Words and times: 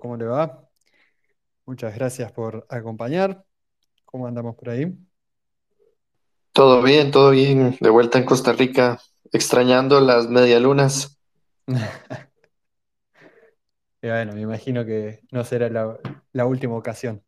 ¿Cómo 0.00 0.16
le 0.16 0.24
va? 0.26 0.68
Muchas 1.66 1.94
gracias 1.96 2.32
por 2.32 2.66
acompañar. 2.70 3.44
¿Cómo 4.06 4.26
andamos 4.28 4.56
por 4.56 4.70
ahí? 4.70 4.86
Todo 6.54 6.80
bien, 6.82 7.10
todo 7.10 7.28
bien. 7.30 7.76
De 7.80 7.90
vuelta 7.90 8.16
en 8.16 8.24
Costa 8.24 8.54
Rica, 8.54 8.98
extrañando 9.32 10.00
las 10.00 10.28
medialunas. 10.30 11.18
Y 14.02 14.08
bueno, 14.08 14.32
me 14.34 14.40
imagino 14.42 14.84
que 14.84 15.20
no 15.30 15.44
será 15.44 15.68
la, 15.70 15.98
la 16.32 16.46
última 16.46 16.76
ocasión. 16.76 17.24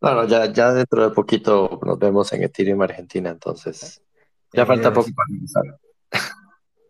Bueno, 0.00 0.26
ya, 0.28 0.52
ya 0.52 0.72
dentro 0.72 1.08
de 1.08 1.14
poquito 1.14 1.80
nos 1.84 1.98
vemos 1.98 2.32
en 2.32 2.42
Ethereum 2.42 2.82
Argentina, 2.82 3.30
entonces 3.30 4.02
ya 4.54 4.66
Eh, 4.66 4.66
falta 4.66 4.92
poco 4.92 5.10
para 5.14 5.28
empezar. 5.34 5.80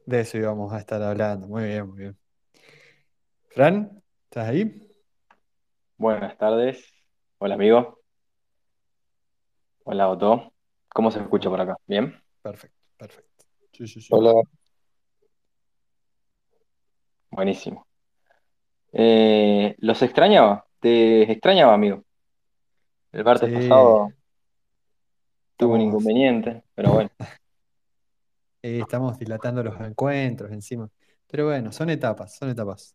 de 0.06 0.20
eso 0.20 0.38
íbamos 0.38 0.72
a 0.72 0.79
estar 0.79 1.02
hablando. 1.02 1.46
Muy 1.48 1.64
bien, 1.64 1.86
muy 1.88 1.98
bien. 1.98 2.18
Fran, 3.55 4.02
¿estás 4.25 4.48
ahí? 4.48 4.91
Buenas 5.96 6.36
tardes. 6.39 6.85
Hola 7.39 7.54
amigo. 7.54 8.00
Hola 9.85 10.08
Otto. 10.08 10.53
¿Cómo 10.89 11.11
se 11.12 11.21
escucha 11.21 11.49
por 11.50 11.61
acá? 11.61 11.76
¿Bien? 11.86 12.21
Perfecto, 12.43 12.76
perfecto. 12.96 13.45
Sí, 13.72 13.86
sí, 13.86 14.00
sí. 14.00 14.09
Hola, 14.12 14.32
Buenísimo. 17.31 17.86
Eh, 18.93 19.75
¿los 19.79 20.03
extrañaba? 20.03 20.67
¿Te 20.81 21.31
extrañaba, 21.31 21.75
amigo? 21.75 22.04
El 23.12 23.25
martes 23.25 23.48
Sí, 23.48 23.54
pasado 23.54 24.12
tuve 25.57 25.75
un 25.75 25.81
inconveniente, 25.82 26.62
pero 26.75 26.93
bueno, 26.93 27.11
eh, 28.62 28.81
estamos 28.81 29.18
dilatando 29.18 29.62
los 29.62 29.81
encuentros 29.81 30.50
encima. 30.53 30.89
Pero 31.26 31.46
bueno, 31.46 31.73
son 31.73 31.90
etapas, 31.90 32.36
son 32.36 32.50
etapas. 32.50 32.95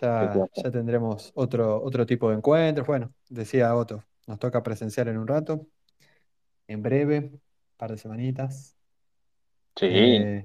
¿Qué 0.00 0.46
te 0.54 0.62
Ya, 0.62 0.70
tendremos 0.70 1.32
otro, 1.34 1.82
otro 1.82 2.06
tipo 2.06 2.30
de 2.30 2.36
encuentros. 2.36 2.86
Bueno, 2.86 3.12
decía 3.28 3.74
Otto, 3.74 4.04
nos 4.26 4.38
toca 4.38 4.62
presenciar 4.62 5.08
en 5.08 5.18
un 5.18 5.26
rato, 5.26 5.66
en 6.68 6.82
breve, 6.82 7.18
un 7.18 7.40
par 7.76 7.90
de 7.90 7.98
semanitas. 7.98 8.76
Sí, 9.76 9.86
Eh, 9.88 10.44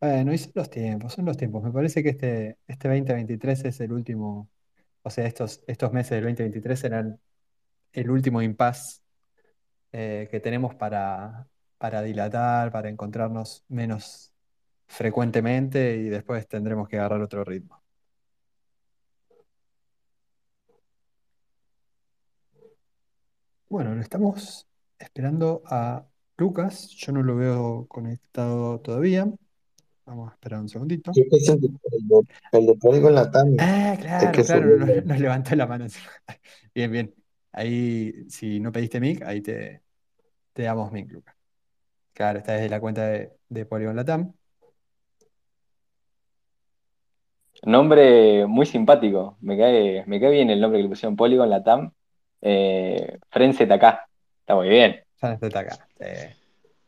bueno, 0.00 0.32
y 0.32 0.38
son 0.38 0.52
los 0.54 0.70
tiempos, 0.70 1.12
son 1.14 1.24
los 1.24 1.36
tiempos. 1.36 1.62
Me 1.62 1.72
parece 1.72 2.02
que 2.02 2.10
este, 2.10 2.58
este 2.66 2.88
2023 2.88 3.64
es 3.64 3.80
el 3.80 3.92
último, 3.92 4.50
o 5.02 5.10
sea, 5.10 5.26
estos, 5.26 5.62
estos 5.66 5.92
meses 5.92 6.10
del 6.10 6.24
2023 6.24 6.78
serán 6.78 7.20
el 7.92 8.10
último 8.10 8.42
impasse 8.42 9.00
eh, 9.92 10.28
que 10.30 10.40
tenemos 10.40 10.74
para, 10.74 11.48
para 11.78 12.02
dilatar, 12.02 12.72
para 12.72 12.88
encontrarnos 12.88 13.64
menos 13.68 14.32
frecuentemente 14.86 15.96
y 15.96 16.08
después 16.08 16.48
tendremos 16.48 16.88
que 16.88 16.98
agarrar 16.98 17.22
otro 17.22 17.44
ritmo. 17.44 17.83
Bueno, 23.74 23.92
lo 23.92 24.02
estamos 24.02 24.68
esperando 25.00 25.60
a 25.66 26.06
Lucas. 26.36 26.90
Yo 26.90 27.10
no 27.10 27.24
lo 27.24 27.34
veo 27.34 27.86
conectado 27.88 28.78
todavía. 28.78 29.28
Vamos 30.06 30.30
a 30.30 30.34
esperar 30.34 30.60
un 30.60 30.68
segundito. 30.68 31.10
que 31.12 31.22
es 31.32 31.48
el 31.48 31.60
de, 31.60 31.68
de 32.52 32.74
Polygon 32.76 33.16
Latam, 33.16 33.56
Ah, 33.58 33.96
claro, 34.00 34.30
que 34.30 34.44
claro, 34.44 34.76
nos 35.04 35.18
levantó 35.18 35.56
la 35.56 35.66
mano. 35.66 35.86
Bien, 36.72 36.92
bien. 36.92 37.14
Ahí, 37.50 38.12
si 38.28 38.60
no 38.60 38.70
pediste 38.70 39.00
mic, 39.00 39.22
ahí 39.22 39.40
te, 39.40 39.82
te 40.52 40.62
damos 40.62 40.92
mic, 40.92 41.10
Lucas. 41.10 41.34
Claro, 42.12 42.38
está 42.38 42.52
desde 42.52 42.68
la 42.68 42.78
cuenta 42.78 43.08
de, 43.08 43.32
de 43.48 43.66
Polygon 43.66 43.96
Latam. 43.96 44.32
nombre 47.64 48.46
muy 48.46 48.66
simpático. 48.66 49.36
Me 49.40 49.58
cae, 49.58 50.04
me 50.06 50.20
cae 50.20 50.30
bien 50.30 50.50
el 50.50 50.60
nombre 50.60 50.78
que 50.78 50.84
le 50.84 50.88
pusieron 50.90 51.16
Polygon 51.16 51.50
Latam. 51.50 51.92
Eh, 52.46 53.18
Fren 53.30 53.54
ZK. 53.54 53.82
Está 54.40 54.54
muy 54.54 54.68
bien. 54.68 55.02
Acá. 55.20 55.88
Eh, 55.98 56.36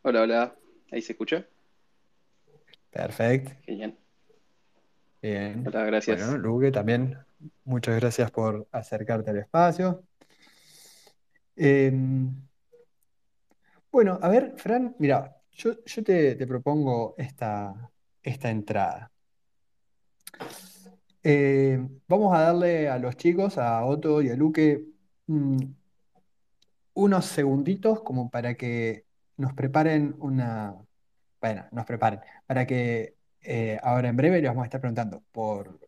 Hola, 0.03 0.21
hola. 0.22 0.55
¿Ahí 0.93 1.00
se 1.00 1.12
escucha? 1.12 1.47
perfecto. 2.91 3.53
Genial. 3.65 3.97
Bien. 5.22 5.61
Hola, 5.67 5.71
Bueno, 5.71 5.87
gracias. 5.87 6.33
Luque, 6.34 6.71
también 6.71 7.19
muchas 7.65 7.99
gracias 7.99 8.31
por 8.31 8.69
acercarte 8.71 9.31
al 9.31 9.39
espacio. 9.39 10.03
Em, 11.56 12.34
bueno, 13.91 14.19
a 14.21 14.28
ver, 14.28 14.53
Fran, 14.59 14.94
mira, 14.99 15.37
yo, 15.53 15.83
yo 15.84 16.05
te, 16.05 16.34
te 16.34 16.47
propongo 16.47 17.15
esta, 17.17 17.91
esta 18.23 18.50
entrada. 18.50 19.11
Eh, 21.23 21.78
vamos 22.06 22.37
a 22.37 22.43
darle 22.43 22.88
a 22.91 22.99
los 22.99 23.17
chicos, 23.17 23.56
a 23.56 23.83
Otto 23.87 24.21
y 24.21 24.28
a 24.28 24.37
Luque, 24.37 24.84
mm, 25.26 25.59
unos 26.94 27.26
segunditos 27.26 28.03
como 28.03 28.31
para 28.31 28.54
que 28.54 29.04
nos 29.37 29.53
preparen 29.54 30.16
una, 30.19 30.75
bueno, 31.41 31.66
nos 31.72 31.84
preparen, 31.84 32.20
para 32.47 32.66
que 32.66 33.14
eh, 33.42 33.78
ahora 33.82 34.09
en 34.09 34.16
breve 34.16 34.41
les 34.41 34.50
vamos 34.50 34.62
a 34.62 34.66
estar 34.66 34.81
preguntando 34.81 35.22
por, 35.31 35.78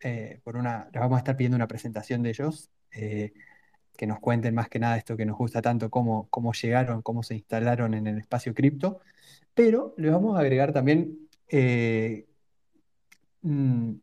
eh, 0.00 0.40
por 0.42 0.56
una, 0.56 0.88
les 0.92 1.00
vamos 1.00 1.16
a 1.16 1.18
estar 1.18 1.36
pidiendo 1.36 1.56
una 1.56 1.68
presentación 1.68 2.22
de 2.22 2.30
ellos, 2.30 2.70
eh, 2.92 3.32
que 3.96 4.06
nos 4.06 4.18
cuenten 4.20 4.54
más 4.54 4.68
que 4.68 4.78
nada 4.78 4.96
esto 4.96 5.16
que 5.16 5.26
nos 5.26 5.36
gusta 5.38 5.62
tanto, 5.62 5.90
cómo, 5.90 6.28
cómo 6.30 6.52
llegaron, 6.52 7.02
cómo 7.02 7.22
se 7.22 7.34
instalaron 7.34 7.94
en 7.94 8.06
el 8.06 8.18
espacio 8.18 8.54
cripto, 8.54 9.00
pero 9.54 9.94
les 9.98 10.12
vamos 10.12 10.36
a 10.36 10.40
agregar 10.40 10.72
también 10.72 11.28
mm, 13.42 13.94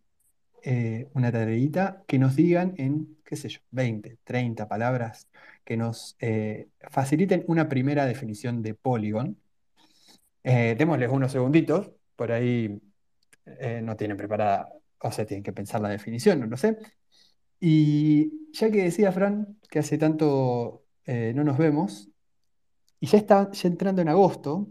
eh, 0.65 1.09
una 1.13 1.31
tareita 1.31 2.03
que 2.07 2.17
nos 2.17 2.35
digan 2.37 2.73
en, 2.77 3.17
qué 3.25 3.35
sé 3.35 3.49
yo, 3.49 3.59
20, 3.71 4.17
30 4.23 4.67
palabras, 4.67 5.27
que 5.65 5.75
nos 5.77 6.15
eh, 6.19 6.69
faciliten 6.89 7.43
una 7.47 7.67
primera 7.67 8.05
definición 8.05 8.61
de 8.61 8.73
Polygon. 8.73 9.37
Eh, 10.43 10.75
démosles 10.77 11.09
unos 11.11 11.31
segunditos, 11.31 11.91
por 12.15 12.31
ahí 12.31 12.81
no 13.81 13.97
tienen 13.97 14.15
preparada, 14.15 14.69
o 14.99 15.11
sea, 15.11 15.25
tienen 15.25 15.43
que 15.43 15.51
pensar 15.51 15.81
la 15.81 15.89
definición, 15.89 16.39
no 16.39 16.45
lo 16.47 16.55
sé. 16.55 16.77
Y 17.59 18.51
ya 18.53 18.71
que 18.71 18.83
decía 18.83 19.11
Fran 19.11 19.59
que 19.69 19.79
hace 19.79 19.97
tanto 19.97 20.85
no 21.05 21.43
nos 21.43 21.57
vemos, 21.57 22.09
y 23.01 23.07
ya 23.07 23.17
está 23.17 23.51
ya 23.51 23.67
entrando 23.67 24.01
en 24.01 24.07
agosto, 24.07 24.69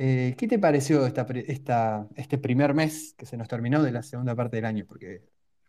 Eh, 0.00 0.36
¿qué 0.38 0.46
te 0.46 0.60
pareció 0.60 1.06
este 1.06 2.38
primer 2.38 2.72
mes 2.72 3.14
que 3.18 3.26
se 3.26 3.36
nos 3.36 3.48
terminó 3.48 3.82
de 3.82 3.90
la 3.92 4.02
segunda 4.02 4.34
parte 4.36 4.56
del 4.56 4.64
año? 4.64 4.84
Porque 4.86 5.24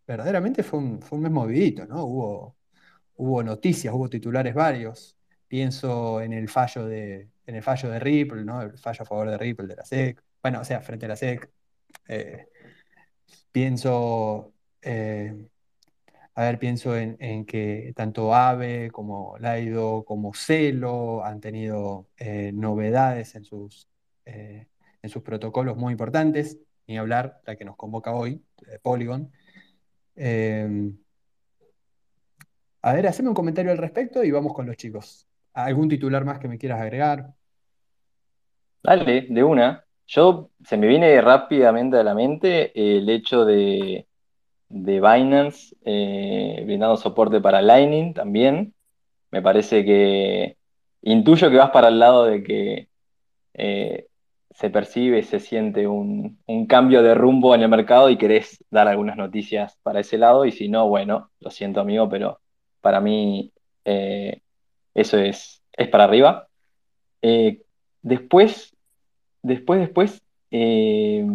verdaderamente 0.08 0.64
fue 0.64 0.80
un, 0.80 1.00
mes 1.22 1.32
movidito, 1.32 1.86
¿no? 1.88 2.06
Hubo, 3.16 3.44
noticias, 3.44 3.94
hubo 3.94 4.10
titulares 4.10 4.54
varios. 4.54 5.18
Pienso 5.48 6.22
en 6.22 6.34
el 6.34 6.48
fallo 6.50 6.86
de, 6.86 7.30
en 7.48 7.56
el 7.56 7.64
fallo 7.64 7.90
de 7.90 8.00
Ripple, 8.00 8.44
¿no? 8.46 8.62
El 8.62 8.78
fallo 8.78 9.04
a 9.04 9.06
favor 9.06 9.30
de 9.30 9.38
Ripple 9.38 9.68
de 9.68 9.76
la 9.76 9.86
SEC. 9.86 10.22
Bueno, 10.44 10.62
o 10.62 10.66
sea, 10.66 10.82
frente 10.82 11.06
a 11.06 11.10
la 11.10 11.16
SEC. 11.16 11.50
Eh, 12.08 12.48
pienso, 13.52 14.54
eh, 14.82 15.50
a 16.36 16.44
ver, 16.44 16.60
pienso 16.60 16.96
en, 16.98 17.46
que 17.46 17.94
tanto 17.96 18.34
AVE 18.36 18.92
como 18.92 19.38
Laido 19.40 20.06
como 20.06 20.34
Celo 20.34 21.24
han 21.26 21.42
tenido 21.42 22.10
novedades 22.54 23.36
en 23.36 23.44
sus, 23.44 23.90
eh, 24.30 24.68
en 25.02 25.10
sus 25.10 25.24
protocolos 25.24 25.78
muy 25.78 25.92
importantes, 25.92 26.60
ni 26.88 26.98
hablar 26.98 27.42
la 27.46 27.56
que 27.56 27.66
nos 27.66 27.76
convoca 27.76 28.14
hoy, 28.14 28.44
de 28.62 28.80
Polygon. 28.80 29.32
Eh, 30.16 30.92
a 32.82 32.94
ver, 32.94 33.08
haceme 33.08 33.30
un 33.30 33.36
comentario 33.36 33.72
al 33.72 33.78
respecto 33.78 34.24
y 34.24 34.32
vamos 34.32 34.54
con 34.54 34.66
los 34.66 34.78
chicos. 34.78 35.28
¿Algún 35.54 35.90
titular 35.90 36.24
más 36.24 36.40
que 36.40 36.48
me 36.48 36.58
quieras 36.58 36.82
agregar? 36.82 37.34
Dale, 38.84 39.28
de 39.30 39.44
una. 39.44 39.84
Yo 40.08 40.50
se 40.64 40.78
me 40.78 40.88
viene 40.88 41.20
rápidamente 41.22 41.98
a 41.98 42.04
la 42.04 42.16
mente 42.16 42.72
el 42.76 43.10
hecho 43.10 43.46
de, 43.46 44.08
de 44.70 44.94
Binance 45.02 45.76
eh, 45.84 46.62
brindando 46.66 46.98
soporte 46.98 47.42
para 47.42 47.62
Lightning 47.62 48.14
también. 48.14 48.74
Me 49.32 49.42
parece 49.42 49.84
que 49.84 50.58
intuyo 51.02 51.50
que 51.50 51.58
vas 51.58 51.72
para 51.72 51.90
el 51.90 52.00
lado 52.00 52.26
de 52.26 52.44
que 52.44 52.90
eh, 53.54 54.08
se 54.60 54.70
percibe, 54.70 55.24
se 55.24 55.40
siente 55.40 55.88
un, 55.88 56.38
un 56.46 56.66
cambio 56.66 57.02
de 57.02 57.16
rumbo 57.16 57.56
en 57.56 57.62
el 57.62 57.70
mercado 57.70 58.10
y 58.10 58.18
querés 58.18 58.62
dar 58.70 58.90
algunas 58.90 59.16
noticias 59.16 59.78
para 59.84 60.02
ese 60.02 60.18
lado. 60.18 60.44
Y 60.44 60.52
si 60.52 60.68
no, 60.68 60.90
bueno, 60.90 61.32
lo 61.40 61.50
siento 61.50 61.80
amigo, 61.80 62.10
pero 62.10 62.42
para 62.82 63.00
mí 63.00 63.54
eh, 63.86 64.42
eso 64.94 65.18
es, 65.18 65.64
es 65.72 65.88
para 65.88 66.04
arriba. 66.04 66.50
Eh, 67.22 67.62
después, 68.02 68.76
después, 69.44 69.80
después, 69.80 70.22
eh, 70.52 71.26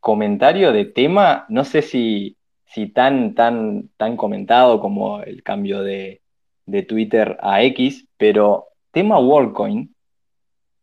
comentario 0.00 0.72
de 0.72 0.86
tema, 0.86 1.46
no 1.48 1.64
sé 1.64 1.82
si, 1.82 2.36
si 2.66 2.88
tan, 2.88 3.36
tan, 3.36 3.90
tan 3.96 4.16
comentado 4.16 4.80
como 4.80 5.22
el 5.22 5.44
cambio 5.44 5.84
de, 5.84 6.20
de 6.66 6.82
Twitter 6.82 7.38
a 7.40 7.62
X, 7.62 8.08
pero 8.16 8.66
tema 8.90 9.20
WorldCoin, 9.20 9.93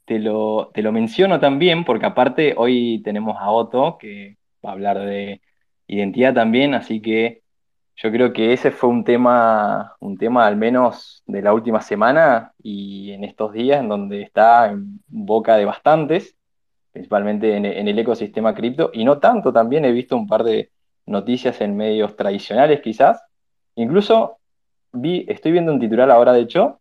te 0.06 0.20
lo, 0.20 0.72
te 0.74 0.82
lo 0.82 0.92
menciono 0.92 1.40
también 1.40 1.86
porque 1.86 2.06
aparte 2.06 2.54
hoy 2.58 3.02
tenemos 3.04 3.38
a 3.40 3.52
Otto 3.52 3.98
que 3.98 4.38
va 4.66 4.72
a 4.72 4.74
hablar 4.74 5.00
de 5.00 5.42
identidad 5.88 6.34
también, 6.34 6.74
así 6.74 7.02
que 7.02 7.42
yo 7.96 8.12
creo 8.12 8.34
que 8.34 8.54
ese 8.54 8.72
fue 8.72 8.90
un 8.90 9.04
tema, 9.04 9.96
un 10.00 10.18
tema 10.18 10.48
al 10.48 10.58
menos 10.58 11.24
de 11.28 11.42
la 11.42 11.54
última 11.54 11.82
semana 11.82 12.54
y 12.62 13.12
en 13.12 13.24
estos 13.24 13.54
días 13.54 13.80
en 13.80 13.90
donde 13.90 14.24
está 14.24 14.72
en 14.72 15.00
boca 15.08 15.56
de 15.58 15.66
bastantes, 15.66 16.36
principalmente 16.92 17.56
en, 17.56 17.66
el 17.66 18.00
ecosistema 18.00 18.56
cripto, 18.56 18.90
y 18.94 19.06
no 19.06 19.20
tanto, 19.20 19.54
también 19.54 19.86
he 19.86 19.92
visto 19.92 20.18
un 20.18 20.28
par 20.28 20.44
de 20.44 20.72
noticias 21.06 21.62
en 21.62 21.78
medios 21.78 22.16
tradicionales 22.16 22.82
quizás. 22.82 23.22
Incluso 23.76 24.38
vi, 24.92 25.26
estoy 25.30 25.52
viendo 25.52 25.72
un 25.72 25.80
titular 25.80 26.10
ahora 26.10 26.34
de 26.34 26.42
hecho, 26.42 26.80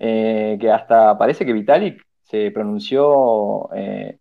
eh, 0.00 0.58
que 0.60 0.70
hasta 0.70 1.16
parece 1.18 1.46
que 1.46 1.52
Vitalik 1.52 2.07
se 2.28 2.50
pronunció 2.50 3.72
eh, 3.74 4.18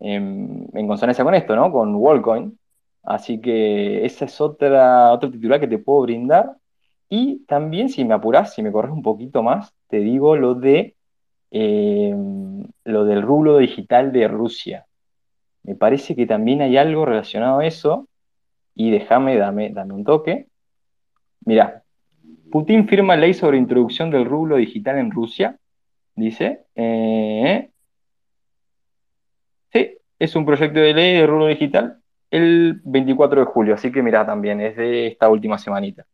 en, 0.00 0.86
consonancia 0.86 1.24
con 1.24 1.34
esto, 1.34 1.54
¿no? 1.56 1.70
Con 1.70 1.94
Wallcoin. 1.94 2.58
Así 3.02 3.40
que 3.40 4.04
esa 4.04 4.24
es 4.24 4.40
otra, 4.40 5.12
otro 5.12 5.30
titular 5.30 5.60
que 5.60 5.68
te 5.68 5.78
puedo 5.78 6.02
brindar. 6.02 6.56
Y 7.08 7.44
también, 7.46 7.88
si 7.88 8.04
me 8.04 8.14
apuras, 8.14 8.54
si 8.54 8.62
me 8.62 8.72
corres 8.72 8.92
un 8.92 9.02
poquito 9.02 9.42
más, 9.42 9.72
te 9.88 9.98
digo 9.98 10.36
lo 10.36 10.54
de 10.54 10.96
eh, 11.50 12.14
lo 12.84 13.04
del 13.04 13.22
rublo 13.22 13.58
digital 13.58 14.12
de 14.12 14.28
Rusia. 14.28 14.86
Me 15.62 15.74
parece 15.74 16.16
que 16.16 16.26
también 16.26 16.62
hay 16.62 16.76
algo 16.76 17.04
relacionado 17.04 17.60
a 17.60 17.66
eso. 17.66 18.08
Y 18.74 18.90
déjame, 18.90 19.36
dame, 19.36 19.70
dame 19.70 19.94
un 19.94 20.04
toque. 20.04 20.48
Mira, 21.44 21.82
Putin 22.50 22.88
firma 22.88 23.16
ley 23.16 23.34
sobre 23.34 23.58
introducción 23.58 24.10
del 24.10 24.24
rublo 24.24 24.56
digital 24.56 24.98
en 24.98 25.10
Rusia. 25.10 25.58
Dice. 26.16 26.64
eh, 26.74 27.70
sí, 29.72 29.98
es 30.18 30.34
un 30.36 30.46
proyecto 30.46 30.80
de 30.80 30.94
ley 30.94 31.16
de 31.18 31.26
rublo 31.26 31.46
digital 31.46 31.98
el 32.30 32.80
24 32.84 33.40
de 33.40 33.46
julio. 33.46 33.74
Así 33.74 33.92
que 33.92 34.02
mira, 34.02 34.26
también 34.26 34.60
es 34.60 34.76
de 34.76 35.08
esta 35.08 35.28
última 35.28 35.58
semanita. 35.58 36.06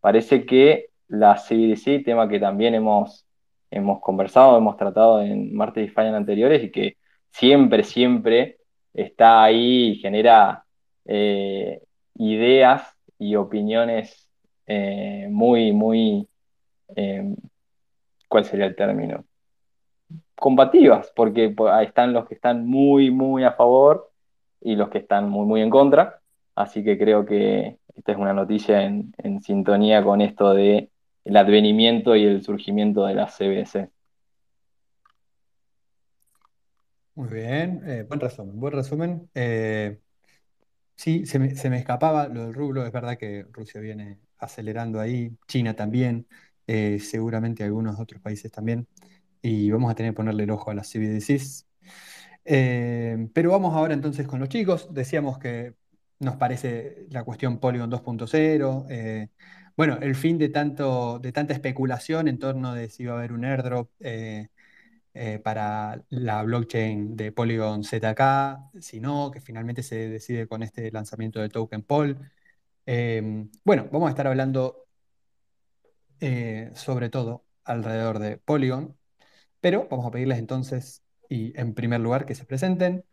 Parece 0.00 0.44
que 0.46 0.90
la 1.08 1.36
CBDC, 1.36 2.04
tema 2.04 2.28
que 2.28 2.38
también 2.38 2.74
hemos, 2.74 3.26
hemos 3.70 4.00
conversado, 4.00 4.58
hemos 4.58 4.76
tratado 4.76 5.22
en 5.22 5.54
martes 5.54 5.84
y 5.84 5.86
España 5.88 6.14
anteriores 6.16 6.62
y 6.64 6.70
que 6.70 6.96
siempre, 7.30 7.82
siempre 7.84 8.58
está 8.94 9.42
ahí 9.44 9.92
y 9.92 9.96
genera 9.96 10.64
eh, 11.06 11.82
ideas 12.14 12.94
y 13.18 13.36
opiniones 13.36 14.28
eh, 14.66 15.28
muy, 15.30 15.72
muy, 15.72 16.28
¿cuál 18.28 18.44
sería 18.44 18.66
el 18.66 18.76
término? 18.76 19.24
Combativas, 20.36 21.12
porque 21.16 21.50
pues, 21.50 21.72
están 21.86 22.12
los 22.12 22.28
que 22.28 22.34
están 22.34 22.66
muy, 22.66 23.10
muy 23.10 23.44
a 23.44 23.52
favor 23.52 24.10
y 24.60 24.76
los 24.76 24.88
que 24.90 24.98
están 24.98 25.28
muy, 25.28 25.46
muy 25.46 25.62
en 25.62 25.70
contra. 25.70 26.20
Así 26.54 26.84
que 26.84 26.98
creo 26.98 27.24
que 27.26 27.78
esta 27.94 28.12
es 28.12 28.18
una 28.18 28.32
noticia 28.32 28.82
en, 28.82 29.14
en 29.18 29.42
sintonía 29.42 30.02
con 30.04 30.20
esto 30.20 30.52
de 30.54 30.90
el 31.24 31.36
advenimiento 31.36 32.14
y 32.14 32.24
el 32.24 32.42
surgimiento 32.42 33.04
de 33.04 33.14
la 33.14 33.26
CBC. 33.26 33.90
Muy 37.16 37.28
bien, 37.28 37.82
eh, 37.86 38.04
buen 38.06 38.20
resumen, 38.20 38.60
buen 38.60 38.72
resumen. 38.74 39.30
Eh, 39.34 39.98
sí, 40.94 41.26
se 41.26 41.38
me, 41.38 41.56
se 41.56 41.70
me 41.70 41.78
escapaba 41.78 42.28
lo 42.28 42.44
del 42.44 42.54
rublo, 42.54 42.84
es 42.86 42.92
verdad 42.92 43.16
que 43.16 43.46
Rusia 43.52 43.80
viene 43.80 44.18
acelerando 44.38 45.00
ahí, 45.00 45.36
China 45.48 45.74
también, 45.74 46.26
eh, 46.66 46.98
seguramente 47.00 47.64
algunos 47.64 47.98
otros 47.98 48.20
países 48.20 48.52
también, 48.52 48.86
y 49.42 49.70
vamos 49.70 49.90
a 49.90 49.94
tener 49.94 50.12
que 50.12 50.16
ponerle 50.16 50.44
el 50.44 50.50
ojo 50.50 50.70
a 50.70 50.74
las 50.74 50.90
CBDCs. 50.90 51.66
Eh, 52.44 53.28
pero 53.34 53.50
vamos 53.50 53.74
ahora 53.74 53.94
entonces 53.94 54.26
con 54.26 54.40
los 54.40 54.48
chicos, 54.48 54.88
decíamos 54.92 55.38
que 55.38 55.74
nos 56.20 56.36
parece 56.36 57.06
la 57.10 57.24
cuestión 57.24 57.58
Polygon 57.58 57.90
2.0, 57.90 58.86
eh, 58.88 59.28
bueno, 59.76 59.98
el 60.00 60.14
fin 60.14 60.38
de, 60.38 60.48
tanto, 60.48 61.18
de 61.18 61.32
tanta 61.32 61.52
especulación 61.54 62.28
en 62.28 62.38
torno 62.38 62.74
de 62.74 62.88
si 62.88 63.02
iba 63.04 63.14
a 63.14 63.18
haber 63.18 63.32
un 63.32 63.44
airdrop. 63.44 63.90
eh, 64.00 64.48
eh, 65.18 65.38
para 65.38 66.04
la 66.10 66.42
blockchain 66.42 67.16
de 67.16 67.32
Polygon 67.32 67.84
ZK, 67.84 68.80
si 68.82 69.00
no, 69.00 69.30
que 69.30 69.40
finalmente 69.40 69.82
se 69.82 70.10
decide 70.10 70.46
con 70.46 70.62
este 70.62 70.90
lanzamiento 70.92 71.40
de 71.40 71.48
Token 71.48 71.82
Pool. 71.82 72.18
Eh, 72.84 73.46
bueno, 73.64 73.88
vamos 73.90 74.08
a 74.08 74.10
estar 74.10 74.26
hablando 74.26 74.86
eh, 76.20 76.70
sobre 76.74 77.08
todo 77.08 77.44
alrededor 77.64 78.18
de 78.18 78.36
Polygon, 78.36 78.94
pero 79.66 79.88
vamos 79.90 80.06
a 80.06 80.12
pedirles 80.12 80.38
entonces, 80.38 81.02
y 81.28 81.52
en 81.58 81.74
primer 81.74 82.00
lugar, 82.00 82.24
que 82.24 82.36
se 82.36 82.44
presenten. 82.44 83.04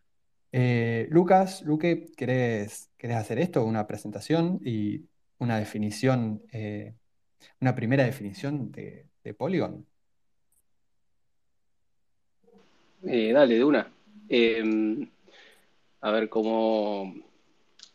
Eh, 0.51 1.07
Lucas, 1.09 1.63
Luque, 1.63 2.11
¿querés, 2.15 2.91
hacer 3.09 3.39
esto? 3.39 3.65
Una 3.65 3.88
presentación 3.88 4.59
y 4.63 5.01
una 5.39 5.57
definición, 5.57 6.44
eh, 6.51 6.94
una 7.59 7.73
primera 7.73 8.03
definición 8.03 8.71
de, 8.71 9.07
de 9.23 9.33
Polygon. 9.33 9.83
Eh, 13.07 13.31
dale, 13.33 13.55
de 13.55 13.63
una. 13.63 13.91
Eh, 14.29 15.07
a 16.01 16.11
ver, 16.11 16.29
como, 16.29 17.15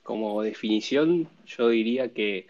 como 0.02 0.42
definición, 0.42 1.28
yo 1.46 1.68
diría 1.68 2.12
que 2.12 2.48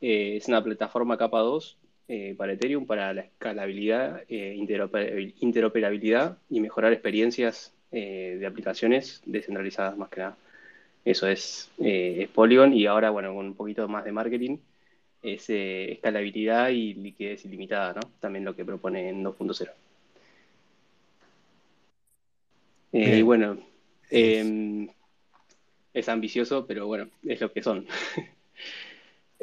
es 0.00 0.46
una 0.46 0.62
plataforma 0.62 1.18
capa 1.18 1.40
2 1.40 1.76
eh, 2.08 2.34
para 2.36 2.52
Ethereum 2.52 2.86
para 2.86 3.12
la 3.14 3.22
escalabilidad, 3.22 4.22
eh, 4.28 4.54
interoperabil- 4.58 5.34
interoperabilidad 5.40 6.38
y 6.50 6.60
mejorar 6.60 6.92
experiencias 6.92 7.72
eh, 7.92 8.36
de 8.38 8.46
aplicaciones 8.46 9.22
descentralizadas 9.24 9.96
más 9.96 10.08
que 10.10 10.20
nada. 10.20 10.36
Eso 11.04 11.28
es, 11.28 11.70
eh, 11.78 12.16
es 12.22 12.28
Polygon 12.28 12.72
y 12.72 12.86
ahora, 12.86 13.10
bueno, 13.10 13.34
con 13.34 13.46
un 13.46 13.54
poquito 13.54 13.86
más 13.88 14.04
de 14.04 14.12
marketing, 14.12 14.58
es 15.22 15.48
escalabilidad 15.48 16.68
y 16.70 16.94
liquidez 16.94 17.44
ilimitada, 17.46 17.94
¿no? 17.94 18.00
También 18.20 18.44
lo 18.44 18.54
que 18.54 18.64
propone 18.64 19.08
en 19.08 19.22
2.0. 19.24 19.70
Eh, 22.92 23.18
y 23.18 23.22
bueno, 23.22 23.58
eh, 24.10 24.88
es 25.94 26.08
ambicioso, 26.08 26.66
pero 26.66 26.86
bueno, 26.86 27.08
es 27.26 27.40
lo 27.40 27.52
que 27.52 27.62
son. 27.62 27.86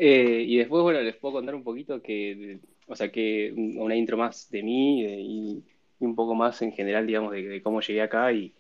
Eh, 0.03 0.44
y 0.48 0.57
después, 0.57 0.81
bueno, 0.83 1.00
les 1.01 1.15
puedo 1.15 1.36
contar 1.36 1.53
un 1.56 1.63
poquito 1.63 2.01
que, 2.01 2.59
o 2.88 2.95
sea, 2.95 3.12
que 3.12 3.53
un- 3.56 3.77
una 3.80 3.95
intro 3.95 4.18
más 4.18 4.50
de 4.50 4.63
mí 4.63 5.03
y, 5.06 5.63
y 6.00 6.06
un 6.06 6.15
poco 6.15 6.33
más 6.36 6.62
en 6.63 6.71
general, 6.74 7.06
digamos, 7.07 7.31
de, 7.33 7.62
cómo 7.62 7.81
llegué 7.81 8.01
acá 8.01 8.31
y, 8.33 8.53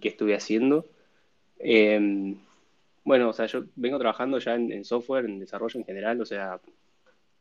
qué 0.00 0.08
estuve 0.08 0.34
haciendo. 0.34 0.86
Eh, 1.58 2.36
bueno, 3.04 3.30
o 3.30 3.32
sea, 3.32 3.46
yo 3.46 3.64
vengo 3.76 3.98
trabajando 3.98 4.38
ya 4.38 4.54
en, 4.56 4.84
software, 4.84 5.26
en 5.26 5.40
desarrollo 5.40 5.78
en 5.80 5.86
general, 5.86 6.20
o 6.20 6.26
sea, 6.26 6.60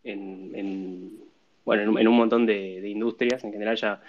en, 0.03 0.51
en- 0.55 1.19
bueno, 1.65 1.99
en 1.99 2.07
un 2.07 2.15
montón 2.17 2.45
de, 2.45 2.81
de 2.81 2.89
industrias. 2.89 3.43
En 3.43 3.51
general 3.53 3.75
ya 3.77 4.01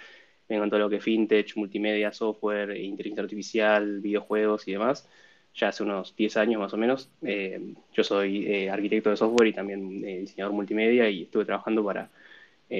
vengo 0.49 0.63
en 0.65 0.69
todo 0.69 0.79
lo 0.81 0.89
que 0.89 0.97
es 0.97 1.03
fintech, 1.03 1.55
multimedia, 1.57 2.11
software, 2.13 2.75
inteligencia 2.77 3.23
artificial, 3.23 4.01
videojuegos 4.01 4.67
y 4.67 4.73
demás. 4.73 5.07
Ya 5.55 5.67
hace 5.67 5.83
unos 5.83 6.15
10 6.15 6.37
años 6.37 6.59
más 6.59 6.73
o 6.73 6.77
menos. 6.77 7.09
Eh, 7.21 7.73
yo 7.93 8.03
soy 8.03 8.47
eh, 8.47 8.69
arquitecto 8.69 9.09
de 9.11 9.17
software 9.17 9.49
y 9.49 9.53
también 9.53 10.03
eh, 10.03 10.19
diseñador 10.19 10.53
multimedia 10.53 11.09
y 11.09 11.23
estuve 11.23 11.45
trabajando 11.45 11.83
para 11.83 12.09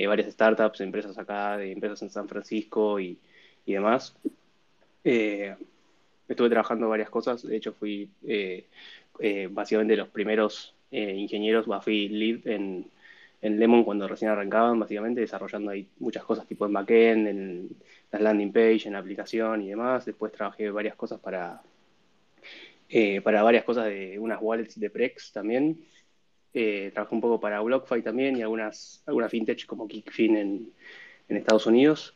varias 0.08 0.34
startups, 0.34 0.82
empresas 0.82 1.16
acá, 1.20 1.56
de 1.56 1.72
empresas 1.72 2.02
en 2.02 2.10
San 2.10 2.28
Francisco 2.28 3.00
y, 3.00 3.16
y 3.64 3.74
demás. 3.74 4.16
Estuve 5.04 6.50
trabajando 6.50 6.90
varias 6.90 7.12
cosas. 7.12 7.44
De 7.44 7.56
hecho, 7.56 7.74
fui 7.74 8.10
básicamente 9.52 9.96
los 9.96 10.08
primeros 10.08 10.74
ingenieros, 10.90 11.68
fui 11.84 12.10
lead 12.10 12.48
en, 12.48 12.88
en 13.44 13.60
Lemon 13.60 13.84
cuando 13.84 14.08
recién 14.08 14.32
arrancaban, 14.32 14.80
básicamente 14.80 15.22
desarrollando 15.22 15.70
ahí 15.70 15.88
muchas 16.00 16.24
cosas 16.24 16.48
tipo 16.48 16.66
en 16.66 16.74
backend, 16.74 17.28
en 17.28 17.70
las 18.12 18.22
landing 18.22 18.54
page, 18.54 18.88
en 18.88 18.94
la 18.94 19.00
aplicación 19.00 19.62
y 19.62 19.70
demás. 19.70 20.06
Después 20.06 20.32
trabajé 20.32 20.72
varias 20.72 20.96
cosas 20.96 21.20
para, 21.20 21.62
eh, 22.96 23.22
para 23.22 23.42
varias 23.42 23.64
cosas 23.64 23.86
de 23.86 24.20
unas 24.20 24.38
wallets 24.40 24.80
de 24.80 24.90
Prex 24.92 25.32
también. 25.32 25.84
Eh, 26.54 26.92
trabajé 26.94 27.16
un 27.16 27.22
poco 27.22 27.40
para 27.40 27.60
BlockFi 27.60 28.04
también 28.04 28.38
y 28.38 28.44
algunas, 28.44 29.02
algunas 29.08 29.32
fintech 29.32 29.66
como 29.66 29.88
Kickfin 29.88 30.38
en, 30.38 30.72
en 31.28 31.38
Estados 31.38 31.66
Unidos. 31.66 32.14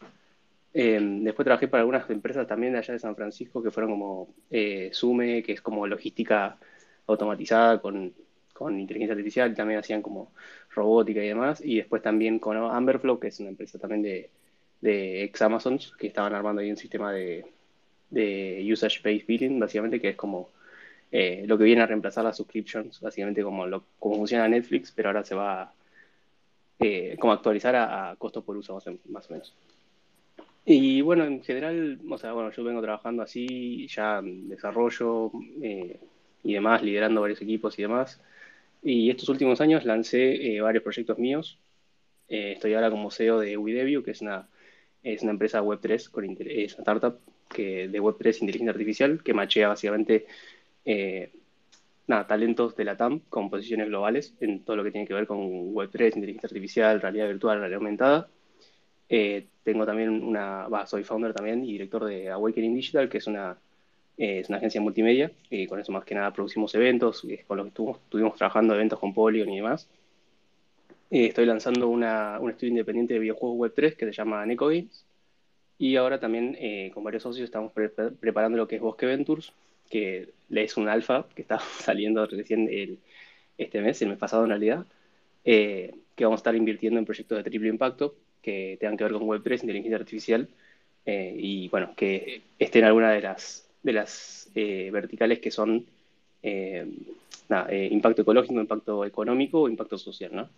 Eh, 0.75 1.00
después 1.01 1.43
trabajé 1.46 1.67
para 1.67 1.81
algunas 1.81 2.07
empresas 2.12 2.46
también 2.46 2.74
de 2.74 2.77
allá 2.77 2.93
de 2.93 3.00
San 3.00 3.15
Francisco 3.15 3.63
que 3.63 3.72
fueron 3.72 3.89
como 3.89 4.36
eh, 4.51 4.91
Sume, 4.93 5.41
que 5.41 5.53
es 5.53 5.62
como 5.62 5.88
logística 5.88 6.60
automatizada 7.07 7.81
con, 7.81 8.13
con 8.53 8.79
inteligencia 8.79 9.13
artificial, 9.13 9.55
también 9.55 9.79
hacían 9.79 10.03
como 10.03 10.31
robótica 10.75 11.24
y 11.24 11.27
demás. 11.29 11.60
Y 11.65 11.77
después 11.77 12.03
también 12.03 12.38
con 12.38 12.55
Amberflow, 12.55 13.19
que 13.19 13.29
es 13.29 13.39
una 13.39 13.50
empresa 13.50 13.79
también 13.79 14.03
de, 14.03 14.29
de 14.81 15.24
ex 15.24 15.41
Amazons, 15.41 15.96
que 15.98 16.05
estaban 16.05 16.36
armando 16.36 16.62
ahí 16.62 16.69
un 16.69 16.77
sistema 16.77 17.12
de, 17.12 17.48
de 18.12 18.69
usage-based 18.72 19.25
billing, 19.25 19.60
básicamente, 19.60 20.00
que 20.00 20.10
es 20.10 20.15
como 20.15 20.51
eh, 21.12 21.44
lo 21.48 21.58
que 21.58 21.64
viene 21.64 21.82
a 21.82 21.88
reemplazar 21.88 22.24
las 22.24 22.38
subscriptions, 22.38 23.00
básicamente 23.02 23.44
como, 23.44 23.66
lo, 23.66 23.84
como 24.00 24.16
funciona 24.16 24.48
Netflix, 24.48 24.92
pero 24.92 25.10
ahora 25.10 25.24
se 25.24 25.36
va 25.36 25.62
a, 25.64 25.74
eh, 26.80 27.16
como 27.20 27.34
actualizar 27.34 27.76
a, 27.76 28.12
a 28.12 28.16
costo 28.16 28.44
por 28.44 28.58
uso 28.58 28.76
más 28.76 28.88
o, 29.30 29.34
menos. 29.34 29.56
Y 30.66 31.02
bueno, 31.02 31.24
en 31.24 31.42
general, 31.44 32.00
o 32.10 32.18
sea, 32.18 32.34
bueno, 32.34 32.52
yo 32.52 32.64
vengo 32.64 32.82
trabajando 32.82 33.24
así, 33.24 33.88
ya 33.88 34.20
en 34.20 34.50
desarrollo 34.50 35.32
eh, 35.62 35.98
y 36.44 36.54
demás, 36.54 36.84
liderando 36.84 37.22
varios 37.22 37.42
equipos 37.42 37.80
y 37.80 37.84
demás. 37.84 38.22
Y 38.84 39.10
estos 39.10 39.30
últimos 39.30 39.62
años 39.62 39.86
lancé 39.86 40.56
eh, 40.56 40.62
varios 40.62 40.84
proyectos 40.84 41.18
míos. 41.18 41.60
Eh, 42.28 42.54
estoy 42.54 42.74
ahora 42.74 42.92
como 42.92 43.12
CEO 43.12 43.40
de 43.40 43.58
WeDeview, 43.58 44.04
que 44.04 44.12
es 44.12 44.22
una, 44.22 44.50
es 45.04 45.24
una 45.24 45.32
empresa 45.32 45.62
Web3, 45.64 46.10
con, 46.12 46.26
es 46.40 46.74
una 46.74 46.82
startup 46.82 47.20
que, 47.50 47.88
de 47.88 48.02
Web3 48.02 48.42
inteligencia 48.42 48.72
artificial, 48.72 49.24
que 49.24 49.34
machea 49.34 49.70
básicamente 49.70 50.28
nada, 52.08 52.25
talentos 52.25 52.75
de 52.75 52.86
la 52.86 52.98
TAM 52.98 53.20
con 53.29 53.50
posiciones 53.50 53.88
globales 53.88 54.34
en 54.39 54.63
todo 54.63 54.77
lo 54.77 54.84
que 54.84 54.91
tiene 54.91 55.08
que 55.08 55.13
ver 55.13 55.27
con 55.27 55.74
Web3, 55.74 56.15
inteligencia 56.15 56.48
artificial, 56.48 57.01
realidad 57.01 57.27
virtual, 57.27 57.60
realidad 57.60 57.79
aumentada. 57.79 58.29
Eh, 59.10 59.48
tengo 59.63 59.86
también 59.86 60.10
una, 60.10 60.67
soy 60.86 61.03
founder 61.03 61.34
también 61.34 61.63
y 61.63 61.74
director 61.74 62.06
de 62.06 62.29
Awakening 62.29 62.75
Digital, 62.75 63.10
que 63.10 63.20
es 63.20 63.27
una, 63.27 63.58
eh, 64.17 64.39
es 64.39 64.50
una 64.50 64.58
agencia 64.58 64.82
multimedia, 64.82 65.32
y 65.50 65.67
con 65.67 65.79
eso 65.79 65.91
más 65.91 66.06
que 66.06 66.15
nada 66.15 66.32
producimos 66.32 66.74
eventos, 66.75 67.25
con 67.48 67.58
lo 67.58 67.63
que 67.63 67.70
estuvimos, 67.70 68.38
trabajando 68.38 68.74
eventos 68.75 69.00
con 69.00 69.13
Polygon 69.13 69.50
y 69.50 69.58
demás. 69.58 69.88
Eh, 71.10 71.27
estoy 71.27 71.46
lanzando 71.46 71.88
una, 71.88 72.38
un 72.39 72.50
estudio 72.50 72.72
independiente 72.72 73.13
de 73.13 73.20
videojuegos 73.20 73.72
Web3 73.72 73.96
que 73.96 74.06
se 74.06 74.12
llama 74.12 74.46
Neko 74.46 74.67
Games. 74.67 75.06
Y 75.79 75.96
ahora 75.96 76.20
también 76.20 76.58
con 76.91 77.03
varios 77.03 77.22
socios 77.22 77.46
estamos 77.46 77.72
preparando 77.72 78.58
lo 78.58 78.67
que 78.67 78.77
es 78.77 78.82
Bosque 78.82 79.06
Ventures, 79.06 79.53
que 79.89 80.29
es 80.50 80.77
un 80.77 80.89
alfa 80.89 81.27
que 81.36 81.41
está 81.41 81.60
saliendo 81.79 82.25
recién 82.25 82.70
el, 82.72 83.00
este 83.58 83.82
mes, 83.82 84.01
el 84.01 84.10
mes 84.10 84.17
pasado 84.17 84.44
en 84.44 84.50
realidad, 84.50 84.86
que 85.44 86.25
vamos 86.25 86.39
a 86.39 86.41
estar 86.41 86.56
invirtiendo 86.56 87.00
en 87.00 87.06
proyectos 87.06 87.38
de 87.38 87.50
triple 87.50 87.70
impacto 87.70 88.15
que 88.41 88.77
tengan 88.79 88.98
que 88.98 89.03
ver 89.03 89.13
con 89.13 89.24
Web3, 89.24 89.63
inteligencia 89.63 89.98
artificial, 89.98 90.50
eh, 91.06 91.34
y 91.38 91.70
bueno, 91.70 91.94
que 91.96 92.41
estén 92.60 92.84
alguna 92.84 93.12
de 93.12 93.22
las, 93.22 93.70
de 93.82 93.94
las 93.94 94.50
eh, 94.56 94.89
verticales 94.91 95.39
que 95.39 95.51
son 95.51 95.86
eh, 96.44 96.86
impacto 97.91 98.24
ecológico, 98.24 98.60
impacto 98.60 99.06
económico 99.06 99.62
o 99.62 99.70
impacto 99.70 99.98
social, 99.98 100.32
¿no? 100.36 100.50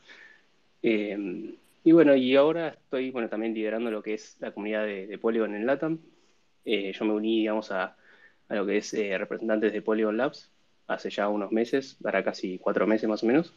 y 0.81 1.91
bueno, 1.91 2.15
y 2.15 2.35
ahora 2.35 2.69
estoy 2.69 3.11
bueno, 3.11 3.27
también 3.27 3.53
liderando 3.53 3.91
lo 3.91 4.01
que 4.01 4.13
es 4.13 4.37
la 4.39 4.51
comunidad 4.51 4.85
de, 4.85 5.17
Polygon 5.17 5.53
en 5.55 5.65
LATAM. 5.65 5.99
yo 6.65 7.05
me 7.05 7.13
uní, 7.13 7.39
digamos, 7.39 7.71
a, 7.71 7.97
a 8.49 8.55
lo 8.55 8.65
que 8.65 8.77
es 8.77 8.91
representantes 8.93 9.71
de 9.73 9.81
Polygon 9.81 10.17
Labs 10.17 10.51
hace 10.87 11.09
ya 11.09 11.29
unos 11.29 11.51
meses, 11.51 11.97
para 12.01 12.23
casi 12.23 12.57
cuatro 12.59 12.87
meses 12.87 13.07
más 13.07 13.23
o 13.23 13.27
menos. 13.27 13.53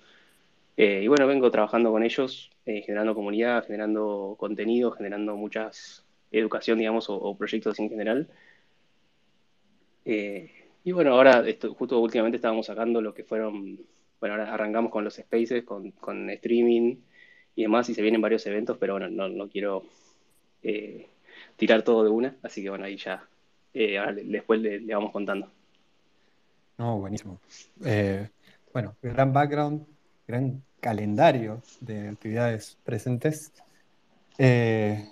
y 0.76 1.06
bueno, 1.08 1.26
vengo 1.26 1.50
trabajando 1.50 1.90
con 1.90 2.02
ellos 2.02 2.52
eh, 2.64 2.82
generando 2.82 3.14
comunidad, 3.14 3.66
generando 3.66 4.36
contenido, 4.38 4.92
generando 4.92 5.36
muchas 5.36 6.04
educación, 6.30 6.78
digamos, 6.78 7.06
o, 7.08 7.36
proyectos 7.36 7.78
en 7.80 7.88
general. 7.90 8.28
Eh, 10.04 10.50
y 10.84 10.92
bueno, 10.92 11.12
ahora 11.14 11.46
esto, 11.48 11.74
justo 11.74 11.98
últimamente 12.00 12.36
estábamos 12.36 12.66
sacando 12.66 13.00
lo 13.00 13.14
que 13.14 13.24
fueron, 13.24 13.80
bueno, 14.20 14.34
ahora 14.34 14.54
arrancamos 14.54 14.92
con 14.92 15.04
los 15.04 15.14
spaces, 15.14 15.64
con, 15.64 15.90
con 15.92 16.30
streaming 16.30 16.96
y 17.56 17.62
demás, 17.62 17.88
y 17.88 17.94
se 17.94 18.02
vienen 18.02 18.20
varios 18.20 18.46
eventos, 18.46 18.78
pero 18.78 18.94
bueno, 18.94 19.08
no, 19.10 19.28
no 19.28 19.48
quiero 19.48 19.84
eh, 20.62 21.08
tirar 21.56 21.82
todo 21.82 22.04
de 22.04 22.10
una, 22.10 22.36
así 22.42 22.62
que 22.62 22.70
bueno, 22.70 22.84
ahí 22.84 22.96
ya, 22.96 23.28
ahora 23.98 24.12
después 24.12 24.60
le, 24.60 24.94
vamos 24.94 25.12
contando. 25.12 25.50
No, 26.78 26.98
buenísimo. 26.98 27.40
bueno, 28.72 28.96
gran 29.02 29.32
background, 29.32 29.86
gran 30.26 30.62
calendario 30.80 31.62
de 31.80 32.08
actividades 32.08 32.76
presentes. 32.84 33.52
Eh, 34.36 35.08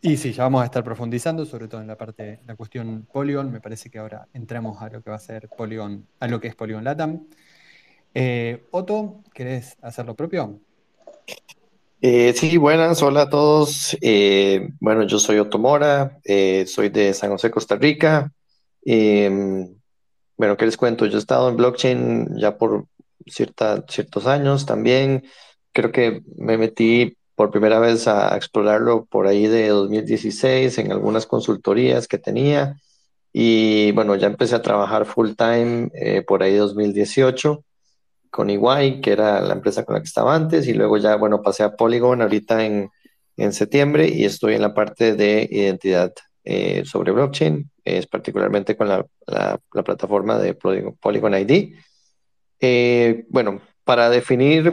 y 0.00 0.16
sí, 0.16 0.32
ya 0.32 0.44
vamos 0.44 0.62
a 0.62 0.66
estar 0.66 0.84
profundizando, 0.84 1.44
sobre 1.44 1.68
todo 1.68 1.80
en 1.80 1.88
la 1.88 1.96
parte, 1.96 2.40
la 2.46 2.54
cuestión 2.54 3.06
Polygon. 3.12 3.50
Me 3.50 3.60
parece 3.60 3.90
que 3.90 3.98
ahora 3.98 4.28
entramos 4.32 4.80
a 4.80 4.88
lo 4.88 5.02
que 5.02 5.10
va 5.10 5.16
a 5.16 5.20
ser 5.20 5.48
Polygon, 5.48 6.06
a 6.20 6.28
lo 6.28 6.40
que 6.40 6.48
es 6.48 6.54
Polygon 6.54 6.84
Latam. 6.84 7.26
Eh, 8.14 8.64
Otto, 8.70 9.22
¿querés 9.34 9.76
hacer 9.82 10.06
lo 10.06 10.14
propio? 10.14 10.60
Eh, 12.04 12.32
sí, 12.34 12.56
buenas, 12.56 13.00
hola 13.00 13.22
a 13.22 13.30
todos. 13.30 13.96
bueno, 14.80 15.04
yo 15.04 15.20
soy 15.20 15.38
Otto 15.38 15.60
Mora, 15.60 16.18
soy 16.66 16.88
de 16.88 17.14
San 17.14 17.30
José, 17.30 17.48
Costa 17.48 17.76
Rica. 17.76 18.32
bueno, 18.84 20.56
¿qué 20.56 20.64
les 20.66 20.76
cuento? 20.76 21.06
Yo 21.06 21.16
he 21.16 21.20
estado 21.20 21.48
en 21.48 21.56
blockchain 21.56 22.36
ya 22.38 22.58
por 22.58 22.86
cierta, 23.26 23.84
ciertos 23.88 24.26
años 24.26 24.66
también. 24.66 25.22
Creo 25.72 25.92
que 25.92 26.22
me 26.36 26.58
metí 26.58 27.16
por 27.36 27.52
primera 27.52 27.78
vez 27.78 28.08
a 28.08 28.36
explorarlo 28.36 29.04
por 29.06 29.28
ahí 29.28 29.46
de 29.46 29.68
2016 29.68 30.78
en 30.78 30.90
algunas 30.90 31.26
consultorías 31.26 32.08
que 32.08 32.18
tenía. 32.18 32.80
Y 33.32 33.92
bueno, 33.92 34.16
ya 34.16 34.26
empecé 34.26 34.56
a 34.56 34.62
trabajar 34.62 35.06
full 35.06 35.34
time 35.36 35.88
eh, 35.94 36.22
por 36.22 36.42
ahí 36.42 36.56
2018 36.56 37.64
con 38.32 38.50
Iguay, 38.50 39.00
que 39.00 39.12
era 39.12 39.40
la 39.40 39.54
empresa 39.54 39.84
con 39.84 39.94
la 39.94 40.00
que 40.00 40.08
estaba 40.08 40.34
antes, 40.34 40.66
y 40.66 40.74
luego 40.74 40.96
ya, 40.96 41.14
bueno, 41.16 41.42
pasé 41.42 41.62
a 41.62 41.76
Polygon 41.76 42.22
ahorita 42.22 42.64
en, 42.64 42.90
en 43.36 43.52
septiembre 43.52 44.08
y 44.08 44.24
estoy 44.24 44.54
en 44.54 44.62
la 44.62 44.74
parte 44.74 45.14
de 45.14 45.46
identidad 45.50 46.12
eh, 46.44 46.82
sobre 46.84 47.12
blockchain, 47.12 47.70
es 47.84 48.06
particularmente 48.06 48.76
con 48.76 48.88
la, 48.88 49.06
la, 49.26 49.60
la 49.72 49.82
plataforma 49.84 50.38
de 50.38 50.54
Polygon 50.54 51.34
ID. 51.34 51.74
Eh, 52.60 53.26
bueno, 53.28 53.60
para 53.84 54.08
definir 54.08 54.72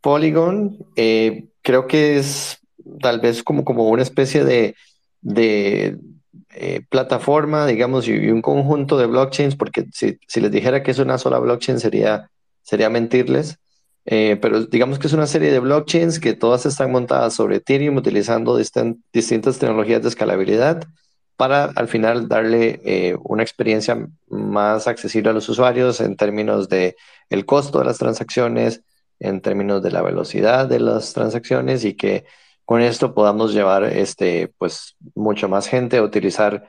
Polygon, 0.00 0.78
eh, 0.96 1.48
creo 1.62 1.86
que 1.86 2.18
es 2.18 2.58
tal 3.00 3.20
vez 3.20 3.42
como, 3.42 3.64
como 3.64 3.88
una 3.88 4.02
especie 4.02 4.44
de, 4.44 4.74
eh, 6.50 6.80
plataforma, 6.88 7.66
digamos, 7.66 8.08
y, 8.08 8.30
un 8.30 8.42
conjunto 8.42 8.96
de 8.96 9.06
blockchains, 9.06 9.56
porque 9.56 9.86
si, 9.92 10.18
les 10.40 10.50
dijera 10.50 10.82
que 10.82 10.90
es 10.90 10.98
una 10.98 11.18
sola 11.18 11.38
blockchain 11.38 11.78
sería, 11.78 12.30
sería 12.68 12.90
mentirles, 12.90 13.58
pero 14.04 14.64
digamos 14.64 14.98
que 14.98 15.06
es 15.06 15.12
una 15.12 15.26
serie 15.26 15.52
de 15.52 15.58
blockchains 15.58 16.18
que 16.18 16.32
todas 16.34 16.64
están 16.64 16.90
montadas 16.90 17.34
sobre 17.34 17.56
Ethereum 17.56 17.96
utilizando 17.96 18.56
distintas 18.56 19.58
tecnologías 19.58 20.02
de 20.02 20.08
escalabilidad 20.08 20.88
para 21.38 21.66
al 21.66 21.86
final 21.86 22.26
darle 22.26 22.80
eh, 22.84 23.16
una 23.22 23.44
experiencia 23.44 24.08
más 24.26 24.88
accesible 24.88 25.30
a 25.30 25.32
los 25.32 25.48
usuarios 25.48 26.00
en 26.00 26.16
términos 26.16 26.68
de 26.68 26.96
el 27.30 27.46
costo 27.46 27.78
de 27.78 27.84
las 27.84 27.98
transacciones, 27.98 28.82
en 29.20 29.40
términos 29.40 29.80
de 29.80 29.92
la 29.92 30.02
velocidad 30.02 30.66
de 30.66 30.80
las 30.80 31.12
transacciones 31.12 31.84
y 31.84 31.94
que 31.94 32.24
con 32.64 32.82
esto 32.82 33.14
podamos 33.14 33.54
llevar 33.54 33.84
este, 33.84 34.52
pues, 34.58 34.96
mucho 35.14 35.48
más 35.48 35.68
gente 35.68 35.98
a 35.98 36.02
utilizar 36.02 36.68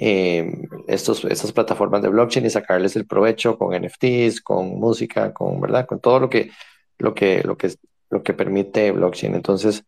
eh, 0.00 0.52
estas 0.86 1.52
plataformas 1.52 2.02
de 2.02 2.08
blockchain 2.08 2.46
y 2.46 2.50
sacarles 2.50 2.94
el 2.94 3.04
provecho 3.04 3.58
con 3.58 3.74
NFTs, 3.74 4.40
con 4.42 4.78
música, 4.78 5.34
con, 5.34 5.60
¿verdad? 5.60 5.86
con 5.86 5.98
todo 5.98 6.20
lo 6.20 6.30
que, 6.30 6.52
lo 6.98 7.14
que, 7.16 7.42
lo 7.42 7.56
que, 7.58 7.74
lo 8.08 8.22
que 8.22 8.32
permite 8.32 8.92
blockchain. 8.92 9.34
Entonces, 9.34 9.84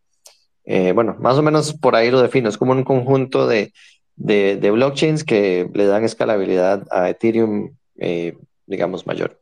eh, 0.65 0.91
bueno, 0.91 1.17
más 1.21 1.39
o 1.39 1.43
menos 1.43 1.75
por 1.75 1.95
ahí 1.95 2.11
lo 2.11 2.21
defino. 2.21 2.49
Es 2.49 2.59
como 2.59 2.73
un 2.73 2.83
conjunto 2.83 3.47
de, 3.47 3.73
de, 4.17 4.71
blockchains 4.73 5.23
que 5.23 5.71
le 5.73 5.87
dan 5.87 6.03
escalabilidad 6.03 6.89
a 6.91 7.09
Ethereum, 7.09 7.77
eh, 7.97 8.37
digamos, 8.67 9.07
mayor. 9.07 9.41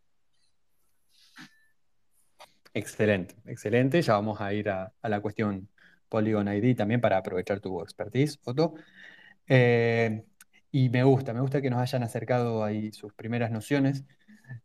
Excelente, 2.74 3.36
excelente. 3.46 4.02
Ya 4.02 4.12
vamos 4.12 4.38
a 4.42 4.52
ir 4.52 4.68
a, 4.68 4.92
la 5.02 5.20
cuestión 5.22 5.66
Polygon 6.10 6.46
ID 6.48 6.76
también 6.76 7.00
para 7.00 7.16
aprovechar 7.16 7.58
tu 7.58 7.80
expertise, 7.80 8.38
Otto. 8.44 8.74
Eh, 9.48 10.24
y 10.70 10.88
me 10.90 11.04
gusta, 11.04 11.32
me 11.34 11.40
gusta 11.40 11.62
que 11.62 11.70
nos 11.70 11.80
hayan 11.80 12.02
acercado 12.02 12.64
ahí 12.64 12.92
sus 12.92 13.12
primeras 13.14 13.50
nociones. 13.50 14.04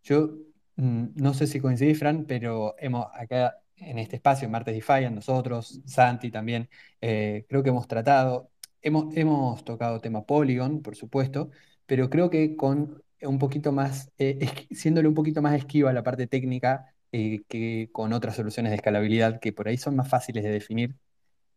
Yo 0.03 0.37
mm, 0.75 1.07
no 1.15 1.33
sé 1.33 1.47
si 1.47 1.59
coincidís, 1.59 1.99
Fran, 1.99 2.25
pero 2.25 2.75
hemos 2.79 3.07
acá 3.13 3.57
en 3.77 3.99
este 3.99 4.17
espacio, 4.17 4.45
en 4.45 4.51
Martes 4.51 4.75
DeFi, 4.75 5.09
nosotros, 5.11 5.81
Santi 5.85 6.31
también, 6.31 6.69
eh, 7.01 7.45
creo 7.49 7.63
que 7.63 7.69
hemos 7.69 7.87
tratado 7.87 8.51
Hemos, 8.83 9.63
tocado 9.63 10.01
tema 10.01 10.25
Polygon, 10.25 10.81
por 10.81 10.95
supuesto, 10.97 11.49
pero 11.85 12.09
creo 12.09 12.29
que 12.29 12.55
con 12.57 13.01
un 13.21 13.39
poquito 13.39 13.71
más, 13.71 14.11
eh, 14.17 14.45
siéndole 14.71 15.07
un 15.07 15.13
poquito 15.13 15.41
más 15.41 15.55
esquiva 15.55 15.93
la 15.93 16.03
parte 16.03 16.27
técnica 16.27 16.93
eh, 17.11 17.43
que 17.47 17.89
con 17.93 18.11
otras 18.13 18.35
soluciones 18.35 18.71
de 18.71 18.75
escalabilidad 18.77 19.39
que 19.39 19.53
por 19.53 19.67
ahí 19.69 19.77
son 19.77 19.95
más 19.95 20.09
fáciles 20.09 20.43
de 20.43 20.49
definir. 20.51 20.95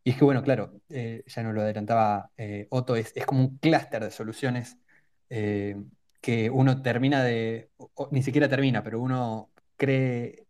Y 0.07 0.11
es 0.11 0.17
que, 0.17 0.23
bueno, 0.23 0.41
claro, 0.41 0.79
eh, 0.89 1.23
ya 1.27 1.43
nos 1.43 1.53
lo 1.53 1.61
adelantaba 1.61 2.31
Otto, 2.69 2.95
es, 2.95 3.13
como 3.25 3.41
un 3.41 3.57
clúster 3.57 4.03
de 4.05 4.11
soluciones 4.11 4.77
que 5.29 6.49
uno 6.49 6.81
termina 6.81 7.23
de, 7.23 7.71
ni 8.11 8.23
siquiera 8.23 8.47
termina, 8.47 8.83
pero 8.83 9.01
uno 9.01 9.51
cree 9.75 10.47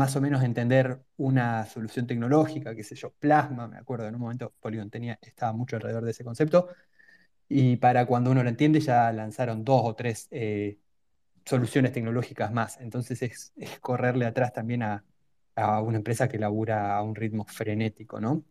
más 0.00 0.16
o 0.16 0.20
menos 0.22 0.42
entender 0.42 1.02
una 1.18 1.66
solución 1.66 2.06
tecnológica, 2.06 2.74
qué 2.74 2.82
sé 2.82 2.94
yo, 2.94 3.12
plasma, 3.18 3.68
me 3.68 3.76
acuerdo, 3.76 4.06
en 4.08 4.14
un 4.14 4.22
momento 4.22 4.54
Polygon 4.60 4.88
tenía, 4.88 5.18
estaba 5.20 5.52
mucho 5.52 5.76
alrededor 5.76 6.04
de 6.04 6.12
ese 6.12 6.24
concepto, 6.24 6.68
y 7.48 7.76
para 7.76 8.06
cuando 8.06 8.30
uno 8.30 8.42
lo 8.42 8.48
entiende 8.48 8.80
ya 8.80 9.12
lanzaron 9.12 9.64
dos 9.64 9.82
o 9.84 9.94
tres 9.94 10.28
eh, 10.30 10.78
soluciones 11.44 11.92
tecnológicas 11.92 12.52
más, 12.52 12.80
entonces 12.80 13.22
es, 13.22 13.52
correrle 13.80 14.24
atrás 14.26 14.54
también 14.54 14.82
a, 14.82 15.04
una 15.80 15.98
empresa 15.98 16.28
que 16.28 16.38
labura 16.38 16.96
a 16.96 17.02
un 17.02 17.14
ritmo 17.14 17.44
frenético, 17.46 18.20
¿no? 18.20 18.44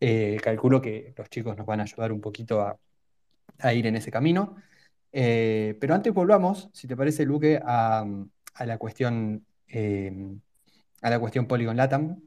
Eh, 0.00 0.38
calculo 0.42 0.80
que 0.80 1.14
los 1.16 1.30
chicos 1.30 1.56
nos 1.56 1.66
van 1.66 1.80
a 1.80 1.84
ayudar 1.84 2.12
un 2.12 2.20
poquito 2.20 2.60
a, 2.60 2.78
ir 3.74 3.86
en 3.86 3.96
ese 3.96 4.10
camino. 4.10 4.56
Eh, 5.12 5.76
pero 5.80 5.94
antes 5.94 6.12
volvamos, 6.12 6.68
si 6.72 6.88
te 6.88 6.96
parece, 6.96 7.24
Luque, 7.24 7.60
a, 7.64 8.04
la 8.66 8.78
cuestión, 8.78 9.46
a 11.02 11.10
la 11.10 11.18
cuestión 11.20 11.46
Polygon 11.46 11.76
Latam, 11.76 12.20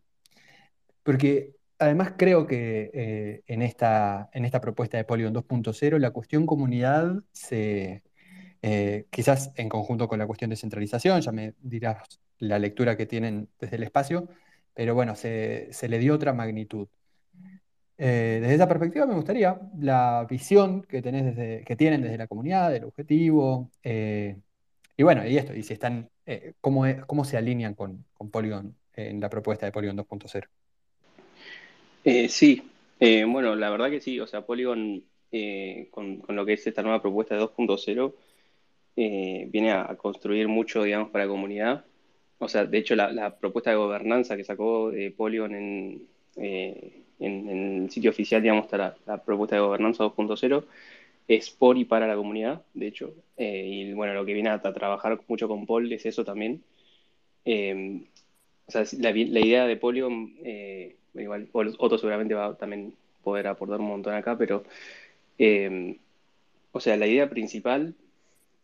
porque 1.04 1.56
además 1.80 2.14
creo 2.18 2.48
que 2.48 3.44
en, 3.46 3.62
esta, 3.62 4.30
en 4.34 4.46
esta 4.46 4.62
propuesta 4.62 4.98
de 4.98 5.04
Polygon 5.04 5.34
2.0 5.34 6.00
la 6.00 6.12
cuestión 6.12 6.46
comunidad 6.46 7.24
se, 7.32 8.04
quizás 9.10 9.52
en 9.56 9.70
conjunto 9.70 10.08
con 10.08 10.20
la 10.20 10.28
cuestión 10.28 10.50
de 10.50 10.56
centralización, 10.56 11.22
ya 11.22 11.32
me 11.32 11.54
dirás 11.62 12.20
la 12.40 12.60
lectura 12.60 12.96
que 12.98 13.06
tienen 13.06 13.50
desde 13.60 13.78
el 13.78 13.84
espacio, 13.84 14.28
pero 14.74 14.94
bueno, 14.94 15.16
se, 15.16 15.72
le 15.88 16.00
dio 16.00 16.16
otra 16.16 16.34
magnitud. 16.34 16.88
Eh, 17.98 18.38
desde 18.42 18.56
esa 18.56 18.68
perspectiva 18.68 19.08
me 19.08 19.16
gustaría 19.16 19.60
la 19.80 20.28
visión 20.30 20.84
que, 20.84 21.02
tenés 21.02 21.36
desde, 21.36 21.64
que 21.64 21.76
tienen 21.76 22.04
desde 22.04 22.18
la 22.18 22.28
comunidad, 22.28 22.72
del 22.72 22.84
objetivo, 22.84 23.72
eh, 23.84 24.36
y 24.96 25.04
bueno, 25.04 25.28
y 25.28 25.38
esto, 25.38 25.56
y 25.56 25.64
si 25.64 25.74
están, 25.74 26.10
eh, 26.26 26.54
cómo, 26.62 26.86
cómo 27.08 27.26
se 27.26 27.38
alinean 27.38 27.74
con, 27.74 28.06
con 28.14 28.30
Polygon 28.30 28.76
en 28.94 29.20
la 29.20 29.30
propuesta 29.30 29.66
de 29.66 29.72
Polygon 29.72 29.98
2.0. 29.98 30.48
sí, 32.30 32.70
bueno, 33.28 33.56
la 33.56 33.70
verdad 33.70 33.90
que 33.90 34.00
sí, 34.00 34.20
o 34.20 34.28
sea, 34.28 34.46
Polygon 34.46 35.04
con, 35.92 36.18
con, 36.18 36.36
lo 36.36 36.46
que 36.46 36.54
es 36.54 36.66
esta 36.66 36.82
nueva 36.82 37.02
propuesta 37.02 37.36
de 37.36 37.42
2.0 37.42 38.14
viene 38.98 39.72
a, 39.72 39.96
construir 39.96 40.48
mucho, 40.48 40.84
digamos, 40.84 41.10
para 41.12 41.26
la 41.26 41.32
comunidad. 41.32 41.86
O 42.40 42.48
sea, 42.50 42.66
de 42.66 42.78
hecho, 42.78 42.96
la, 42.96 43.38
propuesta 43.38 43.70
de 43.72 43.78
gobernanza 43.78 44.36
que 44.36 44.44
sacó 44.44 44.92
de 44.92 45.12
Polygon 45.12 45.56
en, 45.56 46.08
eh, 46.38 47.04
en, 47.20 47.84
el 47.84 47.92
sitio 47.92 48.12
oficial, 48.12 48.42
digamos, 48.42 48.66
está 48.66 48.96
la, 49.06 49.24
propuesta 49.24 49.56
de 49.56 49.62
gobernanza 49.62 50.04
2.0, 50.04 50.66
es 51.28 51.50
por 51.50 51.78
y 51.78 51.86
para 51.86 52.08
la 52.08 52.16
comunidad, 52.16 52.62
de 52.74 52.88
hecho. 52.88 53.14
Eh, 53.38 53.66
y 53.68 53.94
bueno, 53.94 54.14
lo 54.14 54.26
que 54.26 54.34
viene 54.34 54.50
a, 54.50 54.62
trabajar 54.62 55.20
mucho 55.28 55.48
con 55.48 55.66
Paul 55.66 55.92
es 55.92 56.06
eso 56.06 56.24
también. 56.26 56.64
Eh, 57.46 58.02
o 58.68 58.72
sea, 58.72 58.84
la, 59.00 59.12
idea 59.12 59.66
de 59.66 59.78
Polygon, 59.78 60.34
igual 61.16 61.50
Otto 61.54 61.98
seguramente 61.98 62.34
va 62.34 62.48
a 62.48 62.58
también 62.58 62.94
poder 63.24 63.48
aportar 63.48 63.80
un 63.80 63.88
montón 63.88 64.14
acá, 64.14 64.38
pero, 64.38 64.64
o 66.72 66.80
sea, 66.80 66.98
la 66.98 67.08
idea 67.08 67.30
principal 67.30 67.96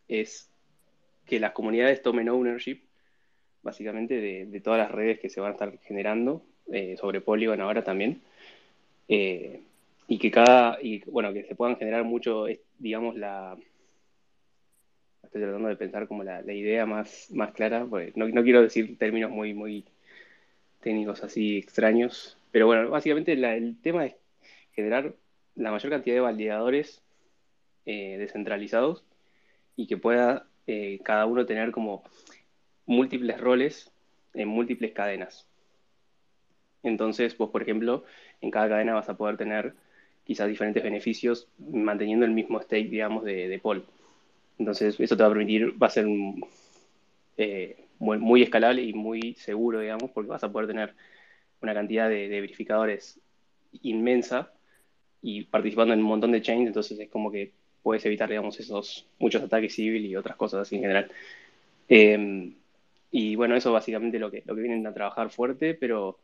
es 0.08 0.50
que 1.26 1.40
las 1.40 1.52
comunidades 1.52 2.02
tomen 2.02 2.28
ownership, 2.28 2.80
básicamente, 3.62 4.20
de, 4.46 4.60
todas 4.60 4.78
las 4.78 4.90
redes 4.90 5.18
que 5.20 5.30
se 5.30 5.40
van 5.40 5.50
a 5.50 5.52
estar 5.52 5.78
generando, 5.80 6.42
eh, 6.72 6.96
sobre 6.98 7.20
Polygon 7.20 7.60
ahora 7.60 7.82
también, 7.82 8.20
eh, 9.08 9.60
y 10.06 10.18
que 10.18 10.30
cada, 10.30 10.78
y 10.82 11.02
bueno, 11.10 11.32
que 11.32 11.44
se 11.44 11.54
puedan 11.54 11.76
generar 11.76 12.04
mucho, 12.04 12.46
digamos, 12.78 13.16
la... 13.16 13.56
Estoy 15.22 15.42
tratando 15.42 15.68
de 15.68 15.76
pensar 15.76 16.06
como 16.06 16.22
la, 16.22 16.40
idea 16.52 16.86
más, 16.86 17.28
más 17.32 17.52
clara, 17.52 17.86
porque 17.88 18.12
no, 18.14 18.42
quiero 18.42 18.62
decir 18.62 18.96
términos 18.98 19.30
muy, 19.30 19.54
muy 19.54 19.84
técnicos 20.80 21.24
así 21.24 21.58
extraños, 21.58 22.38
pero 22.52 22.66
bueno, 22.66 22.90
básicamente 22.90 23.32
el 23.32 23.76
tema 23.82 24.06
es 24.06 24.14
generar 24.74 25.14
la 25.56 25.70
mayor 25.70 25.90
cantidad 25.90 26.14
de 26.14 26.20
validadores 26.20 27.02
eh, 27.86 28.16
descentralizados 28.18 29.04
y 29.76 29.86
que 29.86 29.96
pueda 29.96 30.46
eh, 30.66 31.00
cada 31.04 31.26
uno 31.26 31.46
tener 31.46 31.70
como 31.72 32.02
múltiples 32.86 33.40
roles 33.40 33.92
en 34.34 34.48
múltiples 34.48 34.92
cadenas. 34.92 35.48
Entonces, 36.82 37.36
vos, 37.36 37.50
por 37.50 37.62
ejemplo, 37.62 38.04
en 38.40 38.50
cada 38.50 38.68
cadena 38.68 38.94
vas 38.94 39.08
a 39.08 39.16
poder 39.16 39.36
tener 39.36 39.74
quizás 40.24 40.48
diferentes 40.48 40.82
beneficios 40.82 41.48
manteniendo 41.58 42.26
el 42.26 42.32
mismo 42.32 42.60
stake, 42.60 42.90
digamos, 42.90 43.24
de, 43.24 43.48
de. 43.48 43.82
Entonces, 44.58 44.98
eso 44.98 45.16
te 45.16 45.22
va 45.22 45.28
a 45.28 45.32
permitir, 45.32 45.82
va 45.82 45.86
a 45.86 45.90
ser 45.90 46.06
eh, 47.36 47.84
muy, 47.98 48.42
escalable 48.42 48.82
y 48.82 48.92
muy 48.92 49.34
seguro, 49.34 49.80
digamos, 49.80 50.10
porque 50.10 50.30
vas 50.30 50.44
a 50.44 50.52
poder 50.52 50.68
tener 50.68 50.94
una 51.60 51.74
cantidad 51.74 52.08
de, 52.08 52.28
de 52.28 52.40
verificadores 52.40 53.20
inmensa 53.82 54.52
y 55.22 55.44
participando 55.44 55.94
en 55.94 56.00
un 56.00 56.06
montón 56.06 56.32
de 56.32 56.42
chains, 56.42 56.66
entonces 56.66 56.98
es 56.98 57.08
como 57.08 57.32
que 57.32 57.52
puedes 57.84 58.04
evitar, 58.06 58.30
digamos, 58.30 58.58
esos 58.58 59.06
muchos 59.18 59.42
ataques 59.42 59.74
civiles 59.74 60.10
y 60.10 60.16
otras 60.16 60.36
cosas 60.36 60.62
así 60.62 60.76
en 60.76 60.82
general. 60.82 61.10
Em, 61.88 62.54
y 63.10 63.36
bueno, 63.36 63.54
eso 63.56 63.72
básicamente 63.72 64.18
lo 64.18 64.30
que, 64.30 64.42
lo 64.46 64.54
que 64.56 64.62
vienen 64.62 64.86
a 64.86 64.94
trabajar 64.94 65.30
fuerte, 65.30 65.74
pero, 65.74 66.18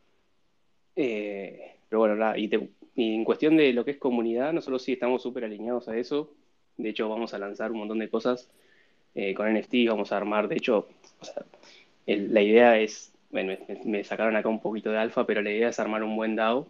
eh, 0.95 1.75
pero 1.87 1.99
bueno, 1.99 2.35
y, 2.35 2.49
en 2.95 3.23
cuestión 3.23 3.57
de 3.57 3.73
lo 3.73 3.85
que 3.85 3.91
es 3.91 3.97
comunidad, 3.97 4.53
nosotros 4.53 4.81
sí 4.81 4.93
estamos 4.93 5.21
súper 5.21 5.45
alineados 5.45 5.87
a 5.87 5.97
eso. 5.97 6.33
De 6.77 6.89
hecho, 6.89 7.07
vamos 7.07 7.33
a 7.35 7.39
lanzar 7.39 7.71
un 7.71 7.77
montón 7.79 7.99
de 7.99 8.09
cosas 8.09 8.49
eh, 9.13 9.33
con 9.35 9.47
NFT, 9.53 9.87
vamos 9.87 10.11
a 10.11 10.17
armar, 10.17 10.47
de 10.47 10.55
hecho, 10.55 10.87
la 12.07 12.41
idea 12.41 12.79
es, 12.79 13.13
bueno, 13.29 13.55
me, 13.85 14.03
sacaron 14.03 14.35
acá 14.35 14.49
un 14.49 14.61
poquito 14.61 14.91
de 14.91 14.97
alfa, 14.97 15.25
pero 15.27 15.41
la 15.43 15.51
idea 15.51 15.69
es 15.69 15.79
armar 15.79 16.03
un 16.03 16.15
buen 16.15 16.35
DAO 16.35 16.67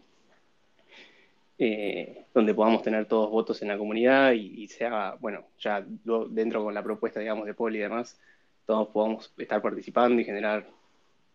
eh, 1.63 2.26
donde 2.34 2.56
podamos 2.56 2.82
tener 2.82 3.06
todos 3.06 3.30
votos 3.30 3.62
en 3.62 3.67
la 3.67 3.78
comunidad 3.78 4.32
y, 4.32 4.67
sea, 4.67 5.15
bueno, 5.19 5.45
ya 5.60 5.86
dentro 6.32 6.63
con 6.63 6.74
la 6.74 6.82
propuesta, 6.82 7.19
digamos, 7.19 7.45
de 7.45 7.54
Poli 7.54 7.78
y 7.78 7.82
demás, 7.82 8.19
todos 8.65 8.88
podamos 8.88 9.32
estar 9.38 9.62
participando 9.62 10.19
y 10.19 10.26
generar, 10.26 10.65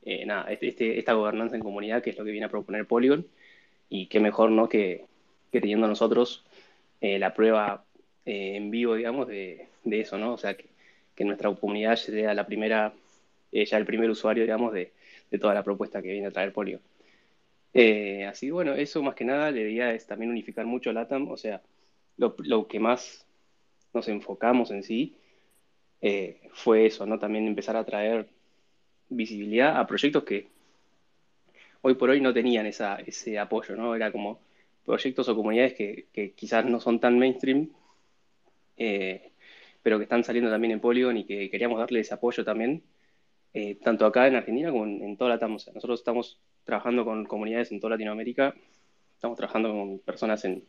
eh, 0.04 0.26
nada, 0.26 0.50
este, 0.50 0.66
este, 0.66 0.98
esta 0.98 1.12
gobernanza 1.12 1.54
en 1.54 1.62
comunidad, 1.62 2.02
que 2.02 2.10
es 2.10 2.18
lo 2.18 2.24
que 2.24 2.32
viene 2.32 2.46
a 2.46 2.48
proponer 2.48 2.88
Polygon, 2.88 3.24
y 3.88 4.06
qué 4.08 4.18
mejor, 4.18 4.50
¿no?, 4.50 4.68
que, 4.68 5.04
teniendo 5.52 5.86
nosotros 5.86 6.44
eh, 7.00 7.20
la 7.20 7.32
prueba 7.32 7.84
en 8.24 8.72
vivo, 8.72 8.96
digamos, 8.96 9.28
de, 9.28 9.68
eso, 9.84 10.18
¿no? 10.18 10.32
O 10.32 10.38
sea, 10.38 10.56
que, 10.56 10.66
nuestra 11.24 11.54
comunidad 11.54 11.94
sea 11.94 12.34
la 12.34 12.46
primera, 12.46 12.92
ya 13.52 13.76
el 13.76 13.86
primer 13.86 14.10
usuario, 14.10 14.42
digamos, 14.42 14.72
de, 14.72 14.92
de 15.30 15.38
toda 15.38 15.54
la 15.54 15.62
propuesta 15.62 16.02
que 16.02 16.10
viene 16.10 16.26
a 16.26 16.32
traer 16.32 16.52
Polygon. 16.52 16.80
Eh, 17.74 18.24
así 18.24 18.50
bueno, 18.50 18.74
eso 18.74 19.02
más 19.02 19.14
que 19.14 19.24
nada 19.24 19.50
la 19.50 19.60
idea 19.60 19.92
es 19.92 20.06
también 20.06 20.30
unificar 20.30 20.66
mucho 20.66 20.92
LATAM, 20.92 21.30
o 21.30 21.36
sea, 21.36 21.62
lo, 22.16 22.68
que 22.68 22.80
más 22.80 23.26
nos 23.92 24.08
enfocamos 24.08 24.70
en 24.70 24.82
sí 24.82 25.16
eh, 26.00 26.40
fue 26.52 26.86
eso, 26.86 27.06
¿no? 27.06 27.18
También 27.18 27.46
empezar 27.46 27.76
a 27.76 27.84
traer 27.84 28.28
visibilidad 29.08 29.78
a 29.78 29.86
proyectos 29.86 30.24
que 30.24 30.48
hoy 31.82 31.94
por 31.94 32.10
hoy 32.10 32.20
no 32.20 32.32
tenían 32.32 32.66
ese 32.66 33.38
apoyo, 33.38 33.76
¿no? 33.76 33.94
Era 33.94 34.10
como 34.10 34.40
proyectos 34.84 35.28
o 35.28 35.36
comunidades 35.36 35.74
que, 35.74 36.32
quizás 36.34 36.64
no 36.64 36.80
son 36.80 37.00
tan 37.00 37.18
mainstream, 37.18 37.70
eh, 38.78 39.32
pero 39.82 39.98
que 39.98 40.04
están 40.04 40.24
saliendo 40.24 40.50
también 40.50 40.72
en 40.72 40.80
Polygon 40.80 41.16
y 41.18 41.24
que 41.24 41.50
queríamos 41.50 41.78
darle 41.78 42.00
ese 42.00 42.14
apoyo 42.14 42.44
también, 42.44 42.82
tanto 43.82 44.04
acá 44.06 44.26
en 44.28 44.36
Argentina 44.36 44.70
como 44.70 44.84
en, 44.84 45.16
toda 45.16 45.30
la 45.30 45.38
TAM. 45.38 45.56
O 45.56 45.58
sea, 45.58 45.72
nosotros 45.72 46.00
estamos 46.00 46.38
trabajando 46.66 47.04
con 47.04 47.24
comunidades 47.24 47.72
en 47.72 47.80
toda 47.80 47.92
Latinoamérica. 47.92 48.54
Estamos 49.14 49.38
trabajando 49.38 49.70
con 49.70 49.98
personas 50.00 50.44
en, 50.44 50.64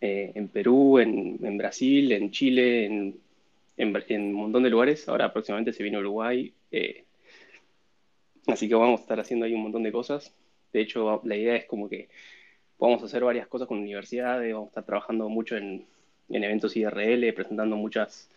eh, 0.00 0.32
en 0.34 0.48
Perú, 0.48 0.98
en, 0.98 1.38
en, 1.42 1.58
Brasil, 1.58 2.10
en 2.10 2.30
Chile, 2.32 2.86
en, 2.86 3.20
en, 3.76 4.22
un 4.22 4.32
montón 4.32 4.62
de 4.64 4.70
lugares. 4.70 5.08
Ahora 5.08 5.32
próximamente 5.32 5.72
se 5.74 5.82
viene 5.82 5.98
Uruguay. 5.98 6.52
Eh, 6.72 7.04
así 8.46 8.66
que 8.66 8.74
vamos 8.74 9.00
a 9.00 9.02
estar 9.02 9.20
haciendo 9.20 9.44
ahí 9.44 9.54
un 9.54 9.62
montón 9.62 9.82
de 9.82 9.92
cosas. 9.92 10.32
De 10.72 10.80
hecho, 10.80 11.20
la 11.24 11.36
idea 11.36 11.54
es 11.54 11.66
como 11.66 11.88
que 11.88 12.08
podamos 12.78 13.02
hacer 13.02 13.22
varias 13.22 13.46
cosas 13.46 13.68
con 13.68 13.78
universidades, 13.78 14.52
vamos 14.52 14.68
a 14.68 14.70
estar 14.70 14.84
trabajando 14.84 15.28
mucho 15.28 15.56
en, 15.56 15.86
eventos 16.30 16.76
IRL, 16.76 17.32
presentando 17.34 17.76
muchas, 17.76 18.30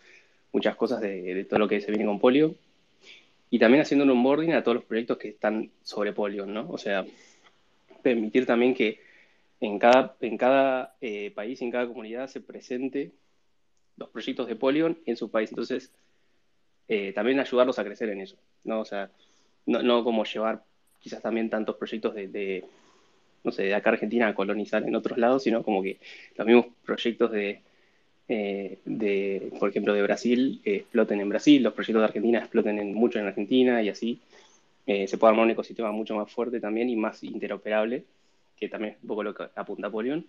muchas 0.52 0.76
cosas 0.76 1.00
de, 1.00 1.44
todo 1.48 1.58
lo 1.58 1.68
que 1.68 1.80
se 1.80 1.90
viene 1.90 2.06
con 2.06 2.20
polio 2.20 2.54
y 3.50 3.58
también 3.58 3.82
haciendo 3.82 4.04
un 4.04 4.10
onboarding 4.10 4.52
a 4.52 4.62
todos 4.62 4.76
los 4.76 4.84
proyectos 4.84 5.18
que 5.18 5.28
están 5.28 5.70
sobre 5.82 6.12
Polygon, 6.12 6.54
¿no? 6.54 6.70
O 6.70 6.78
sea, 6.78 7.04
permitir 8.02 8.46
también 8.46 8.74
que 8.74 9.00
en 9.60 9.78
cada, 9.78 10.16
en 10.20 10.38
cada 10.38 10.94
eh, 11.00 11.32
país, 11.32 11.60
en 11.60 11.70
cada 11.70 11.86
comunidad 11.86 12.28
se 12.28 12.40
presente 12.40 13.10
los 13.96 14.08
proyectos 14.08 14.46
de 14.46 14.56
Polygon 14.56 14.98
en 15.04 15.16
su 15.16 15.30
país. 15.30 15.50
Entonces, 15.50 15.92
eh, 16.88 17.12
también 17.12 17.40
ayudarlos 17.40 17.78
a 17.78 17.84
crecer 17.84 18.08
en 18.10 18.20
eso, 18.20 18.36
¿no? 18.64 18.80
O 18.80 18.84
sea, 18.84 19.10
no, 19.66 19.82
no 19.82 20.04
como 20.04 20.24
llevar 20.24 20.62
quizás 21.00 21.20
también 21.20 21.50
tantos 21.50 21.76
proyectos 21.76 22.14
de, 22.14 22.28
de, 22.28 22.64
no 23.42 23.50
sé, 23.50 23.64
de 23.64 23.74
acá 23.74 23.90
Argentina 23.90 24.28
a 24.28 24.34
colonizar 24.34 24.84
en 24.84 24.94
otros 24.94 25.18
lados, 25.18 25.42
sino 25.42 25.64
como 25.64 25.82
que 25.82 25.98
los 26.36 26.46
mismos 26.46 26.66
proyectos 26.84 27.32
de, 27.32 27.62
eh, 28.32 28.78
de, 28.84 29.50
por 29.58 29.70
ejemplo, 29.70 29.92
de 29.92 30.02
Brasil 30.02 30.60
eh, 30.64 30.76
exploten 30.76 31.20
en 31.20 31.28
Brasil, 31.28 31.64
los 31.64 31.74
proyectos 31.74 32.00
de 32.00 32.04
Argentina 32.04 32.38
exploten 32.38 32.78
en, 32.78 32.94
mucho 32.94 33.18
en 33.18 33.26
Argentina 33.26 33.82
y 33.82 33.88
así 33.88 34.20
eh, 34.86 35.08
se 35.08 35.18
puede 35.18 35.32
armar 35.32 35.46
un 35.46 35.50
ecosistema 35.50 35.90
mucho 35.90 36.14
más 36.14 36.30
fuerte 36.30 36.60
también 36.60 36.88
y 36.88 36.94
más 36.94 37.24
interoperable, 37.24 38.04
que 38.56 38.68
también 38.68 38.94
es 38.94 39.02
un 39.02 39.08
poco 39.08 39.24
lo 39.24 39.34
que 39.34 39.48
apunta 39.56 39.90
Polion. 39.90 40.24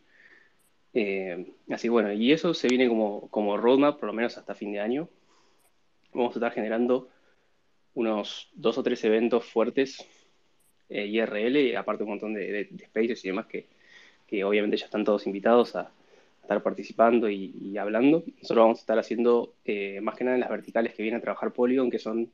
así 1.69 1.89
bueno, 1.89 2.11
y 2.11 2.31
eso 2.31 2.55
se 2.55 2.67
viene 2.69 2.87
como, 2.87 3.29
como 3.29 3.55
roadmap, 3.55 3.99
por 3.99 4.07
lo 4.07 4.13
menos 4.13 4.35
hasta 4.35 4.55
fin 4.55 4.71
de 4.71 4.79
año. 4.79 5.07
Vamos 6.11 6.35
a 6.35 6.39
estar 6.39 6.53
generando 6.53 7.07
unos 7.93 8.49
dos 8.55 8.79
o 8.79 8.83
tres 8.83 9.03
eventos 9.03 9.45
fuertes 9.45 10.03
IRL, 10.89 11.77
aparte 11.77 12.03
un 12.03 12.09
montón 12.09 12.33
de, 12.33 12.67
de, 12.67 12.85
spaces 12.87 13.23
y 13.23 13.27
demás 13.27 13.45
que, 13.45 13.67
que 14.25 14.43
obviamente 14.43 14.77
ya 14.77 14.85
están 14.85 15.05
todos 15.05 15.27
invitados 15.27 15.75
a 15.75 15.91
estar 16.51 16.63
participando 16.63 17.29
y, 17.29 17.77
hablando. 17.77 18.23
Nosotros 18.41 18.63
vamos 18.63 18.77
a 18.79 18.81
estar 18.81 18.99
haciendo 18.99 19.55
eh, 19.63 20.01
más 20.01 20.15
que 20.17 20.23
nada 20.25 20.35
en 20.35 20.41
las 20.41 20.49
verticales 20.49 20.93
que 20.93 21.03
viene 21.03 21.17
a 21.17 21.21
trabajar 21.21 21.53
Polygon, 21.53 21.89
que 21.89 21.99
son, 21.99 22.31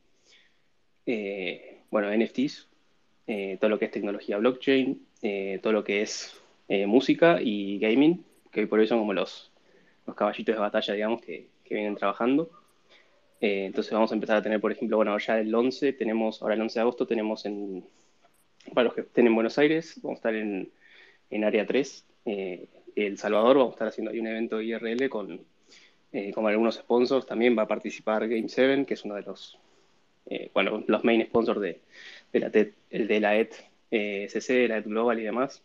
eh, 1.06 1.82
bueno, 1.91 2.10
NFTs, 2.12 2.67
eh, 3.27 3.58
todo 3.60 3.69
lo 3.69 3.77
que 3.77 3.86
es 3.86 3.91
tecnología 3.91 4.38
blockchain, 4.38 5.06
todo 5.62 5.73
lo 5.73 5.84
que 5.84 6.01
es 6.01 6.39
música 6.88 7.39
y 7.41 7.80
gaming, 7.80 8.23
que 8.51 8.62
hoy 8.62 8.65
por 8.67 8.80
hoy 8.80 8.88
son 8.88 8.99
como 8.99 9.13
los, 9.13 9.51
caballitos 10.15 10.56
de 10.56 10.62
batalla, 10.62 10.93
digamos, 10.93 11.21
que, 11.21 11.49
que 11.63 11.75
vienen 11.75 11.95
trabajando. 11.95 12.49
entonces 13.39 13.91
vamos 13.91 14.12
a 14.12 14.15
empezar 14.15 14.38
a 14.38 14.41
tener, 14.41 14.62
por 14.62 14.71
ejemplo, 14.71 14.97
bueno, 14.97 15.17
ya 15.17 15.39
el 15.39 15.53
11 15.53 15.93
tenemos, 15.93 16.41
ahora 16.41 16.56
el 16.56 16.62
11 16.62 16.80
de 16.80 16.82
agosto 16.82 17.08
tenemos 17.08 17.45
en, 17.45 17.84
para 18.73 18.86
los 18.86 18.93
que 18.93 19.01
estén 19.01 19.27
en 19.27 19.36
Buenos 19.36 19.58
Aires, 19.58 19.99
vamos 20.01 20.17
a 20.17 20.19
estar 20.19 20.36
en, 20.36 20.71
en 21.30 21.43
Área 21.43 21.65
3, 21.65 22.06
el 23.05 23.17
Salvador, 23.17 23.57
vamos 23.57 23.73
a 23.73 23.75
estar 23.75 23.88
haciendo 23.89 24.12
ahí 24.12 24.19
un 24.19 24.27
evento 24.27 24.60
IRL 24.60 25.07
con, 25.10 25.39
eh, 26.12 26.33
algunos 26.36 26.75
sponsors. 26.75 27.27
También 27.27 27.57
va 27.57 27.63
a 27.63 27.67
participar 27.67 28.27
Game 28.27 28.49
7, 28.49 28.86
que 28.86 28.95
es 28.95 29.05
uno 29.05 29.15
de 29.15 29.21
los, 29.21 29.60
eh, 30.25 30.49
bueno, 30.53 30.83
los 30.88 31.03
main 31.03 31.23
sponsors 31.25 31.62
de, 31.62 31.79
de 32.33 32.39
la 32.39 32.49
TED, 32.49 32.69
el 32.89 33.07
de 33.07 33.19
la 33.19 33.36
ET 33.38 33.53
eh, 33.91 34.27
CC, 34.29 34.67
la 34.67 34.77
ET 34.77 34.86
Global 34.86 35.19
y 35.19 35.23
demás. 35.23 35.62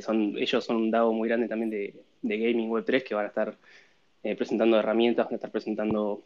son, 0.00 0.36
ellos 0.38 0.64
son 0.64 0.76
un 0.76 0.90
dado 0.90 1.12
muy 1.12 1.28
grande 1.28 1.48
también 1.48 1.70
de, 1.70 1.94
de 2.22 2.38
Gaming 2.38 2.70
Web 2.70 2.84
3 2.84 3.04
que 3.04 3.14
van 3.14 3.26
a 3.26 3.28
estar 3.28 3.56
presentando 4.36 4.76
herramientas, 4.78 5.26
van 5.26 5.34
a 5.34 5.36
estar 5.36 5.52
presentando 5.52 6.24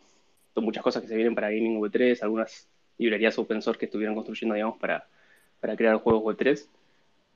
muchas 0.56 0.82
cosas 0.82 1.02
que 1.02 1.08
se 1.08 1.16
vienen 1.16 1.34
para 1.34 1.50
Gaming 1.50 1.76
Web 1.78 1.92
3, 1.92 2.22
algunas 2.22 2.68
librerías 2.96 3.38
open 3.38 3.60
source 3.60 3.78
que 3.78 3.86
estuvieron 3.86 4.14
construyendo, 4.14 4.54
digamos, 4.54 4.78
para, 4.78 5.06
para 5.60 5.76
crear 5.76 5.96
juegos 5.96 6.22
Web 6.22 6.36
3. 6.38 6.68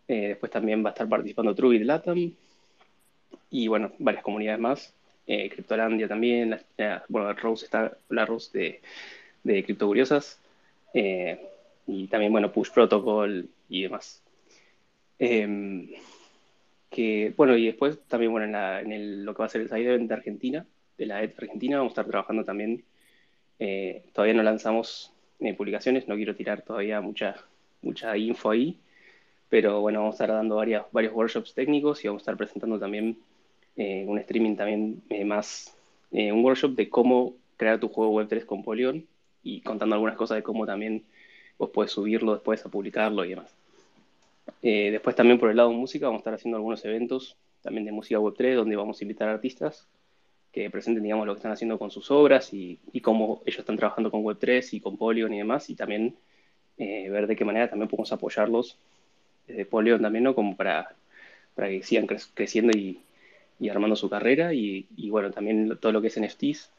después 0.09 0.51
también 0.51 0.83
va 0.85 0.91
a 0.91 0.93
estar 0.93 1.09
participando 1.09 1.55
Trubit 1.55 1.83
Latam, 1.83 2.33
y 3.55 3.69
bueno, 3.69 3.93
varias 4.01 4.25
comunidades 4.25 4.61
más. 4.61 4.93
Eh, 5.29 5.49
Cryptolandia 5.49 6.09
también, 6.09 6.59
bueno, 7.09 7.33
Rose 7.35 7.65
está, 7.65 7.97
la 8.09 8.27
Rose 8.27 8.51
de, 8.59 8.81
de 9.45 9.63
Criptocuriosas, 9.63 10.41
eh, 10.93 11.41
y 11.87 12.09
también, 12.09 12.33
bueno, 12.33 12.51
Push 12.51 12.73
Protocol 12.73 13.49
y 13.69 13.83
demás. 13.83 14.21
Em, 15.21 15.89
que, 16.91 17.33
bueno, 17.37 17.57
y 17.57 17.67
después 17.67 17.97
también, 18.09 18.33
bueno, 18.33 18.47
en, 18.47 18.53
la, 18.53 18.81
en 18.81 18.91
el, 18.91 19.25
lo 19.25 19.35
que 19.35 19.39
va 19.39 19.47
a 19.47 19.49
ser 19.49 19.61
el 19.61 19.69
side 19.69 19.85
event 19.85 20.09
de 20.09 20.15
Argentina, 20.15 20.67
de 20.99 21.07
la 21.07 21.23
ED 21.23 21.35
Argentina, 21.39 21.77
vamos 21.77 21.93
a 21.93 21.95
estar 21.95 22.07
trabajando 22.07 22.45
también. 22.45 22.83
Eh, 23.61 24.03
todavía 24.13 24.35
no 24.35 24.43
lanzamos 24.43 25.13
eh, 25.39 25.55
publicaciones, 25.55 26.09
no 26.09 26.17
quiero 26.17 26.35
tirar 26.35 26.63
todavía 26.63 27.01
mucha, 27.01 27.37
mucha 27.83 28.17
info 28.17 28.51
ahí, 28.51 28.77
pero 29.49 29.81
bueno, 29.81 30.01
vamos 30.01 30.15
a 30.15 30.25
estar 30.25 30.37
dando 30.37 30.57
varias, 30.57 30.87
varios 30.91 31.13
workshops 31.15 31.55
técnicos 31.55 32.05
y 32.05 32.09
vamos 32.09 32.23
a 32.23 32.25
estar 32.25 32.37
presentando 32.37 32.81
también 32.81 33.17
eh, 33.77 34.05
un 34.07 34.19
streaming 34.19 34.57
también 34.57 35.03
eh, 35.11 35.25
más, 35.25 35.77
eh, 36.13 36.31
un 36.33 36.45
workshop 36.45 36.75
de 36.77 36.89
cómo 36.89 37.35
crear 37.57 37.81
tu 37.81 37.89
juego 37.89 38.21
Web3 38.21 38.45
con 38.47 38.63
Polygon 38.63 39.07
y 39.43 39.61
contando 39.63 39.95
algunas 39.95 40.17
cosas 40.17 40.37
de 40.37 40.43
cómo 40.43 40.67
también 40.67 41.05
vos 41.59 41.71
puedes 41.71 41.93
subirlo 41.93 42.35
después 42.35 42.65
a 42.65 42.69
publicarlo 42.69 43.25
y 43.25 43.31
demás. 43.31 43.55
después 44.63 45.17
también 45.17 45.39
por 45.39 45.51
el 45.51 45.57
lado 45.57 45.71
de 45.71 45.77
música 45.77 46.07
vamos 46.07 46.21
a 46.21 46.23
estar 46.23 46.35
haciendo 46.35 46.57
algunos 46.57 46.85
eventos 46.85 47.37
también 47.63 47.85
de 47.85 47.93
música 47.93 48.19
Web3 48.19 48.57
donde 48.57 48.77
vamos 48.77 49.01
a 49.01 49.05
invitar 49.05 49.29
artistas 49.29 49.87
que 50.53 50.71
presenten, 50.71 51.03
digamos, 51.03 51.27
lo 51.27 51.35
que 51.35 51.39
están 51.39 51.53
haciendo 51.53 51.79
con 51.79 51.91
sus 51.91 52.11
obras 52.11 52.53
y, 52.55 52.79
y 52.93 53.01
cómo 53.01 53.43
ellos 53.45 53.61
están 53.61 53.77
trabajando 53.77 54.11
con 54.11 54.23
Web3 54.23 54.73
y 54.73 54.81
con 54.81 54.97
Polygon 54.97 55.35
y 55.35 55.39
demás, 55.39 55.69
y 55.69 55.75
también 55.75 56.17
ver 56.77 57.27
de 57.27 57.35
qué 57.37 57.45
manera 57.45 57.69
también 57.69 57.89
podemos 57.89 58.13
apoyarlos 58.13 58.79
desde 59.47 59.65
Polygon 59.67 60.03
también, 60.03 60.25
¿no? 60.25 60.35
Como 60.35 60.57
para, 60.57 60.95
para 61.55 61.69
que 61.69 61.83
sigan 61.83 62.07
creciendo 62.35 62.77
y, 62.77 63.01
y 63.61 63.69
armando 63.69 63.97
su 63.97 64.09
carrera. 64.09 64.53
Y, 64.55 64.87
bueno, 65.11 65.31
también 65.31 65.79
todo 65.81 65.93
lo 65.93 66.01
que 66.01 66.09
es 66.09 66.21
NFTs. 66.21 66.71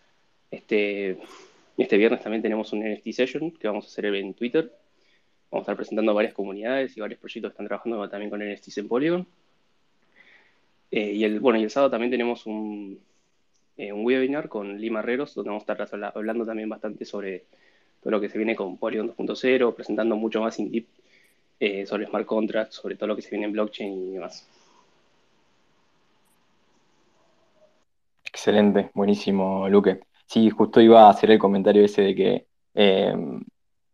Este, 0.51 1.17
este 1.77 1.97
viernes 1.97 2.21
también 2.21 2.41
tenemos 2.41 2.71
un 2.73 2.79
NFT 2.79 3.11
session 3.11 3.51
que 3.51 3.67
vamos 3.67 3.85
a 3.85 3.87
hacer 3.87 4.05
en 4.05 4.33
Twitter. 4.33 4.71
Vamos 5.51 5.61
a 5.61 5.71
estar 5.71 5.75
presentando 5.75 6.13
varias 6.13 6.33
comunidades 6.33 6.95
y 6.97 7.01
varios 7.01 7.19
proyectos 7.19 7.51
que 7.51 7.53
están 7.53 7.67
trabajando 7.67 8.09
también 8.09 8.29
con 8.29 8.41
NFTs 8.41 8.77
en 8.79 8.87
Polygon. 8.87 9.27
Eh, 10.91 11.11
y 11.13 11.23
el, 11.23 11.39
bueno, 11.39 11.59
y 11.59 11.63
el 11.63 11.69
sábado 11.69 11.91
también 11.91 12.11
tenemos 12.11 12.45
un, 12.45 12.99
eh, 13.77 13.91
un 13.91 14.05
webinar 14.05 14.47
con 14.47 14.79
Lima 14.79 14.99
Herreros, 14.99 15.35
donde 15.35 15.49
vamos 15.49 15.67
a 15.67 15.73
estar 15.73 16.11
hablando 16.15 16.45
también 16.45 16.69
bastante 16.69 17.03
sobre 17.05 17.43
todo 18.01 18.11
lo 18.11 18.21
que 18.21 18.29
se 18.29 18.37
viene 18.37 18.55
con 18.55 18.77
Polygon 18.77 19.13
2.0, 19.15 19.75
presentando 19.75 20.15
mucho 20.15 20.41
más 20.41 20.59
in 20.59 20.71
deep 20.71 20.87
eh, 21.59 21.85
sobre 21.85 22.05
smart 22.05 22.25
contracts, 22.25 22.75
sobre 22.75 22.95
todo 22.95 23.07
lo 23.07 23.15
que 23.15 23.21
se 23.21 23.31
viene 23.31 23.45
en 23.45 23.51
blockchain 23.51 24.09
y 24.09 24.13
demás. 24.13 24.47
Excelente, 28.45 28.91
buenísimo, 28.93 29.67
Luque. 29.69 30.01
Sí, 30.27 30.51
justo 30.51 30.79
iba 30.79 31.07
a 31.07 31.09
hacer 31.09 31.31
el 31.31 31.39
comentario 31.39 31.83
ese 31.83 32.03
de 32.03 32.15
que 32.15 32.47
em, 32.75 33.43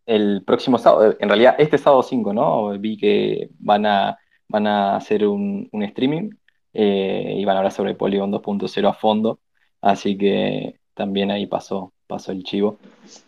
el 0.05 0.43
próximo 0.43 0.77
sábado, 0.77 1.15
en 1.17 1.29
realidad 1.29 1.55
este 1.57 1.77
sábado 1.77 2.03
5, 2.03 2.33
¿no? 2.33 2.77
Vi 2.77 2.97
que 2.97 3.49
van 3.59 3.85
a, 3.85 4.17
van 4.49 4.67
a 4.67 4.97
hacer 4.97 5.25
un, 5.25 5.69
streaming 5.71 6.31
eh, 6.73 7.35
y 7.37 7.45
van 7.45 7.55
a 7.55 7.59
hablar 7.59 7.71
sobre 7.71 7.95
Polygon 7.95 8.29
2.0 8.29 8.89
a 8.89 8.93
fondo, 8.93 9.39
así 9.79 10.17
que 10.17 10.81
también 10.95 11.31
ahí 11.31 11.47
pasó, 11.47 11.93
pasó 12.05 12.33
el 12.33 12.43
chivo. 12.43 12.77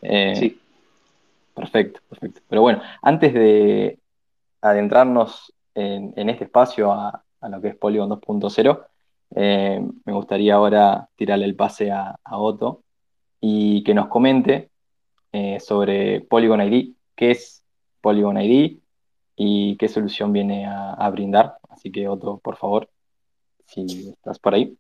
Eh, 0.02 0.36
sí. 0.36 0.60
Perfecto, 1.54 2.02
perfecto. 2.10 2.42
Pero 2.50 2.64
bueno, 2.64 2.82
antes 3.02 3.34
de 3.34 3.98
adentrarnos 4.60 5.54
en, 5.74 6.28
este 6.30 6.44
espacio 6.44 6.92
a, 6.92 7.24
a, 7.40 7.48
lo 7.48 7.62
que 7.62 7.70
es 7.70 7.76
Polygon 7.78 8.10
2.0, 8.10 8.88
eh, 9.36 9.82
me 10.06 10.14
gustaría 10.14 10.56
ahora 10.56 11.10
tirarle 11.16 11.46
el 11.46 11.56
pase 11.56 11.92
a, 11.92 12.16
Otto 12.32 12.84
y 13.40 13.84
que 13.84 13.94
nos 13.94 14.08
comente 14.08 14.70
eh, 15.32 15.60
sobre 15.60 16.22
Polygon 16.22 16.62
ID, 16.62 16.94
qué 17.16 17.32
es 17.32 17.64
Polygon 18.02 18.40
ID 18.40 18.78
y 19.36 19.78
qué 19.78 19.88
solución 19.88 20.32
viene 20.34 20.66
a, 20.68 21.10
brindar. 21.10 21.58
Así 21.70 21.92
que 21.92 22.08
Otto, 22.08 22.40
por 22.40 22.58
favor, 22.58 22.90
si 23.66 24.10
estás 24.10 24.40
por 24.40 24.54
ahí. 24.54 24.78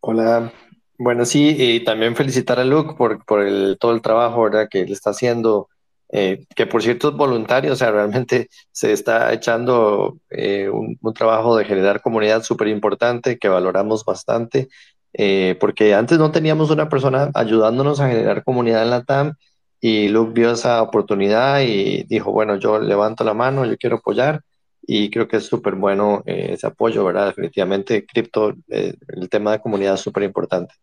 Hola, 0.00 0.52
bueno, 0.98 1.24
sí, 1.24 1.56
y 1.58 1.84
también 1.84 2.16
felicitar 2.16 2.58
a 2.58 2.64
Luke 2.64 2.94
por, 2.96 3.24
por 3.24 3.42
el, 3.42 3.76
todo 3.80 3.92
el 3.92 4.02
trabajo 4.02 4.48
que 4.70 4.80
él 4.80 4.92
está 4.92 5.10
haciendo 5.10 5.68
eh, 6.10 6.46
que 6.54 6.66
por 6.66 6.82
cierto 6.82 7.10
es 7.10 7.14
voluntario, 7.14 7.72
o 7.72 7.76
sea, 7.76 7.90
realmente 7.90 8.48
se 8.72 8.92
está 8.92 9.32
echando 9.32 10.18
eh, 10.30 10.68
un, 10.70 10.98
trabajo 11.14 11.56
de 11.56 11.64
generar 11.64 12.00
comunidad 12.00 12.42
súper 12.42 12.68
importante 12.68 13.38
que 13.38 13.48
valoramos 13.48 14.04
bastante, 14.04 14.68
eh, 15.12 15.56
porque 15.60 15.94
antes 15.94 16.18
no 16.18 16.30
teníamos 16.30 16.70
una 16.70 16.88
persona 16.88 17.30
ayudándonos 17.34 18.00
a 18.00 18.08
generar 18.08 18.44
comunidad 18.44 18.82
en 18.84 18.90
la 18.90 19.04
TAM 19.04 19.34
y 19.80 20.08
Luke 20.08 20.32
vio 20.34 20.52
esa 20.52 20.82
oportunidad 20.82 21.60
y 21.60 22.04
dijo, 22.04 22.32
bueno, 22.32 22.56
yo 22.56 22.78
levanto 22.78 23.24
la 23.24 23.34
mano, 23.34 23.66
yo 23.66 23.76
quiero 23.76 23.96
apoyar 23.96 24.42
y 24.82 25.10
creo 25.10 25.28
que 25.28 25.36
es 25.38 25.46
súper 25.46 25.74
bueno 25.74 26.22
ese 26.26 26.66
apoyo, 26.66 27.04
¿verdad? 27.04 27.26
Definitivamente, 27.28 28.06
cripto, 28.06 28.54
el 28.68 29.28
tema 29.30 29.52
de 29.52 29.60
comunidad 29.60 29.94
es 29.94 30.00
súper 30.00 30.22
importante. 30.22 30.74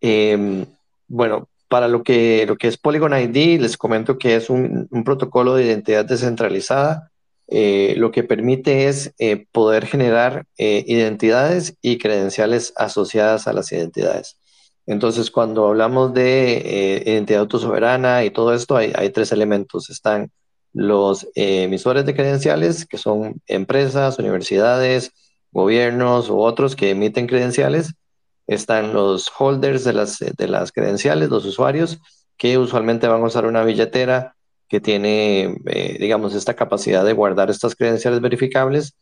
Em, 0.00 0.64
bueno, 1.08 1.48
para 1.68 1.88
lo 1.88 2.02
que, 2.02 2.44
lo 2.46 2.56
que 2.56 2.68
es 2.68 2.76
Polygon 2.76 3.14
ID, 3.14 3.60
les 3.60 3.76
comento 3.76 4.18
que 4.18 4.36
es 4.36 4.50
un, 4.50 4.88
protocolo 5.04 5.54
de 5.54 5.64
identidad 5.64 6.04
descentralizada. 6.04 7.10
Eh, 7.48 7.94
lo 7.98 8.10
que 8.10 8.22
permite 8.24 8.88
es 8.88 9.12
eh, 9.18 9.46
poder 9.52 9.86
generar 9.86 10.46
eh, 10.56 10.84
identidades 10.86 11.76
y 11.82 11.98
credenciales 11.98 12.72
asociadas 12.76 13.46
a 13.46 13.52
las 13.52 13.70
identidades. 13.72 14.38
Entonces, 14.86 15.30
cuando 15.30 15.68
hablamos 15.68 16.12
de 16.12 17.02
identidad 17.06 17.40
autosoberana 17.40 18.24
y 18.24 18.30
todo 18.30 18.52
esto, 18.54 18.76
hay, 18.76 18.92
hay 18.94 19.10
tres 19.10 19.32
elementos. 19.32 19.88
Están 19.88 20.30
los 20.74 21.26
emisores 21.34 22.04
de 22.04 22.14
credenciales, 22.14 22.84
que 22.84 22.98
son 22.98 23.40
empresas, 23.46 24.18
universidades, 24.18 25.12
gobiernos 25.52 26.28
u 26.28 26.40
otros 26.40 26.76
que 26.76 26.90
emiten 26.90 27.26
credenciales 27.26 27.94
están 28.46 28.92
los 28.92 29.30
holders 29.38 29.84
de 29.84 29.92
las, 29.92 30.18
de 30.18 30.48
las 30.48 30.72
credenciales, 30.72 31.30
los 31.30 31.44
usuarios, 31.44 31.98
que 32.36 32.58
usualmente 32.58 33.08
van 33.08 33.22
a 33.22 33.26
usar 33.26 33.46
una 33.46 33.64
billetera 33.64 34.34
que 34.68 34.80
tiene, 34.80 35.56
eh, 35.66 35.96
digamos, 36.00 36.34
esta 36.34 36.54
capacidad 36.54 37.04
de 37.04 37.12
guardar 37.12 37.50
estas 37.50 37.74
credenciales 37.74 38.20
verificables. 38.20 38.94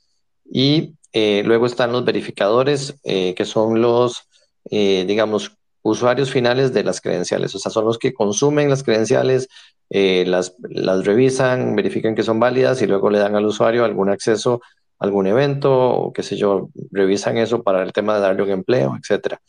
Y 0.45 0.95
eh, 1.13 1.43
luego 1.45 1.67
están 1.67 1.93
los 1.93 2.05
verificadores, 2.05 2.95
eh, 3.05 3.35
que 3.35 3.45
son 3.45 3.81
los, 3.81 4.29
digamos, 4.71 5.57
usuarios 5.83 6.31
finales 6.31 6.73
de 6.73 6.85
las 6.85 7.01
credenciales. 7.01 7.55
O 7.55 7.59
sea, 7.59 7.73
son 7.73 7.85
los 7.85 7.99
que 7.99 8.15
consumen 8.15 8.71
las 8.71 8.83
credenciales, 8.83 9.49
las, 9.91 10.55
las 10.61 11.05
revisan, 11.05 11.75
verifican 11.75 12.15
que 12.15 12.23
son 12.23 12.39
válidas 12.39 12.81
y 12.81 12.87
luego 12.87 13.11
le 13.11 13.19
dan 13.19 13.35
al 13.35 13.45
usuario 13.45 13.85
algún 13.85 14.09
acceso 14.09 14.63
algún 15.03 15.27
evento 15.27 15.73
o 15.73 16.13
qué 16.13 16.23
sé 16.23 16.37
yo, 16.37 16.69
revisan 16.91 17.37
eso 17.37 17.63
para 17.63 17.83
el 17.83 17.93
tema 17.93 18.15
de 18.15 18.21
darle 18.21 18.43
un 18.43 18.51
empleo, 18.51 18.97
etcétera. 18.99 19.41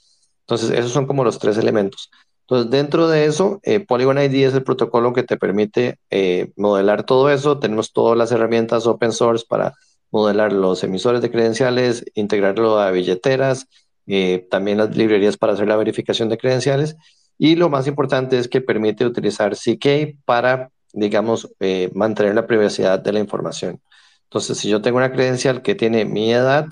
Entonces, 0.41 0.71
esos 0.71 0.91
son 0.91 1.05
como 1.07 1.23
los 1.23 1.39
tres 1.39 1.57
elementos. 1.57 2.09
Entonces, 2.41 2.71
dentro 2.71 3.07
de 3.07 3.25
eso, 3.25 3.59
eh, 3.63 3.79
Polygon 3.79 4.17
ID 4.17 4.45
es 4.47 4.53
el 4.53 4.63
protocolo 4.63 5.13
que 5.13 5.23
te 5.23 5.37
permite 5.37 5.99
eh, 6.09 6.51
modelar 6.57 7.03
todo 7.05 7.29
eso. 7.29 7.59
Tenemos 7.59 7.93
todas 7.93 8.17
las 8.17 8.31
herramientas 8.31 8.85
open 8.85 9.13
source 9.13 9.45
para 9.47 9.73
modelar 10.11 10.51
los 10.51 10.83
emisores 10.83 11.21
de 11.21 11.31
credenciales, 11.31 12.05
integrarlo 12.13 12.79
a 12.79 12.91
billeteras, 12.91 13.67
eh, 14.05 14.45
también 14.51 14.77
las 14.77 14.95
librerías 14.95 15.37
para 15.37 15.53
hacer 15.53 15.67
la 15.67 15.77
verificación 15.77 16.29
de 16.29 16.37
credenciales. 16.37 16.97
Y 17.37 17.55
lo 17.55 17.69
más 17.69 17.87
importante 17.87 18.37
es 18.37 18.47
que 18.47 18.61
permite 18.61 19.05
utilizar 19.05 19.55
CK 19.55 20.17
para, 20.25 20.69
digamos, 20.93 21.51
eh, 21.59 21.89
mantener 21.93 22.35
la 22.35 22.45
privacidad 22.45 22.99
de 22.99 23.13
la 23.13 23.19
información. 23.19 23.79
Entonces, 24.33 24.57
si 24.57 24.67
yo 24.67 24.81
tengo 24.81 24.97
una 24.97 25.11
credencial 25.11 25.61
que 25.61 25.75
tiene 25.75 26.05
mi 26.05 26.33
edad, 26.33 26.65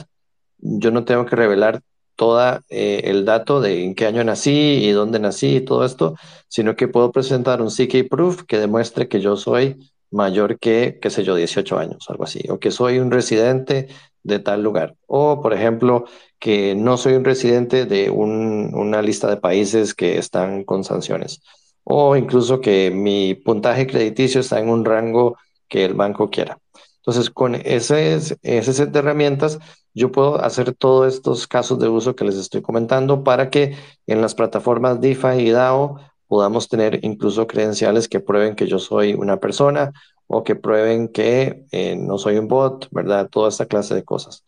yo 0.57 0.89
no 0.89 1.05
tengo 1.05 1.27
que 1.27 1.35
revelar 1.35 1.81
todo 2.15 2.59
eh, 2.69 3.01
el 3.03 3.23
dato 3.23 3.61
de 3.61 3.83
en 3.83 3.93
qué 3.93 4.07
año 4.07 4.23
nací 4.23 4.79
y 4.83 4.89
dónde 4.89 5.19
nací 5.19 5.57
y 5.57 5.61
todo 5.61 5.85
esto, 5.85 6.15
sino 6.47 6.75
que 6.75 6.87
puedo 6.87 7.11
presentar 7.11 7.61
un 7.61 7.69
CK 7.69 8.09
proof 8.09 8.45
que 8.47 8.57
demuestre 8.57 9.07
que 9.07 9.21
yo 9.21 9.37
soy 9.37 9.77
mayor 10.09 10.57
que, 10.57 10.97
qué 10.99 11.11
sé 11.11 11.23
yo, 11.23 11.35
18 11.35 11.77
años, 11.77 12.03
algo 12.09 12.23
así, 12.23 12.41
o 12.49 12.57
que 12.57 12.71
soy 12.71 12.97
un 12.97 13.11
residente 13.11 13.89
de 14.23 14.39
tal 14.39 14.63
lugar, 14.63 14.95
o 15.05 15.39
por 15.39 15.53
ejemplo, 15.53 16.05
que 16.39 16.73
no 16.73 16.97
soy 16.97 17.13
un 17.13 17.25
residente 17.25 17.85
de 17.85 18.09
una 18.09 19.03
lista 19.03 19.29
de 19.29 19.37
países 19.37 19.93
que 19.93 20.17
están 20.17 20.63
con 20.63 20.83
sanciones, 20.83 21.43
o 21.83 22.15
incluso 22.15 22.59
que 22.59 22.89
mi 22.89 23.35
puntaje 23.35 23.85
crediticio 23.85 24.41
está 24.41 24.59
en 24.59 24.69
un 24.69 24.83
rango 24.83 25.37
que 25.67 25.85
el 25.85 25.93
banco 25.93 26.31
quiera. 26.31 26.57
Entonces, 27.01 27.31
con 27.31 27.55
ese, 27.55 28.13
ese 28.13 28.73
set 28.73 28.91
de 28.91 28.99
herramientas, 28.99 29.59
yo 29.93 30.11
puedo 30.11 30.39
hacer 30.43 30.73
todos 30.73 31.13
estos 31.13 31.47
casos 31.47 31.79
de 31.79 31.89
uso 31.89 32.15
que 32.15 32.25
les 32.25 32.35
estoy 32.35 32.61
comentando 32.61 33.23
para 33.23 33.49
que 33.49 33.75
en 34.07 34.21
las 34.21 34.35
plataformas 34.35 35.01
DeFi 35.01 35.39
y 35.39 35.49
DAO 35.49 35.99
podamos 36.27 36.69
tener 36.69 37.03
incluso 37.03 37.47
credenciales 37.47 38.07
que 38.07 38.19
prueben 38.19 38.55
que 38.55 38.67
yo 38.67 38.79
soy 38.79 39.13
una 39.15 39.37
persona 39.37 39.91
o 40.27 40.43
que 40.43 40.55
prueben 40.55 41.09
que 41.09 41.65
eh, 41.71 41.95
no 41.97 42.17
soy 42.17 42.37
un 42.37 42.47
bot, 42.47 42.87
¿verdad? 42.91 43.29
Toda 43.29 43.49
esta 43.49 43.65
clase 43.65 43.95
de 43.95 44.03
cosas. 44.03 44.43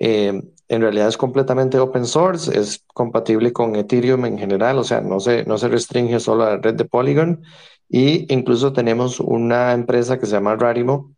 Eh, 0.00 0.42
en 0.68 0.80
realidad 0.80 1.08
es 1.08 1.16
completamente 1.16 1.78
open 1.78 2.06
source, 2.06 2.58
es 2.58 2.84
compatible 2.94 3.52
con 3.52 3.76
Ethereum 3.76 4.24
en 4.24 4.38
general, 4.38 4.78
o 4.78 4.84
sea, 4.84 5.02
no 5.02 5.20
se, 5.20 5.44
no 5.44 5.58
se 5.58 5.68
restringe 5.68 6.18
solo 6.18 6.44
a 6.44 6.50
la 6.50 6.56
red 6.56 6.74
de 6.74 6.84
Polygon. 6.84 7.42
Y 7.88 8.32
incluso 8.32 8.72
tenemos 8.72 9.20
una 9.20 9.72
empresa 9.72 10.18
que 10.18 10.26
se 10.26 10.32
llama 10.32 10.56
Rarimo, 10.56 11.12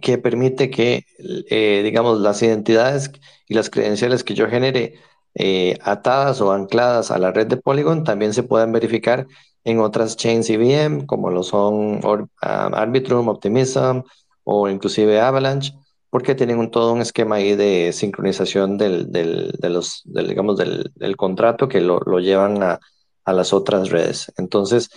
que 0.00 0.18
permite 0.18 0.70
que, 0.70 1.04
eh, 1.18 1.82
digamos, 1.82 2.20
las 2.20 2.42
identidades 2.42 3.10
y 3.48 3.54
las 3.54 3.70
credenciales 3.70 4.24
que 4.24 4.34
yo 4.34 4.48
genere 4.48 4.94
eh, 5.34 5.78
atadas 5.82 6.40
o 6.40 6.52
ancladas 6.52 7.10
a 7.10 7.18
la 7.18 7.32
red 7.32 7.46
de 7.46 7.56
Polygon 7.56 8.04
también 8.04 8.34
se 8.34 8.42
puedan 8.42 8.72
verificar 8.72 9.26
en 9.64 9.80
otras 9.80 10.16
chains 10.16 10.48
IBM, 10.50 11.06
como 11.06 11.30
lo 11.30 11.42
son 11.42 12.00
Arbitrum, 12.40 13.28
Optimism 13.28 14.02
o 14.44 14.68
inclusive 14.68 15.20
Avalanche, 15.20 15.72
porque 16.08 16.34
tienen 16.34 16.58
un, 16.58 16.70
todo 16.70 16.92
un 16.92 17.02
esquema 17.02 17.36
ahí 17.36 17.54
de 17.56 17.92
sincronización 17.92 18.78
del, 18.78 19.12
del, 19.12 19.52
de 19.58 19.70
los, 19.70 20.02
digamos, 20.04 20.56
del, 20.56 20.90
del, 20.94 21.16
contrato 21.16 21.68
que 21.68 21.80
lo, 21.80 22.00
lo 22.00 22.18
llevan 22.20 22.62
a, 22.62 22.80
a, 23.24 23.32
las 23.32 23.52
otras 23.52 23.90
redes. 23.90 24.32
Entonces, 24.38 24.90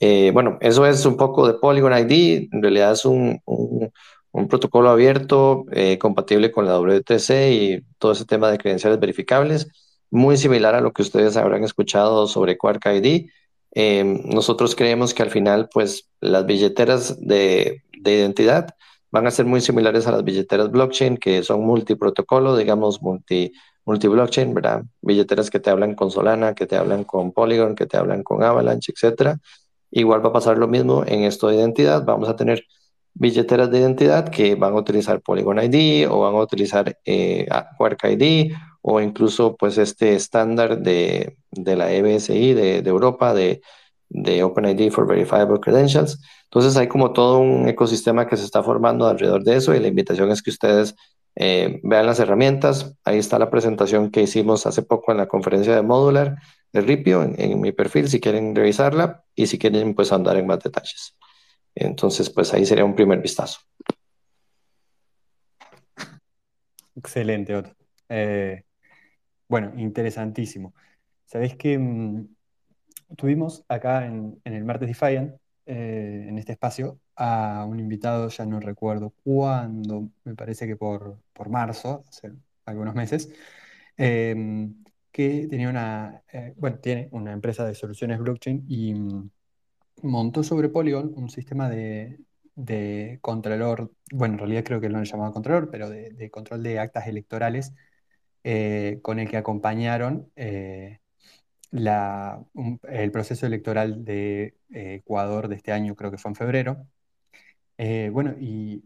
eh, 0.00 0.30
bueno, 0.32 0.58
eso 0.60 0.84
es 0.86 1.06
un 1.06 1.16
poco 1.16 1.46
de 1.46 1.54
Polygon 1.54 1.96
ID, 1.96 2.48
en 2.52 2.62
realidad 2.62 2.92
es 2.92 3.04
un 3.04 3.40
un 4.32 4.48
protocolo 4.48 4.90
abierto 4.90 5.64
eh, 5.72 5.98
compatible 5.98 6.50
con 6.52 6.66
la 6.66 6.78
WTC 6.78 7.30
y 7.50 7.80
todo 7.98 8.12
ese 8.12 8.24
tema 8.24 8.50
de 8.50 8.58
credenciales 8.58 9.00
verificables, 9.00 9.68
muy 10.10 10.36
similar 10.36 10.74
a 10.74 10.80
lo 10.80 10.92
que 10.92 11.02
ustedes 11.02 11.36
habrán 11.36 11.64
escuchado 11.64 12.26
sobre 12.26 12.56
Quark 12.56 12.86
ID. 12.86 13.30
Eh, 13.74 14.04
nosotros 14.04 14.74
creemos 14.74 15.14
que 15.14 15.22
al 15.22 15.30
final, 15.30 15.68
pues 15.72 16.08
las 16.20 16.46
billeteras 16.46 17.18
de, 17.20 17.82
de, 18.00 18.14
identidad 18.14 18.74
van 19.10 19.26
a 19.26 19.30
ser 19.30 19.46
muy 19.46 19.60
similares 19.60 20.06
a 20.06 20.12
las 20.12 20.24
billeteras 20.24 20.70
blockchain, 20.70 21.16
que 21.18 21.42
son 21.42 21.60
multiprotocolo, 21.64 22.56
digamos, 22.56 23.02
multi, 23.02 23.52
multi-blockchain, 23.84 24.54
¿verdad? 24.54 24.84
Billeteras 25.00 25.50
que 25.50 25.60
te 25.60 25.70
hablan 25.70 25.94
con 25.94 26.10
Solana, 26.10 26.54
que 26.54 26.66
te 26.66 26.76
hablan 26.76 27.04
con 27.04 27.32
Polygon, 27.32 27.74
que 27.74 27.86
te 27.86 27.96
hablan 27.96 28.22
con 28.22 28.42
Avalanche, 28.42 28.92
etcétera. 28.92 29.38
Igual 29.90 30.24
va 30.24 30.30
a 30.30 30.32
pasar 30.32 30.58
lo 30.58 30.68
mismo 30.68 31.04
en 31.06 31.24
esto 31.24 31.48
de 31.48 31.56
identidad. 31.56 32.04
Vamos 32.04 32.28
a 32.28 32.36
tener 32.36 32.64
billeteras 33.14 33.70
de 33.70 33.78
identidad 33.80 34.28
que 34.28 34.54
van 34.54 34.72
a 34.74 34.76
utilizar 34.76 35.20
Polygon 35.20 35.62
ID 35.62 36.08
o 36.08 36.20
van 36.20 36.34
a 36.34 36.40
utilizar 36.40 36.98
eh, 37.04 37.46
Quark 37.76 38.04
ID 38.04 38.52
o 38.82 39.00
incluso 39.00 39.56
pues 39.56 39.78
este 39.78 40.14
estándar 40.14 40.78
de, 40.78 41.36
de, 41.50 41.76
la 41.76 41.92
EBSI 41.92 42.54
de, 42.54 42.82
de 42.82 42.90
Europa 42.90 43.34
de, 43.34 43.60
de 44.08 44.42
OpenID 44.42 44.90
for 44.90 45.06
Verifiable 45.06 45.60
Credentials. 45.60 46.20
Entonces 46.44 46.76
hay 46.76 46.88
como 46.88 47.12
todo 47.12 47.38
un 47.38 47.68
ecosistema 47.68 48.26
que 48.26 48.36
se 48.36 48.44
está 48.44 48.62
formando 48.62 49.06
alrededor 49.06 49.44
de 49.44 49.56
eso 49.56 49.74
y 49.74 49.80
la 49.80 49.88
invitación 49.88 50.30
es 50.30 50.42
que 50.42 50.50
ustedes 50.50 50.94
eh, 51.36 51.80
vean 51.82 52.06
las 52.06 52.20
herramientas. 52.20 52.94
Ahí 53.04 53.18
está 53.18 53.38
la 53.38 53.50
presentación 53.50 54.10
que 54.10 54.22
hicimos 54.22 54.66
hace 54.66 54.82
poco 54.82 55.12
en 55.12 55.18
la 55.18 55.28
conferencia 55.28 55.74
de 55.74 55.82
Modular 55.82 56.36
de 56.72 56.80
Ripio 56.80 57.22
en, 57.22 57.34
en 57.38 57.60
mi 57.60 57.72
perfil 57.72 58.08
si 58.08 58.20
quieren 58.20 58.54
revisarla 58.54 59.24
y 59.34 59.46
si 59.46 59.58
quieren 59.58 59.94
pues 59.94 60.12
andar 60.12 60.36
en 60.36 60.46
más 60.46 60.60
detalles. 60.60 61.14
Entonces, 61.80 62.28
pues 62.28 62.52
ahí 62.52 62.66
sería 62.66 62.84
un 62.84 62.94
primer 62.94 63.20
vistazo. 63.20 63.60
Excelente, 66.96 67.54
Otto. 67.54 67.76
Eh, 68.08 68.64
bueno, 69.48 69.72
interesantísimo. 69.76 70.74
Sabés 71.24 71.54
que 71.54 71.78
mm, 71.78 72.26
tuvimos 73.16 73.64
acá 73.68 74.06
en, 74.06 74.40
el 74.44 74.64
Martes 74.64 74.88
Defiant, 74.88 75.36
eh, 75.66 76.26
en 76.28 76.38
este 76.38 76.52
espacio, 76.52 76.98
a 77.14 77.64
un 77.68 77.78
invitado, 77.78 78.28
ya 78.28 78.44
no 78.44 78.58
recuerdo 78.58 79.14
cuándo, 79.22 80.08
me 80.24 80.34
parece 80.34 80.66
que 80.66 80.76
por, 80.76 81.20
marzo, 81.48 82.04
hace 82.08 82.32
algunos 82.64 82.94
meses, 82.94 83.30
em, 83.96 84.82
que 85.12 85.46
tenía 85.48 85.68
una, 85.68 86.22
eh, 86.32 86.54
bueno, 86.56 86.78
tiene 86.78 87.08
una 87.12 87.32
empresa 87.32 87.64
de 87.64 87.74
soluciones 87.74 88.18
blockchain 88.18 88.64
y 88.68 88.94
mm, 88.94 89.30
montó 90.02 90.42
sobre 90.42 90.68
Polygon 90.68 91.12
un 91.16 91.30
sistema 91.30 91.68
de, 91.68 92.18
de 92.58 93.18
controlor, 93.22 93.92
bueno, 94.12 94.34
en 94.34 94.38
realidad 94.40 94.64
creo 94.64 94.80
que 94.80 94.88
no 94.88 94.98
lo 94.98 95.04
llamaba 95.04 95.32
controlor, 95.32 95.70
pero 95.70 95.88
de, 95.88 96.30
control 96.30 96.62
de 96.64 96.80
actas 96.80 97.06
electorales, 97.06 97.72
eh, 98.44 98.98
con 99.02 99.20
el 99.20 99.28
que 99.28 99.36
acompañaron 99.36 100.32
eh, 100.36 100.98
la, 101.70 102.42
el 102.88 103.12
proceso 103.12 103.46
electoral 103.46 104.04
de 104.04 104.56
eh, 104.74 104.94
Ecuador 104.94 105.48
de 105.48 105.56
este 105.56 105.72
año, 105.72 105.94
creo 105.94 106.10
que 106.10 106.18
fue 106.18 106.30
en 106.30 106.36
febrero. 106.36 106.88
bueno, 108.12 108.34
y 108.40 108.82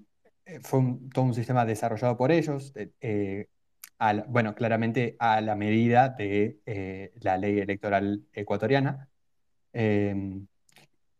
fue 0.62 0.80
todo 1.14 1.24
un 1.24 1.34
sistema 1.34 1.64
desarrollado 1.64 2.16
por 2.16 2.30
ellos, 2.32 2.74
bueno, 4.28 4.54
claramente 4.54 5.16
a 5.18 5.40
la 5.40 5.54
medida 5.56 6.08
de 6.10 7.12
la 7.20 7.38
ley 7.38 7.58
electoral 7.60 8.26
ecuatoriana 8.32 9.08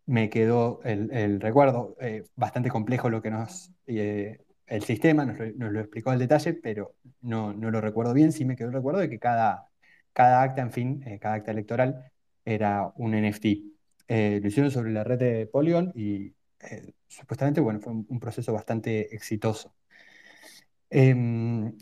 me 0.06 0.30
quedó 0.30 0.80
el, 0.84 1.40
recuerdo, 1.40 1.96
eh, 2.00 2.24
bastante 2.36 2.68
complejo 2.70 3.08
lo 3.10 3.22
que 3.22 3.30
nos, 3.30 3.72
eh, 3.86 4.38
el 4.66 4.82
sistema, 4.82 5.24
nos, 5.24 5.72
lo 5.72 5.80
explicó 5.80 6.10
al 6.10 6.18
detalle, 6.18 6.54
pero 6.54 6.96
no, 7.20 7.52
no, 7.52 7.70
lo 7.70 7.80
recuerdo 7.80 8.12
bien, 8.14 8.32
sí 8.32 8.44
me 8.44 8.56
quedó 8.56 8.68
el 8.68 8.74
recuerdo 8.74 9.00
de 9.00 9.08
que 9.10 9.18
cada, 9.18 9.68
cada 10.12 10.42
acta, 10.42 10.62
en 10.62 10.72
fin, 10.72 11.02
eh, 11.06 11.18
cada 11.18 11.34
acta 11.36 11.50
electoral 11.52 12.10
era 12.44 12.92
un 12.96 13.14
NFT. 13.14 13.44
lo 14.08 14.48
hicieron 14.48 14.70
sobre 14.70 14.92
la 14.92 15.04
red 15.04 15.18
de 15.18 15.46
Polygon 15.46 15.92
y 15.94 16.34
supuestamente, 17.08 17.60
bueno, 17.60 17.80
fue 17.80 17.92
un, 17.92 18.20
proceso 18.20 18.52
bastante 18.52 19.14
exitoso. 19.14 19.74
Em, 20.90 21.76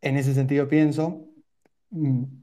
en 0.00 0.16
ese 0.16 0.34
sentido 0.34 0.68
pienso 0.68 1.26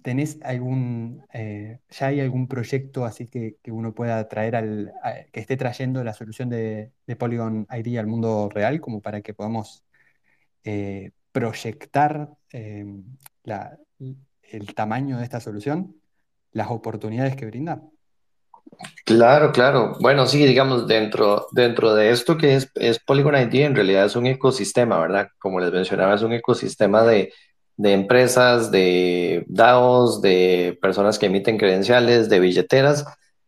¿Tenés 0.01 0.39
algún, 0.41 1.25
eh, 1.33 1.79
ya 1.89 2.07
hay 2.07 2.21
algún 2.21 2.47
proyecto 2.47 3.03
así 3.03 3.27
que, 3.27 3.57
uno 3.67 3.93
pueda 3.93 4.27
traer 4.29 4.55
al, 4.55 4.93
que 5.31 5.41
esté 5.41 5.57
trayendo 5.57 6.03
la 6.03 6.13
solución 6.13 6.49
de, 6.49 6.91
Polygon 7.19 7.67
ID 7.69 7.97
al 7.97 8.07
mundo 8.07 8.49
real, 8.49 8.79
como 8.79 9.01
para 9.01 9.21
que 9.21 9.33
podamos 9.33 9.83
eh, 10.63 11.11
proyectar 11.31 12.29
em, 12.51 13.03
el 14.43 14.73
tamaño 14.73 15.17
de 15.17 15.23
esta 15.25 15.41
solución, 15.41 15.95
las 16.53 16.69
oportunidades 16.69 17.35
que 17.35 17.45
brinda? 17.45 17.81
Claro, 19.05 19.51
claro. 19.51 19.97
Bueno, 19.99 20.25
sí, 20.25 20.45
digamos, 20.45 20.87
dentro, 20.87 21.47
dentro 21.51 21.93
de 21.93 22.11
esto 22.11 22.37
que 22.37 22.55
es, 22.55 22.71
es 22.75 22.99
Polygon 22.99 23.35
ID, 23.35 23.65
en 23.65 23.75
realidad 23.75 24.05
es 24.05 24.15
un 24.15 24.25
ecosistema, 24.25 24.99
¿verdad? 24.99 25.27
Como 25.37 25.59
les 25.59 25.71
mencionaba, 25.71 26.15
es 26.15 26.21
un 26.21 26.33
ecosistema 26.33 27.03
de 27.03 27.33
de 27.77 27.93
empresas, 27.93 28.71
de 28.71 29.45
DAOs, 29.47 30.21
de 30.21 30.77
personas 30.81 31.19
que 31.19 31.27
emiten 31.27 31.57
credenciales, 31.57 32.29
de 32.29 32.39
billeteras. 32.39 33.05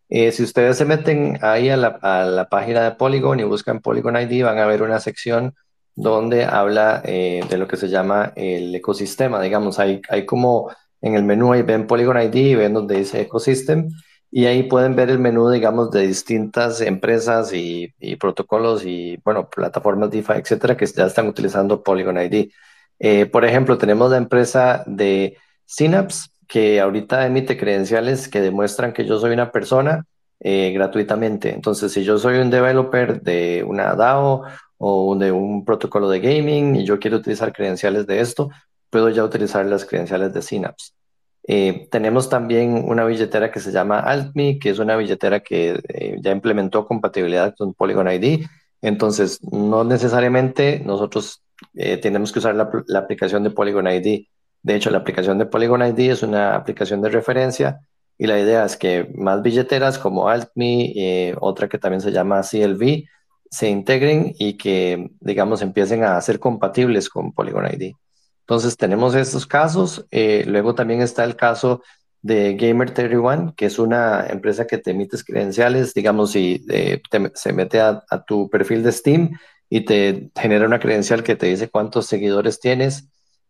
Eh, 0.10 0.32
si 0.32 0.44
ustedes 0.44 0.78
se 0.78 0.86
meten 0.86 1.40
ahí 1.42 1.70
a 1.70 1.78
la, 1.78 2.48
página 2.50 2.84
de 2.84 2.92
Polygon 2.92 3.40
y 3.40 3.44
buscan 3.44 3.82
Polygon 3.82 4.18
ID, 4.18 4.44
van 4.44 4.60
a 4.60 4.66
ver 4.66 4.82
una 4.82 5.00
sección 5.00 5.56
donde 5.96 6.46
habla 6.46 7.02
eh, 7.06 7.42
de 7.50 7.58
lo 7.58 7.68
que 7.68 7.78
se 7.78 7.90
llama 7.90 8.34
el 8.36 8.74
ecosistema. 8.76 9.42
Digamos, 9.42 9.80
hay, 9.80 10.02
hay 10.10 10.26
como 10.26 10.72
en 11.06 11.16
el 11.16 11.24
menú 11.24 11.54
ahí 11.54 11.62
ven 11.62 11.88
Polygon 11.88 12.22
ID 12.22 12.36
y 12.36 12.56
ven 12.56 12.74
donde 12.74 12.98
dice 12.98 13.22
Ecosystem. 13.22 13.90
y 14.32 14.46
ahí 14.48 14.64
pueden 14.64 14.96
ver 14.96 15.10
el 15.10 15.20
menú, 15.20 15.50
digamos, 15.50 15.92
de 15.92 16.08
distintas 16.08 16.82
empresas 16.82 17.54
y, 17.54 17.94
protocolos 18.20 18.86
y, 18.86 19.18
bueno, 19.24 19.50
plataformas 19.50 20.12
DeFi, 20.12 20.34
etcétera, 20.34 20.76
que 20.76 20.86
ya 20.88 21.06
están 21.06 21.28
utilizando 21.28 21.84
Polygon 21.84 22.18
ID. 22.18 22.50
Eh, 23.00 23.26
por 23.26 23.46
ejemplo, 23.46 23.78
tenemos 23.78 24.12
la 24.12 24.18
empresa 24.18 24.84
de 24.86 25.38
Synapse, 25.66 26.30
que 26.48 26.80
ahorita 26.80 27.26
emite 27.26 27.58
credenciales 27.58 28.28
que 28.28 28.42
demuestran 28.42 28.94
que 28.94 29.06
yo 29.06 29.20
soy 29.20 29.34
una 29.34 29.52
persona 29.52 30.06
eh, 30.40 30.72
gratuitamente. 30.74 31.54
Entonces, 31.54 31.92
si 31.92 32.04
yo 32.04 32.18
soy 32.18 32.38
un 32.38 32.50
developer 32.50 33.22
de 33.22 33.64
una 33.68 33.96
DAO 33.96 34.44
o 34.78 35.16
de 35.16 35.32
un 35.32 35.66
protocolo 35.66 36.10
de 36.10 36.20
gaming 36.20 36.76
y 36.76 36.86
yo 36.86 37.00
quiero 37.00 37.18
utilizar 37.18 37.52
credenciales 37.54 38.06
de 38.06 38.20
esto, 38.20 38.50
puedo 38.90 39.10
ya 39.10 39.24
utilizar 39.24 39.66
las 39.66 39.86
credenciales 39.86 40.34
de 40.34 40.42
Synapse. 40.42 40.92
Eh, 41.48 41.88
tenemos 41.92 42.30
también 42.30 42.86
una 42.88 43.06
billetera 43.06 43.52
que 43.52 43.60
se 43.60 43.72
llama 43.72 44.00
AltMe, 44.00 44.58
que 44.60 44.72
es 44.72 44.80
una 44.80 44.98
billetera 44.98 45.42
que 45.42 45.80
ya 46.22 46.32
implementó 46.32 46.86
compatibilidad 46.88 47.54
con 47.56 47.74
Polygon 47.74 48.12
ID. 48.12 48.46
Entonces, 48.82 49.40
no 49.44 49.84
necesariamente 49.84 50.82
nosotros 50.84 51.45
eh, 51.74 51.98
tenemos 51.98 52.32
que 52.32 52.40
usar 52.40 52.56
la, 52.56 53.00
aplicación 53.00 53.44
de 53.44 53.52
Polygon 53.52 53.88
ID. 53.88 54.28
De 54.62 54.76
hecho, 54.76 54.90
la 54.90 55.00
aplicación 55.00 55.38
de 55.38 55.46
Polygon 55.46 55.86
ID 55.86 56.12
es 56.12 56.24
una 56.24 56.56
aplicación 56.56 57.02
de 57.02 57.10
referencia 57.10 57.82
y 58.18 58.28
la 58.28 58.40
idea 58.40 58.66
es 58.66 58.78
que 58.78 59.12
más 59.16 59.42
billeteras 59.42 60.00
como 60.00 60.30
AltMe, 60.30 61.36
otra 61.40 61.68
que 61.68 61.78
también 61.78 62.02
se 62.02 62.12
llama 62.12 62.42
CLV, 62.42 63.04
se 63.50 63.70
integren 63.70 64.34
y 64.38 64.58
que, 64.58 65.12
digamos, 65.20 65.62
empiecen 65.62 66.04
a 66.04 66.20
ser 66.22 66.40
compatibles 66.40 67.10
con 67.10 67.34
Polygon 67.34 67.68
ID. 67.68 67.94
Entonces 68.42 68.78
tenemos 68.78 69.16
estos 69.16 69.48
casos. 69.48 70.06
Eh, 70.12 70.44
luego 70.48 70.76
también 70.76 71.02
está 71.02 71.24
el 71.24 71.36
caso 71.36 71.82
de 72.22 72.58
Gamer31, 72.58 73.56
que 73.56 73.66
es 73.66 73.80
una 73.80 74.26
empresa 74.28 74.68
que 74.68 74.78
te 74.78 74.92
emites 74.92 75.24
credenciales, 75.24 75.94
digamos, 75.94 76.32
si 76.32 76.66
eh, 76.70 77.02
se 77.34 77.54
mete 77.54 77.80
a, 77.80 78.04
tu 78.28 78.50
perfil 78.50 78.84
de 78.84 78.92
Steam 78.92 79.32
y 79.70 79.82
te 79.82 80.30
genera 80.36 80.66
una 80.66 80.80
credencial 80.80 81.24
que 81.24 81.36
te 81.36 81.48
dice 81.48 81.70
cuántos 81.70 82.06
seguidores 82.08 82.60
tienes. 82.60 83.08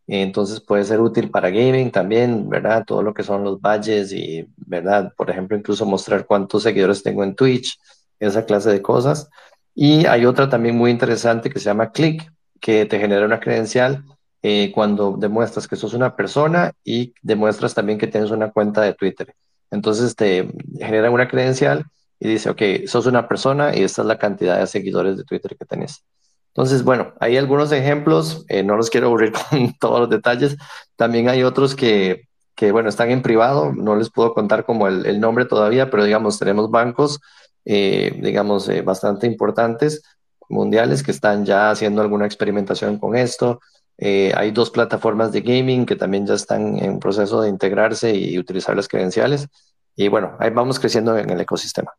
Entonces 0.08 0.60
puede 0.62 0.84
ser 0.84 1.01
útil 1.01 1.32
para 1.32 1.49
gaming 1.49 1.91
también, 1.91 2.47
¿verdad? 2.49 2.86
Todo 2.86 3.01
lo 3.01 3.13
que 3.13 3.23
son 3.23 3.43
los 3.43 3.60
badges 3.60 4.12
y, 4.13 4.47
¿verdad? 4.58 5.13
Por 5.17 5.30
ejemplo, 5.30 5.58
incluso 5.58 5.86
mostrar 5.86 6.25
cuántos 6.25 6.63
seguidores 6.63 7.01
tengo 7.01 7.23
en 7.23 7.36
Twitch, 7.36 7.80
esa 8.19 8.45
clase 8.45 8.69
de 8.71 8.82
cosas. 8.82 9.30
Y 9.73 10.06
hay 10.06 10.25
otra 10.25 10.49
también 10.49 10.78
muy 10.78 10.91
interesante 10.91 11.49
que 11.49 11.60
se 11.60 11.65
llama 11.65 11.91
Click, 11.91 12.32
que 12.62 12.86
te 12.86 12.99
genera 12.99 13.25
una 13.25 13.39
credencial 13.39 14.04
eh, 14.41 14.71
cuando 14.73 15.17
demuestras 15.17 15.67
que 15.67 15.75
sos 15.75 15.93
una 15.93 16.15
persona 16.15 16.71
y 16.84 17.13
demuestras 17.21 17.73
también 17.73 17.97
que 17.97 18.08
tienes 18.08 18.32
una 18.32 18.51
cuenta 18.51 18.82
de 18.82 18.93
Twitter. 18.93 19.34
Entonces 19.71 20.15
te 20.15 20.47
genera 20.80 21.10
una 21.10 21.28
credencial 21.28 21.86
y 22.26 22.30
dice, 22.32 22.50
ok, 22.50 22.88
sos 22.88 23.06
una 23.06 23.28
persona 23.28 23.76
y 23.76 23.84
esta 23.84 24.02
es 24.02 24.08
la 24.08 24.18
cantidad 24.18 24.60
de 24.60 24.68
seguidores 24.68 25.18
de 25.18 25.24
Twitter 25.24 25.56
que 25.56 25.66
tenés. 25.66 26.04
Entonces, 26.48 26.84
bueno, 26.84 27.14
hay 27.20 27.38
algunos 27.38 27.72
ejemplos, 27.72 28.46
eh, 28.50 28.64
no 28.64 28.78
los 28.78 28.90
quiero 28.90 29.08
aburrir 29.08 29.34
con 29.50 29.74
todos 29.78 30.00
los 30.02 30.10
detalles. 30.10 30.58
También 30.96 31.30
hay 31.30 31.44
otros 31.44 31.76
que, 31.76 32.28
que 32.56 32.72
bueno, 32.72 32.90
están 32.90 33.12
en 33.12 33.22
privado, 33.22 33.74
no 33.74 33.96
les 33.96 34.10
puedo 34.10 34.34
contar 34.34 34.66
como 34.66 34.88
el, 34.88 35.06
el 35.06 35.20
nombre 35.20 35.46
todavía, 35.46 35.90
pero 35.92 36.04
digamos, 36.04 36.40
tenemos 36.40 36.72
bancos, 36.72 37.20
eh, 37.66 38.18
digamos, 38.22 38.70
bastante 38.84 39.28
importantes 39.28 40.02
mundiales 40.50 41.04
que 41.04 41.12
están 41.12 41.46
ya 41.46 41.72
haciendo 41.72 42.02
alguna 42.02 42.26
experimentación 42.26 42.98
con 42.98 43.16
esto. 43.16 43.60
Eh, 43.98 44.34
hay 44.36 44.52
dos 44.52 44.72
plataformas 44.72 45.32
de 45.32 45.42
gaming 45.42 45.86
que 45.86 45.96
también 45.96 46.26
ya 46.26 46.34
están 46.34 46.78
en 46.84 47.00
proceso 47.00 47.42
de 47.42 47.50
integrarse 47.50 48.14
y 48.16 48.38
utilizar 48.38 48.76
las 48.76 48.88
credenciales. 48.88 49.48
Y 49.96 50.08
bueno, 50.10 50.36
ahí 50.40 50.50
vamos 50.50 50.80
creciendo 50.80 51.18
en 51.18 51.30
el 51.30 51.40
ecosistema. 51.40 51.94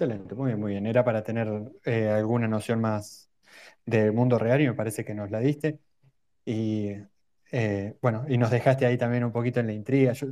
Excelente, 0.00 0.36
muy 0.36 0.46
bien, 0.46 0.60
muy 0.60 0.70
bien. 0.70 0.86
Era 0.86 1.04
para 1.04 1.24
tener 1.24 1.48
eh, 1.84 2.08
alguna 2.08 2.46
noción 2.46 2.80
más 2.80 3.28
del 3.84 4.12
mundo 4.12 4.38
real 4.38 4.60
y 4.60 4.68
me 4.68 4.74
parece 4.74 5.04
que 5.04 5.12
nos 5.12 5.28
la 5.32 5.40
diste. 5.40 5.80
Y 6.44 6.92
eh, 7.52 7.96
bueno, 8.00 8.24
y 8.28 8.38
nos 8.38 8.50
dejaste 8.52 8.86
ahí 8.86 8.96
también 8.96 9.24
un 9.24 9.32
poquito 9.32 9.58
en 9.60 9.66
la 9.66 9.72
intriga. 9.72 10.12
Yo, 10.12 10.28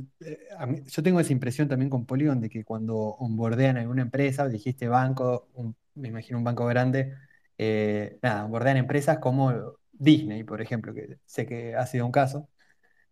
yo 0.87 1.03
tengo 1.03 1.19
esa 1.19 1.33
impresión 1.33 1.67
también 1.67 1.89
con 1.89 2.05
Polygon 2.05 2.39
de 2.39 2.49
que 2.49 2.63
cuando 2.63 2.95
onboardean 2.95 3.77
alguna 3.77 4.03
empresa, 4.03 4.47
dijiste 4.47 4.87
banco, 4.87 5.49
me 5.95 6.07
imagino 6.09 6.37
un 6.37 6.45
banco 6.45 6.65
grande, 6.65 7.15
eh, 7.57 8.19
nada, 8.21 8.45
bordean 8.45 8.77
empresas 8.77 9.19
como 9.19 9.75
Disney, 9.91 10.45
por 10.45 10.61
ejemplo, 10.61 10.93
que 10.93 11.17
sé 11.25 11.45
que 11.45 11.75
ha 11.75 11.85
sido 11.87 12.05
un 12.05 12.13
caso. 12.13 12.49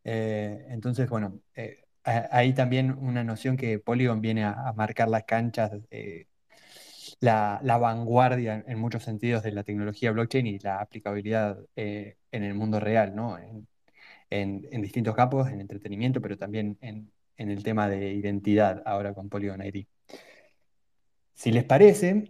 Eh, 0.05 0.65
entonces, 0.69 1.09
bueno, 1.09 1.41
eh, 1.55 1.83
ahí 2.03 2.53
también 2.53 2.91
una 2.91 3.23
noción 3.25 3.57
que 3.57 3.79
Polygon 3.79 4.21
viene 4.21 4.45
a, 4.45 4.73
marcar 4.75 5.09
las 5.09 5.25
canchas, 5.25 5.71
la, 7.19 7.59
vanguardia 7.63 8.63
en, 8.67 8.79
muchos 8.79 9.03
sentidos 9.03 9.43
de 9.43 9.51
la 9.51 9.63
tecnología 9.63 10.11
blockchain 10.11 10.47
y 10.47 10.59
la 10.59 10.79
aplicabilidad 10.79 11.59
en 11.75 12.15
el 12.31 12.53
mundo 12.53 12.79
real, 12.79 13.15
¿no? 13.15 13.37
En, 14.29 14.61
distintos 14.81 15.15
campos, 15.15 15.49
en 15.49 15.61
entretenimiento, 15.61 16.21
pero 16.21 16.37
también 16.37 16.77
en, 16.81 17.11
el 17.37 17.63
tema 17.63 17.89
de 17.89 18.13
identidad 18.13 18.81
ahora 18.85 19.13
con 19.13 19.29
Polygon 19.29 19.61
ID. 19.63 19.85
Si 21.33 21.51
les 21.51 21.63
parece, 21.65 22.27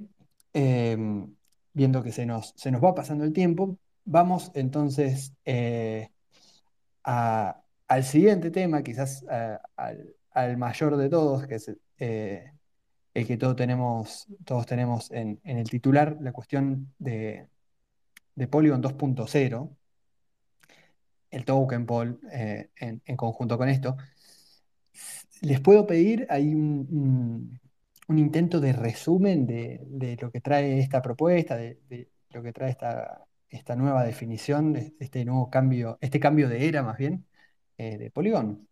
viendo 0.53 2.03
que 2.03 2.11
se 2.11 2.25
nos, 2.25 2.53
se 2.55 2.71
nos 2.71 2.83
va 2.83 2.95
pasando 2.95 3.23
el 3.23 3.33
tiempo, 3.33 3.77
vamos 4.05 4.51
entonces 4.53 5.33
eh, 5.43 6.09
al 7.03 8.03
siguiente 8.03 8.51
tema, 8.51 8.83
quizás 8.83 9.25
eh, 9.29 9.57
al, 10.31 10.57
mayor 10.57 10.97
de 10.97 11.09
todos, 11.09 11.45
que 11.47 11.55
es 11.55 11.71
eh, 11.97 12.51
el 13.15 13.25
que 13.25 13.38
todos 13.38 13.56
tenemos, 13.56 14.28
todos 14.43 14.65
tenemos 14.65 15.10
en, 15.12 15.39
el 15.43 15.69
titular, 15.69 16.17
la 16.19 16.34
cuestión 16.34 16.93
de, 16.99 17.47
de 18.36 18.47
Polygon 18.47 18.84
2.0, 18.84 19.75
el 21.32 21.45
token 21.45 21.86
Poll 21.86 22.19
en, 22.30 23.15
conjunto 23.15 23.58
con 23.58 23.69
esto. 23.69 23.95
Les 25.41 25.62
puedo 25.62 25.88
pedir, 25.88 26.28
hay 26.30 26.54
un 26.54 27.60
intento 28.10 28.60
de 28.60 28.73
resumen 28.73 29.47
de, 29.47 30.17
lo 30.19 30.30
que 30.30 30.41
trae 30.41 30.80
esta 30.80 31.01
propuesta, 31.01 31.56
de, 31.56 32.10
lo 32.32 32.43
que 32.43 32.51
trae 32.51 32.71
esta, 33.49 33.75
nueva 33.78 34.04
definición, 34.04 34.73
de 34.73 34.93
este 34.99 35.23
nuevo 35.23 35.49
cambio, 35.49 35.97
este 36.01 36.19
cambio 36.19 36.49
de 36.49 36.67
era 36.67 36.84
más 36.84 36.97
bien, 36.97 37.25
eh, 37.78 37.97
de 37.97 38.12
Polygon. 38.12 38.67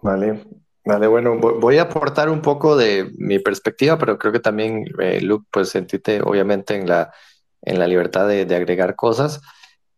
Vale, 0.00 0.63
vale, 0.84 1.06
bueno, 1.06 1.38
voy 1.38 1.78
a 1.78 1.82
aportar 1.82 2.28
un 2.28 2.42
poco 2.42 2.76
de 2.76 3.10
mi 3.18 3.38
perspectiva, 3.38 3.98
pero 3.98 4.18
creo 4.18 4.32
que 4.32 4.40
también, 4.40 4.84
eh, 5.00 5.20
Luke, 5.20 5.46
pues 5.50 5.70
sentite 5.70 6.20
obviamente 6.22 6.74
en 6.74 6.88
la, 6.88 7.12
en 7.62 7.78
la 7.78 7.86
libertad 7.86 8.28
de, 8.28 8.42
agregar 8.54 8.96
cosas. 8.96 9.40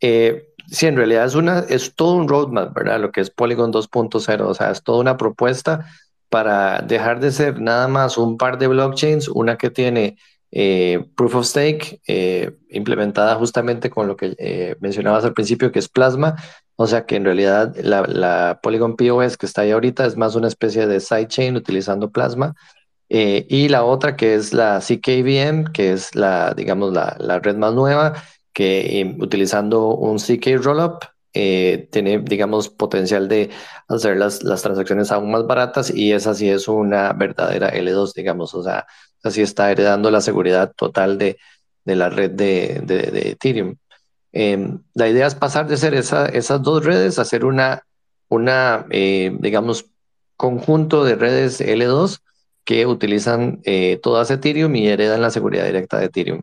Eh, 0.01 0.49
sí, 0.69 0.87
en 0.87 0.97
realidad 0.97 1.27
es, 1.27 1.35
una, 1.35 1.61
es 1.61 1.95
todo 1.97 2.15
un 2.15 2.29
roadmap, 2.29 2.75
¿verdad? 2.75 3.01
Lo 3.01 3.11
que 3.13 3.21
es 3.21 3.31
Polygon 3.31 3.73
2.0, 3.73 4.41
o 4.43 4.55
sea, 4.55 4.71
es 4.71 4.83
toda 4.83 5.01
una 5.01 5.17
propuesta 5.17 5.87
para 6.29 6.81
dejar 6.81 7.21
de 7.21 7.31
ser 7.33 7.61
nada 7.61 7.89
más 7.89 8.19
un 8.19 8.37
par 8.37 8.59
de 8.59 8.67
blockchains, 8.69 9.29
una 9.29 9.57
que 9.57 9.71
tiene 9.71 10.17
eh, 10.59 11.05
Proof 11.15 11.35
of 11.35 11.47
Stake 11.47 12.01
eh, 12.07 12.51
implementada 12.71 13.35
justamente 13.35 13.91
con 13.91 14.07
lo 14.09 14.17
que 14.17 14.35
eh, 14.39 14.75
mencionabas 14.81 15.23
al 15.27 15.35
principio, 15.35 15.71
que 15.71 15.79
es 15.79 15.91
Plasma, 15.91 16.35
o 16.77 16.87
sea 16.87 17.05
que 17.05 17.17
en 17.17 17.27
realidad 17.27 17.77
la, 17.77 18.59
Polygon 18.63 18.97
POS 18.97 19.37
que 19.37 19.45
está 19.45 19.61
ahí 19.63 19.73
ahorita 19.73 20.07
es 20.07 20.17
más 20.17 20.35
una 20.35 20.49
especie 20.49 20.87
de 20.87 21.01
sidechain 21.01 21.57
utilizando 21.57 22.11
Plasma. 22.11 22.55
y 23.09 23.69
la 23.69 23.85
otra 23.85 24.17
que 24.17 24.35
es 24.35 24.55
la 24.55 24.81
CKVM, 24.81 25.73
que 25.73 25.93
es 25.93 26.15
la, 26.15 26.55
digamos, 26.55 26.93
la, 26.95 27.17
la 27.21 27.39
red 27.39 27.57
más 27.57 27.75
nueva, 27.75 28.15
que 28.55 29.15
utilizando 29.21 29.89
un 29.95 30.19
CK 30.19 30.57
Rollup 30.63 31.05
eh, 31.39 31.89
tiene, 31.93 32.21
digamos, 32.21 32.71
potencial 32.71 33.29
de 33.29 33.51
hacer 33.89 34.17
las, 34.17 34.43
las, 34.43 34.63
transacciones 34.63 35.13
aún 35.13 35.31
más 35.31 35.47
baratas 35.47 35.95
y 35.95 36.13
esa 36.13 36.33
sí 36.35 36.49
es 36.49 36.67
una 36.67 37.13
verdadera 37.13 37.75
L2, 37.75 38.15
digamos, 38.15 38.55
o 38.55 38.63
sea, 38.63 38.87
así 39.27 39.43
está 39.43 39.71
heredando 39.71 40.11
la 40.11 40.21
seguridad 40.21 40.73
total 40.77 41.19
de, 41.19 41.39
de 41.85 41.97
la 41.97 42.09
red 42.09 42.31
de, 42.31 42.81
de, 42.85 43.31
Ethereum. 43.31 43.77
Em, 44.33 44.81
la 44.95 45.09
idea 45.09 45.27
es 45.27 45.35
pasar 45.35 45.67
de 45.67 45.77
ser 45.77 45.95
esa, 45.95 46.27
esas 46.27 46.63
dos 46.63 46.85
redes 46.85 47.19
a 47.19 47.25
ser 47.25 47.45
una, 47.45 47.83
una 48.29 48.87
eh, 48.91 49.37
digamos, 49.41 49.87
conjunto 50.37 51.05
de 51.05 51.17
redes 51.17 51.61
L2 51.61 52.19
que 52.65 52.87
utilizan 52.87 53.61
eh, 53.65 53.99
todas 54.03 54.31
Ethereum 54.31 54.75
y 54.77 54.89
heredan 54.89 55.23
la 55.23 55.31
seguridad 55.31 55.65
directa 55.65 55.99
de 55.99 56.07
Ethereum 56.07 56.43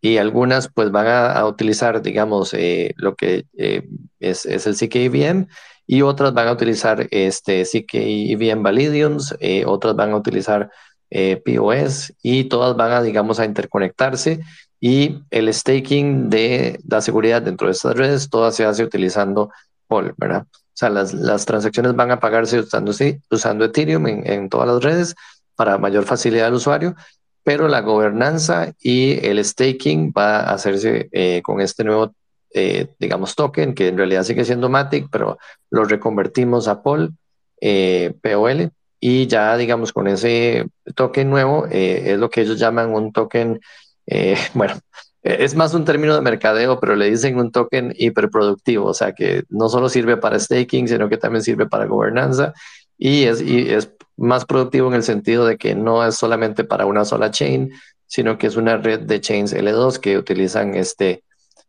y 0.00 0.18
algunas 0.18 0.68
pues 0.68 0.90
van 0.90 1.06
a, 1.08 1.44
utilizar, 1.46 2.02
digamos, 2.02 2.54
eh, 2.54 2.94
lo 2.96 3.16
que 3.16 3.46
eh, 3.56 3.88
es, 4.20 4.46
es, 4.46 4.66
el 4.66 4.76
CKVM 4.76 5.48
y 5.86 6.02
otras 6.02 6.32
van 6.34 6.48
a 6.48 6.52
utilizar 6.52 7.08
este 7.10 7.64
CKVM 7.64 8.62
Validiums, 8.62 9.34
eh, 9.40 9.64
otras 9.66 9.96
van 9.96 10.12
a 10.12 10.16
utilizar 10.16 10.70
POS 11.10 12.12
y 12.22 12.44
todas 12.44 12.76
van 12.76 12.92
a, 12.92 13.02
digamos, 13.02 13.40
a 13.40 13.44
interconectarse 13.44 14.40
y 14.80 15.22
el 15.30 15.52
staking 15.52 16.30
de 16.30 16.80
la 16.86 17.00
seguridad 17.00 17.42
dentro 17.42 17.66
de 17.66 17.72
estas 17.72 17.96
redes, 17.96 18.30
todas 18.30 18.54
se 18.54 18.64
hace 18.64 18.84
utilizando 18.84 19.50
POL, 19.88 20.14
¿verdad? 20.16 20.46
O 20.52 20.78
sea, 20.78 20.90
las, 20.90 21.12
las 21.12 21.44
transacciones 21.44 21.96
van 21.96 22.12
a 22.12 22.20
pagarse 22.20 22.60
usando, 22.60 22.92
usando 23.30 23.64
Ethereum 23.64 24.06
en, 24.06 24.48
todas 24.48 24.68
las 24.68 24.82
redes 24.82 25.14
para 25.56 25.78
mayor 25.78 26.04
facilidad 26.04 26.46
al 26.46 26.54
usuario, 26.54 26.94
pero 27.42 27.66
la 27.66 27.80
gobernanza 27.80 28.72
y 28.80 29.26
el 29.26 29.44
staking 29.44 30.12
va 30.16 30.40
a 30.40 30.54
hacerse 30.54 31.08
eh, 31.10 31.42
con 31.42 31.60
este 31.60 31.82
nuevo, 31.82 32.14
eh, 32.54 32.94
digamos, 33.00 33.34
token, 33.34 33.74
que 33.74 33.88
en 33.88 33.96
realidad 33.96 34.22
sigue 34.22 34.44
siendo 34.44 34.68
Matic, 34.68 35.08
pero 35.10 35.38
lo 35.70 35.84
reconvertimos 35.84 36.68
a 36.68 36.82
POL, 36.82 37.12
eh, 37.60 38.14
POL, 38.22 38.70
y 39.00 39.26
ya, 39.26 39.56
digamos, 39.56 39.92
con 39.92 40.08
ese 40.08 40.66
token 40.94 41.30
nuevo, 41.30 41.66
es 41.70 42.18
lo 42.18 42.30
que 42.30 42.42
ellos 42.42 42.58
llaman 42.58 42.92
un 42.92 43.12
token, 43.12 43.60
bueno, 44.54 44.80
es 45.22 45.54
más 45.54 45.74
un 45.74 45.84
término 45.84 46.14
de 46.14 46.20
mercadeo, 46.20 46.80
pero 46.80 46.96
le 46.96 47.10
dicen 47.10 47.38
un 47.38 47.52
token 47.52 47.92
hiperproductivo, 47.96 48.86
o 48.86 48.94
sea 48.94 49.12
que 49.12 49.44
no 49.48 49.68
solo 49.68 49.88
sirve 49.88 50.16
para 50.16 50.38
staking, 50.38 50.88
sino 50.88 51.08
que 51.08 51.16
también 51.18 51.42
sirve 51.42 51.66
para 51.66 51.86
gobernanza 51.86 52.54
y 52.98 53.24
es, 53.24 53.40
y 53.40 53.70
es 53.70 53.92
más 54.16 54.44
productivo 54.44 54.88
en 54.88 54.94
el 54.94 55.04
sentido 55.04 55.46
de 55.46 55.56
que 55.56 55.74
no 55.74 56.04
es 56.04 56.16
solamente 56.16 56.64
para 56.64 56.84
una 56.84 57.04
sola 57.04 57.30
chain, 57.30 57.70
sino 58.06 58.36
que 58.36 58.48
es 58.48 58.56
una 58.56 58.76
red 58.76 59.00
de 59.00 59.20
chains 59.20 59.54
L2 59.54 59.98
que 59.98 60.18
utilizan 60.18 60.74
este, 60.74 61.22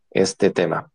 este 0.09 0.49
tema. 0.49 0.89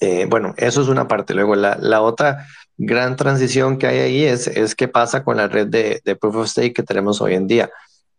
Eh, 0.00 0.26
bueno, 0.28 0.54
eso 0.58 0.82
es 0.82 0.88
una 0.88 1.08
parte. 1.08 1.34
Luego, 1.34 1.56
la, 1.56 1.76
la, 1.80 2.02
otra 2.02 2.46
gran 2.82 3.16
transición 3.16 3.76
que 3.76 3.86
hay 3.86 3.98
ahí 3.98 4.24
es, 4.24 4.46
es 4.46 4.74
qué 4.74 4.88
pasa 4.88 5.22
con 5.22 5.36
la 5.36 5.48
red 5.48 5.66
de, 5.66 6.16
Proof 6.16 6.36
of 6.36 6.48
Stake 6.48 6.72
que 6.72 6.82
tenemos 6.82 7.20
hoy 7.20 7.34
en 7.34 7.46
día. 7.46 7.70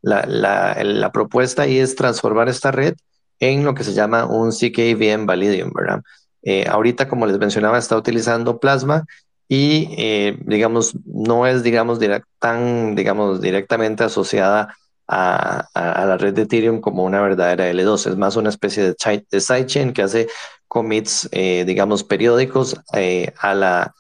La, 0.03 0.24
la, 0.28 0.78
la, 0.84 1.12
propuesta 1.12 1.64
ahí 1.64 1.80
es 1.80 1.95
transformar 1.95 2.47
esta 2.47 2.72
red 2.72 2.95
en 3.39 3.64
lo 3.66 3.74
que 3.74 3.84
se 3.84 3.93
llama 3.93 4.26
un 4.26 4.51
CKVM 4.51 5.26
Validium, 5.26 5.72
¿verdad? 5.74 6.01
Eh, 6.43 6.66
ahorita, 6.68 7.07
como 7.07 7.26
les 7.26 7.39
mencionaba, 7.39 7.78
está 7.78 7.97
utilizando 7.97 8.59
Plasma 8.59 9.05
y 9.47 9.89
eh, 9.97 10.38
digamos 10.45 10.93
no 11.05 11.45
es 11.45 11.62
digamos 11.62 11.99
tan 12.39 12.95
digamos 12.95 13.41
directamente 13.41 14.05
asociada 14.05 14.78
a, 15.07 15.68
a, 15.74 16.05
la 16.05 16.18
red 16.18 16.34
de 16.34 16.43
Ethereum 16.43 16.80
como 16.80 17.03
una 17.03 17.22
verdadera 17.22 17.70
L2 17.70 18.12
es 18.12 18.16
más 18.16 18.38
una 18.38 18.47
especie 18.47 18.82
de, 18.82 19.26
de 19.30 19.41
sidechain 19.41 19.91
que 19.91 20.03
hace 20.03 20.30
commits 20.70 21.28
eh, 21.34 21.66
digamos 21.68 22.05
periódicos 22.05 22.80
eh, 22.93 23.34
a 23.39 23.53
la 23.53 23.93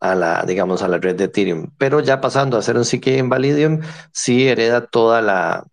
a 0.00 0.14
la 0.14 0.44
digamos 0.46 0.82
a 0.82 0.88
la 0.88 0.98
red 0.98 1.16
de 1.16 1.24
Ethereum 1.24 1.70
pero 1.78 2.00
ya 2.00 2.20
pasando 2.20 2.56
a 2.56 2.62
ser 2.62 2.76
un 2.76 2.84
CK 2.84 3.06
en 3.08 3.28
Validium 3.28 3.80
sí 4.12 4.48
hereda 4.48 4.86
toda 4.86 5.22
la 5.22 5.66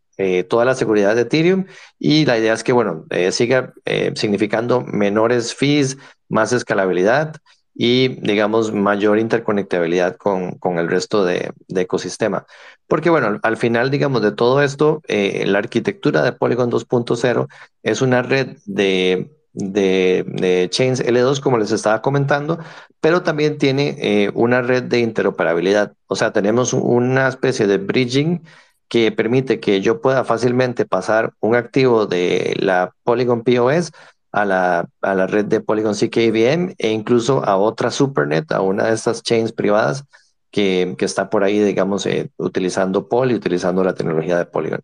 toda 0.47 0.63
la 0.63 0.75
seguridad 0.75 1.13
de 1.13 1.23
Ethereum 1.23 1.65
y 1.99 2.25
la 2.25 2.37
idea 2.37 2.53
es 2.53 2.63
que 2.63 2.71
bueno 2.71 3.05
siga 3.31 3.73
significando 4.15 4.79
menores 4.81 5.53
fees 5.53 5.97
más 6.29 6.53
escalabilidad 6.53 7.35
y, 7.75 8.07
digamos, 8.21 8.71
mayor 8.71 9.19
interconectabilidad 9.19 10.15
con, 10.15 10.53
con 10.53 10.79
el 10.79 10.87
resto 10.87 11.25
de, 11.25 11.51
de, 11.67 11.81
ecosistema. 11.81 12.45
Porque, 12.87 13.09
bueno, 13.09 13.37
al, 13.43 13.57
final, 13.57 13.91
digamos, 13.91 14.21
de 14.21 14.31
todo 14.31 14.63
esto, 14.63 15.01
eh, 15.09 15.43
la 15.45 15.59
arquitectura 15.59 16.23
de 16.23 16.31
Polygon 16.31 16.71
2.0 16.71 17.47
es 17.83 18.01
una 18.01 18.21
red 18.21 18.57
de, 18.65 19.29
de, 19.55 20.25
de, 20.27 20.69
chains 20.69 21.03
L2, 21.03 21.39
como 21.39 21.57
les 21.57 21.71
estaba 21.71 22.01
comentando, 22.01 22.59
pero 23.01 23.23
también 23.23 23.57
tiene 23.57 23.95
eh, 23.99 24.31
una 24.33 24.61
red 24.61 24.83
de 24.83 24.99
interoperabilidad. 24.99 25.93
O 26.07 26.15
sea, 26.15 26.31
tenemos 26.33 26.73
una 26.73 27.27
especie 27.27 27.67
de 27.67 27.77
bridging 27.77 28.43
que 28.87 29.11
permite 29.11 29.59
que 29.59 29.81
yo 29.81 30.01
pueda 30.01 30.23
fácilmente 30.23 30.85
pasar 30.85 31.33
un 31.39 31.55
activo 31.55 32.05
de 32.05 32.55
la 32.59 32.93
Polygon 33.03 33.43
POS 33.43 33.91
a 34.31 34.45
la, 34.45 34.89
a 35.01 35.15
la 35.15 35.27
red 35.27 35.45
de 35.45 35.61
Polygon 35.61 35.95
CKVM 35.95 36.75
e 36.77 36.91
incluso 36.91 37.43
a 37.45 37.57
otra 37.57 37.89
Supernet, 37.89 38.51
a 38.51 38.61
una 38.61 38.85
de 38.85 38.93
estas 38.93 39.23
chains 39.23 39.53
privadas 39.53 40.03
que, 40.51 40.95
que 40.97 41.05
está 41.05 41.29
por 41.29 41.43
ahí, 41.43 41.59
digamos, 41.59 42.05
eh, 42.05 42.29
utilizando 42.37 43.07
Poly, 43.07 43.35
utilizando 43.35 43.83
la 43.83 43.95
tecnología 43.95 44.37
de 44.37 44.45
Polygon. 44.45 44.81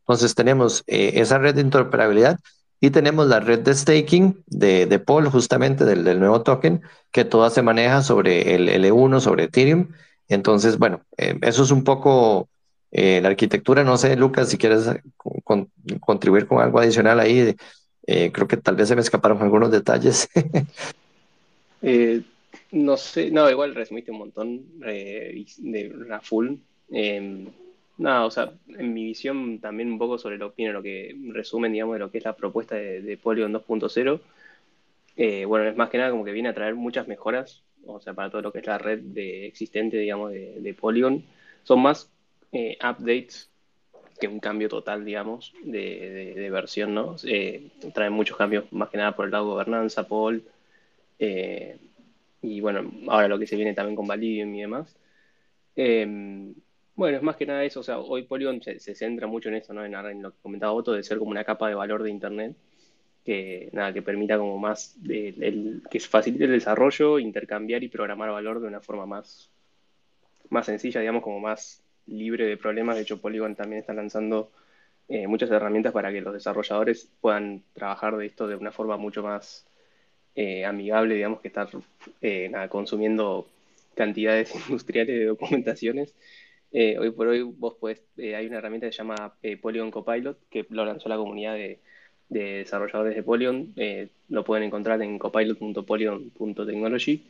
Entonces 0.00 0.34
tenemos 0.34 0.84
eh, 0.86 1.12
esa 1.16 1.38
red 1.38 1.54
de 1.54 1.62
interoperabilidad 1.62 2.38
y 2.86 2.90
tenemos 2.90 3.26
la 3.28 3.40
red 3.40 3.60
de 3.60 3.74
staking 3.74 4.42
de, 4.46 4.86
de 4.86 4.98
Pol, 4.98 5.28
justamente 5.28 5.84
del, 5.84 6.04
del, 6.04 6.20
nuevo 6.20 6.42
token, 6.42 6.82
que 7.12 7.24
toda 7.24 7.50
se 7.50 7.62
maneja 7.62 8.02
sobre 8.02 8.54
el 8.54 8.68
L1, 8.68 9.20
sobre 9.20 9.44
Ethereum. 9.44 9.88
Entonces, 10.28 10.78
bueno, 10.78 11.02
eh, 11.16 11.38
eso 11.42 11.62
es 11.62 11.70
un 11.70 11.84
poco 11.84 12.48
la 12.90 13.28
arquitectura. 13.28 13.82
No 13.82 13.96
sé, 13.96 14.14
Lucas, 14.16 14.48
si 14.48 14.56
quieres 14.56 14.88
con, 15.42 15.68
contribuir 16.00 16.46
con 16.46 16.60
algo 16.60 16.78
adicional 16.78 17.20
ahí. 17.20 17.56
Eh, 18.06 18.30
creo 18.32 18.46
que 18.46 18.56
tal 18.56 18.76
vez 18.76 18.88
se 18.88 18.94
me 18.94 19.00
escaparon 19.00 19.40
algunos 19.40 19.70
detalles. 19.70 20.28
eh, 21.82 22.22
no 22.70 22.96
sé, 22.96 23.30
no, 23.30 23.48
igual 23.50 23.74
resumiste 23.74 24.10
un 24.10 24.18
montón 24.18 24.66
eh, 24.86 25.44
de 25.58 25.94
la 26.06 26.20
nada, 27.98 28.24
o 28.26 28.30
sea, 28.30 28.52
en 28.68 28.92
mi 28.94 29.04
visión 29.04 29.60
también 29.60 29.92
un 29.92 29.98
poco 29.98 30.18
sobre 30.18 30.38
lo, 30.38 30.54
lo 30.56 30.82
que 30.82 31.16
resumen, 31.32 31.72
digamos, 31.72 31.94
de 31.94 32.00
lo 32.00 32.10
que 32.10 32.18
es 32.18 32.24
la 32.24 32.36
propuesta 32.36 32.74
de, 32.76 33.02
de 33.02 33.16
Polygon 33.16 33.52
2.0. 33.52 34.20
Eh, 35.16 35.44
bueno, 35.44 35.68
es 35.68 35.76
más 35.76 35.90
que 35.90 35.98
nada 35.98 36.10
como 36.10 36.24
que 36.24 36.32
viene 36.32 36.48
a 36.48 36.54
traer 36.54 36.74
muchas 36.74 37.06
mejoras, 37.08 37.62
o 37.86 38.00
sea, 38.00 38.14
para 38.14 38.30
todo 38.30 38.42
lo 38.42 38.52
que 38.52 38.58
es 38.58 38.66
la 38.66 38.78
red 38.78 39.00
de, 39.00 39.46
existente, 39.46 39.96
digamos, 39.96 40.32
de, 40.32 40.76
Polygon. 40.78 41.24
Son 41.62 41.80
más 41.80 42.10
eh, 42.52 42.76
updates 42.82 43.50
que 44.20 44.28
un 44.28 44.40
cambio 44.40 44.68
total, 44.68 45.04
digamos, 45.04 45.52
de, 45.64 46.34
de, 46.34 46.50
versión, 46.50 46.94
¿no? 46.94 47.16
Eh, 47.24 47.70
trae 47.94 48.10
muchos 48.10 48.36
cambios, 48.36 48.72
más 48.72 48.90
que 48.90 48.98
nada 48.98 49.14
por 49.16 49.26
el 49.26 49.32
lado 49.32 49.44
de 49.44 49.50
gobernanza, 49.52 50.06
Paul, 50.06 50.44
eh, 51.18 51.78
y 52.42 52.60
bueno, 52.60 52.90
ahora 53.08 53.28
lo 53.28 53.38
que 53.38 53.46
se 53.46 53.56
viene 53.56 53.74
también 53.74 53.96
con 53.96 54.06
Validium 54.06 54.54
y 54.54 54.60
demás. 54.60 54.96
Eh, 55.76 56.54
bueno, 56.96 57.16
es 57.16 57.22
más 57.22 57.36
que 57.36 57.46
nada 57.46 57.64
eso, 57.64 57.80
o 57.80 57.82
sea, 57.82 57.98
hoy 57.98 58.22
Polygon 58.22 58.62
se, 58.62 58.78
centra 58.94 59.26
mucho 59.26 59.48
en 59.48 59.56
eso, 59.56 59.72
¿no? 59.72 59.84
En, 59.84 60.22
lo 60.22 60.30
que 60.30 60.38
comentaba 60.42 60.72
Otto, 60.72 60.92
de 60.92 61.02
ser 61.02 61.18
como 61.18 61.30
una 61.30 61.44
capa 61.44 61.68
de 61.68 61.74
valor 61.74 62.02
de 62.02 62.10
Internet, 62.10 62.56
que 63.24 63.70
nada, 63.72 63.92
que 63.92 64.02
permita 64.02 64.38
como 64.38 64.58
más, 64.58 64.96
el, 65.08 65.82
que 65.90 66.00
facilite 66.00 66.44
el 66.44 66.52
desarrollo, 66.52 67.18
intercambiar 67.18 67.82
y 67.82 67.88
programar 67.88 68.30
valor 68.30 68.60
de 68.60 68.68
una 68.68 68.80
forma 68.80 69.06
más, 69.06 69.50
más 70.50 70.66
sencilla, 70.66 71.00
digamos, 71.00 71.22
como 71.22 71.40
más 71.40 71.82
libre 72.06 72.46
de 72.46 72.56
problemas. 72.56 72.96
De 72.96 73.02
hecho, 73.02 73.20
Polygon 73.20 73.54
también 73.56 73.80
está 73.80 73.94
lanzando 73.94 74.50
eh, 75.08 75.26
muchas 75.26 75.50
herramientas 75.50 75.92
para 75.92 76.12
que 76.12 76.20
los 76.20 76.34
desarrolladores 76.34 77.10
puedan 77.20 77.62
trabajar 77.74 78.16
de 78.16 78.26
esto 78.26 78.46
de 78.46 78.56
una 78.56 78.72
forma 78.72 78.96
mucho 78.96 79.22
más 79.22 79.66
eh, 80.34 80.64
amigable, 80.64 81.14
digamos, 81.14 81.40
que 81.40 81.48
estar 81.48 81.68
eh, 82.20 82.48
nada, 82.50 82.68
consumiendo 82.68 83.48
cantidades 83.94 84.54
industriales 84.68 85.18
de 85.18 85.26
documentaciones. 85.26 86.14
Eh, 86.74 86.98
hoy 86.98 87.10
por 87.12 87.28
hoy 87.28 87.40
vos 87.42 87.76
podés, 87.80 88.02
hay 88.18 88.46
una 88.46 88.58
herramienta 88.58 88.86
que 88.86 88.92
se 88.92 88.98
llama 88.98 89.34
Polygon 89.62 89.90
Copilot, 89.90 90.38
que 90.50 90.66
lo 90.68 90.84
lanzó 90.84 91.08
la 91.08 91.16
comunidad 91.16 91.54
de, 91.54 91.78
de 92.28 92.58
desarrolladores 92.58 93.14
de 93.14 93.22
Polygon. 93.22 93.72
lo 94.28 94.44
pueden 94.44 94.64
encontrar 94.64 95.00
en 95.00 95.18
copilot.polygon.technology 95.18 97.22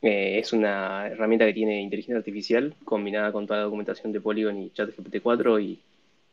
eh, 0.00 0.38
es 0.38 0.52
una 0.52 1.08
herramienta 1.08 1.44
que 1.46 1.52
tiene 1.52 1.82
inteligencia 1.82 2.18
artificial 2.18 2.74
combinada 2.84 3.32
con 3.32 3.46
toda 3.46 3.60
la 3.60 3.64
documentación 3.64 4.12
de 4.12 4.20
Polygon 4.20 4.62
y 4.62 4.70
ChatGPT-4 4.70 5.60
y, 5.62 5.80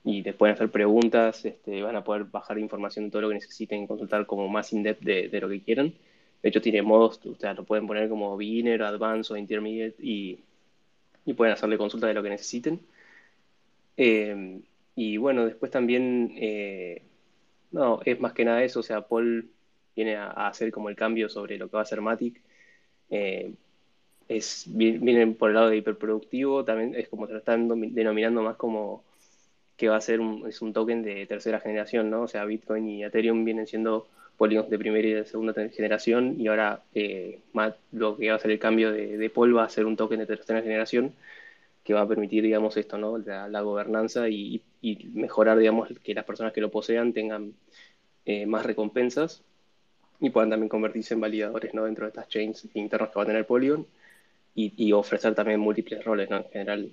y 0.04 0.22
les 0.22 0.36
pueden 0.36 0.56
hacer 0.56 0.70
preguntas, 0.70 1.46
este, 1.46 1.82
van 1.82 1.96
a 1.96 2.04
poder 2.04 2.26
bajar 2.26 2.60
información 2.60 3.06
de 3.06 3.12
todo 3.12 3.24
lo 3.24 3.30
que 3.30 3.36
necesiten, 3.36 3.88
consultar 3.88 4.26
como 4.28 4.48
más 4.50 4.72
in-depth 4.72 5.04
de, 5.04 5.30
de, 5.30 5.42
lo 5.42 5.50
que 5.50 5.62
quieran. 5.62 5.94
De 6.44 6.50
hecho, 6.50 6.62
tiene 6.62 6.84
modos, 6.84 7.20
o 7.26 7.36
sea, 7.40 7.56
lo 7.56 7.64
pueden 7.64 7.88
poner 7.88 8.08
como 8.08 8.38
beginner, 8.38 8.84
advanced 8.84 9.34
o 9.34 9.38
intermediate 9.38 9.96
y, 10.00 10.40
y 11.26 11.34
pueden 11.34 11.54
hacerle 11.54 11.78
consulta 11.78 12.08
de 12.08 12.14
lo 12.14 12.24
que 12.24 12.30
necesiten. 12.30 12.80
Eh, 13.98 14.62
y 14.96 15.18
bueno, 15.18 15.46
después 15.46 15.72
también, 15.72 16.34
eh, 16.38 17.04
no, 17.72 18.02
es 18.06 18.20
más 18.20 18.34
que 18.34 18.46
nada 18.46 18.64
eso, 18.64 18.80
o 18.82 18.84
sea, 18.84 19.02
Paul 19.08 19.50
viene 19.96 20.16
a, 20.18 20.48
hacer 20.48 20.72
como 20.72 20.90
el 20.90 20.96
cambio 20.96 21.30
sobre 21.30 21.58
lo 21.58 21.70
que 21.70 21.78
va 21.78 21.84
a 21.84 21.86
ser 21.86 22.02
Matic 22.02 22.42
eh, 23.10 23.54
es, 24.28 24.66
vienen 24.68 25.36
por 25.36 25.50
el 25.50 25.56
lado 25.56 25.70
de 25.70 25.78
hiperproductivo, 25.78 26.66
también 26.66 26.96
es 26.96 27.10
como 27.10 27.28
se 27.28 27.34
lo 27.34 27.40
están 27.40 27.68
denominando 27.94 28.42
más 28.42 28.58
como 28.58 29.04
que 29.78 29.90
va 29.90 29.98
a 29.98 30.02
ser 30.02 30.20
un, 30.22 30.48
es 30.48 30.62
un 30.62 30.74
token 30.74 31.04
de 31.04 31.26
tercera 31.28 31.60
generación, 31.60 32.10
¿no? 32.10 32.24
O 32.24 32.28
sea, 32.28 32.46
Bitcoin 32.46 32.88
y 32.88 33.04
Ethereum 33.04 33.44
vienen 33.46 33.68
siendo 33.68 34.08
polígonos 34.38 34.70
de 34.70 34.80
primera 34.80 35.08
y 35.08 35.14
de 35.14 35.26
segunda 35.26 35.54
generación 35.54 36.36
y 36.40 36.48
ahora 36.48 36.84
eh, 36.94 37.40
más, 37.54 37.76
lo 37.92 38.18
que 38.18 38.30
va 38.30 38.36
a 38.36 38.40
ser 38.40 38.52
el 38.52 38.60
cambio 38.60 38.92
de, 38.92 39.18
de 39.18 39.30
Pol 39.30 39.56
va 39.56 39.64
a 39.64 39.70
ser 39.70 39.86
un 39.86 39.96
token 39.96 40.20
de 40.20 40.26
tercera 40.26 40.62
generación 40.62 41.14
que 41.86 41.94
va 41.94 42.02
a 42.02 42.08
permitir, 42.08 42.44
digamos, 42.44 42.76
esto, 42.78 42.98
¿no? 42.98 43.20
La, 43.20 43.48
la 43.48 43.62
gobernanza 43.62 44.28
y, 44.28 44.62
mejorar, 45.14 45.58
digamos, 45.58 45.90
que 46.04 46.14
las 46.16 46.26
personas 46.26 46.52
que 46.52 46.62
lo 46.62 46.72
posean 46.72 47.14
tengan 47.14 47.54
eh, 48.26 48.46
más 48.48 48.66
recompensas 48.66 49.44
y 50.20 50.32
puedan 50.32 50.50
también 50.50 50.70
convertirse 50.70 51.14
en 51.14 51.22
validadores 51.22 51.74
¿no? 51.74 51.86
dentro 51.86 52.06
de 52.06 52.10
estas 52.10 52.28
chains 52.28 52.68
internas 52.74 53.10
que 53.10 53.16
va 53.16 53.24
a 53.24 53.26
tener 53.28 53.46
Polygon 53.46 53.86
y, 54.56 54.92
ofrecer 54.94 55.36
también 55.36 55.60
múltiples 55.60 56.04
roles 56.04 56.30
¿no? 56.30 56.38
en 56.38 56.46
general 56.46 56.92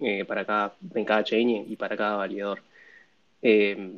eh, 0.00 0.24
para 0.24 0.44
cada, 0.44 0.74
en 0.94 1.04
cada 1.04 1.24
chain 1.24 1.66
y 1.68 1.76
para 1.76 1.96
cada 1.96 2.16
validador. 2.16 2.62
Eh, 3.42 3.92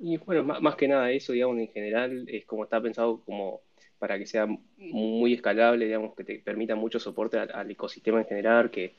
y 0.00 0.16
bueno, 0.18 0.42
más, 0.44 0.60
más, 0.62 0.76
que 0.76 0.88
nada 0.88 1.10
eso, 1.10 1.32
digamos, 1.32 1.58
en 1.58 1.68
general 1.68 2.24
es 2.28 2.44
como 2.46 2.64
está 2.64 2.80
pensado 2.80 3.20
como 3.24 3.60
para 3.98 4.18
que 4.18 4.26
sea 4.26 4.46
muy 4.78 5.34
escalable, 5.34 5.84
digamos, 5.84 6.14
que 6.14 6.24
te 6.24 6.38
permita 6.38 6.74
mucho 6.74 6.98
soporte 6.98 7.38
al, 7.38 7.70
ecosistema 7.70 8.18
en 8.18 8.26
general, 8.26 8.70
que, 8.70 8.94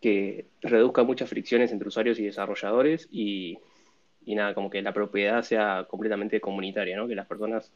que 0.00 0.46
reduzca 0.62 1.02
muchas 1.02 1.28
fricciones 1.28 1.72
entre 1.72 1.88
usuarios 1.88 2.20
y 2.20 2.24
desarrolladores 2.24 3.08
y, 3.10 3.58
y 4.24 4.34
nada, 4.36 4.54
como 4.54 4.70
que 4.70 4.80
la 4.80 4.92
propiedad 4.92 5.42
sea 5.42 5.86
completamente 5.88 6.40
comunitaria, 6.40 6.96
¿no? 6.96 7.08
Que 7.08 7.16
las 7.16 7.26
personas 7.26 7.72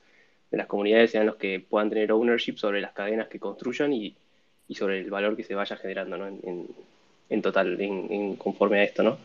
de 0.50 0.56
las 0.56 0.68
comunidades 0.68 1.10
sean 1.10 1.26
los 1.26 1.36
que 1.36 1.58
puedan 1.58 1.90
tener 1.90 2.12
ownership 2.12 2.56
sobre 2.58 2.80
las 2.80 2.92
cadenas 2.92 3.26
que 3.26 3.40
construyan 3.40 3.92
y, 3.92 4.14
y 4.68 4.74
sobre 4.76 5.00
el 5.00 5.10
valor 5.10 5.36
que 5.36 5.42
se 5.42 5.56
vaya 5.56 5.76
generando, 5.76 6.16
¿no? 6.16 6.28
En, 6.28 6.68
en, 7.28 7.42
total, 7.42 7.80
en, 7.80 8.36
conforme 8.36 8.80
a 8.80 8.84
esto, 8.84 9.02
¿no? 9.02 9.18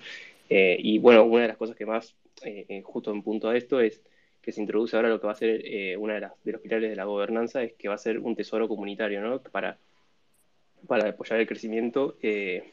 Eh, 0.50 0.78
y 0.80 0.98
bueno, 0.98 1.24
una 1.24 1.44
de 1.44 1.48
las 1.50 1.58
cosas 1.58 1.76
que 1.76 1.86
más, 1.86 2.16
eh, 2.44 2.66
eh, 2.70 2.82
justo 2.84 3.12
en 3.12 3.22
punto 3.24 3.50
a 3.50 3.58
esto, 3.58 3.80
es 3.80 4.02
que 4.42 4.52
se 4.52 4.62
introduce 4.62 4.96
ahora 4.96 5.10
lo 5.10 5.22
que 5.22 5.28
va 5.28 5.34
a 5.34 5.36
ser 5.36 5.62
eh, 5.64 5.96
una 5.98 6.16
de, 6.20 6.28
de 6.44 6.52
los 6.52 6.62
pilares 6.62 6.90
de 6.90 6.96
la 6.96 7.06
gobernanza, 7.06 7.62
es 7.62 7.74
que 7.74 7.88
va 7.88 7.94
a 7.94 8.00
ser 8.00 8.18
un 8.18 8.36
tesoro 8.36 8.68
comunitario, 8.68 9.22
¿no? 9.22 9.40
Para, 9.40 9.78
para 10.88 11.10
apoyar 11.10 11.40
el 11.40 11.48
crecimiento 11.48 12.16
eh, 12.24 12.64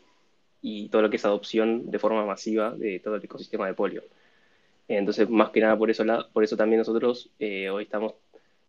y 0.63 0.89
todo 0.89 1.03
lo 1.03 1.11
que 1.11 1.17
es 1.17 1.25
adopción 1.27 1.91
de 1.91 1.99
forma 1.99 2.25
masiva 2.25 2.75
de 2.75 3.01
todo 3.01 3.17
el 3.17 3.25
ecosistema 3.25 3.67
de 3.67 3.75
polio. 3.75 4.03
Entonces, 4.89 5.29
más 5.29 5.51
que 5.51 5.61
nada 5.61 5.77
por 5.77 5.91
eso, 5.91 6.05
por 6.33 6.43
eso 6.43 6.57
también 6.57 6.79
nosotros 6.79 7.29
eh, 7.39 7.69
hoy 7.69 7.83
estamos 7.83 8.15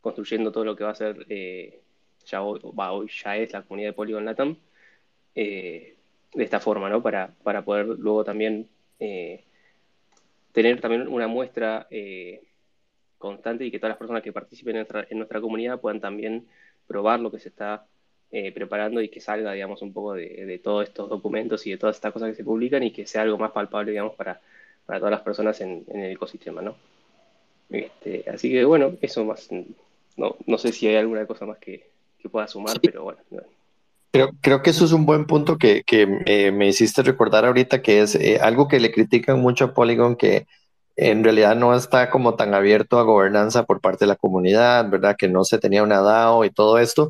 construyendo 0.02 0.52
todo 0.52 0.66
lo 0.66 0.76
que 0.76 0.84
va 0.84 0.92
a 0.92 0.96
ser, 0.96 1.26
ya 2.26 2.42
hoy, 2.42 2.60
hoy 2.62 3.10
ya 3.24 3.38
es 3.38 3.54
la 3.54 3.62
comunidad 3.62 3.90
de 3.90 3.94
polio 3.94 4.18
en 4.18 4.26
LATAM, 4.26 4.58
de 5.34 5.96
esta 6.34 6.60
forma, 6.60 6.90
¿no? 6.90 7.02
Para, 7.02 7.34
para 7.44 7.64
poder 7.64 7.86
luego 7.88 8.26
también 8.26 8.68
tener 10.52 10.82
también 10.82 11.08
una 11.08 11.28
muestra 11.28 11.88
constante 13.20 13.66
y 13.66 13.72
que 13.72 13.78
todas 13.78 13.92
las 13.92 13.98
personas 13.98 14.24
que 14.24 14.34
participen 14.34 14.76
en 14.76 14.80
nuestra, 14.80 15.06
en 15.10 15.18
nuestra 15.18 15.42
comunidad 15.42 15.80
puedan 15.80 16.00
también 16.00 16.48
probar 16.88 17.20
lo 17.20 17.30
que 17.30 17.40
se 17.40 17.50
está 17.50 17.86
eh, 18.32 18.52
preparando 18.52 19.02
y 19.02 19.10
que 19.10 19.22
salga, 19.22 19.54
digamos, 19.54 19.82
un 19.82 19.94
poco 19.94 20.14
de, 20.14 20.46
de, 20.46 20.58
todos 20.60 20.88
estos 20.88 21.10
documentos 21.10 21.68
y 21.68 21.72
de 21.72 21.78
todas 21.78 21.98
estas 21.98 22.14
cosas 22.14 22.30
que 22.30 22.36
se 22.36 22.44
publican 22.44 22.82
y 22.84 22.92
que 22.92 23.06
sea 23.06 23.24
algo 23.24 23.38
más 23.38 23.52
palpable, 23.52 23.92
digamos, 23.92 24.16
para, 24.16 24.40
para 24.86 25.00
todas 25.00 25.12
las 25.12 25.22
personas 25.22 25.60
en, 25.62 25.84
en 25.88 26.00
el 26.00 26.12
ecosistema, 26.14 26.62
¿no? 26.62 26.76
Este, 27.70 28.26
así 28.30 28.50
que, 28.50 28.64
bueno, 28.66 28.94
eso 29.02 29.26
más, 29.26 29.50
no, 30.18 30.36
no 30.46 30.58
sé 30.58 30.72
si 30.72 30.88
hay 30.88 30.96
alguna 30.96 31.26
cosa 31.26 31.46
más 31.46 31.60
que, 31.60 31.88
que 32.20 32.30
pueda 32.30 32.48
sumar, 32.48 32.74
sí. 32.74 32.80
pero 32.84 33.04
bueno. 33.04 33.20
Creo, 34.12 34.32
creo 34.42 34.64
que 34.64 34.72
eso 34.72 34.86
es 34.86 34.92
un 34.92 35.06
buen 35.06 35.26
punto 35.26 35.58
que, 35.58 35.84
que 35.84 36.08
eh, 36.26 36.52
me 36.52 36.68
hiciste 36.68 37.04
recordar 37.04 37.46
ahorita, 37.46 37.82
que 37.82 38.02
es 38.02 38.16
eh, 38.16 38.40
algo 38.42 38.68
que 38.68 38.80
le 38.80 38.92
critican 38.92 39.40
mucho 39.40 39.66
a 39.66 39.74
Polygon, 39.74 40.16
que 40.16 40.48
en 40.96 41.24
realidad 41.24 41.56
no 41.56 41.76
está 41.76 42.10
como 42.10 42.36
tan 42.36 42.54
abierto 42.54 43.00
a 43.00 43.04
gobernanza 43.04 43.66
por 43.66 43.82
parte 43.82 44.06
de 44.06 44.10
la 44.10 44.16
comunidad, 44.16 44.90
¿verdad? 44.90 45.16
Que 45.18 45.28
no 45.30 45.44
se 45.46 45.60
tenía 45.60 45.84
una 45.84 46.02
DAO 46.02 46.44
y 46.46 46.50
todo 46.50 46.80
esto. 46.80 47.10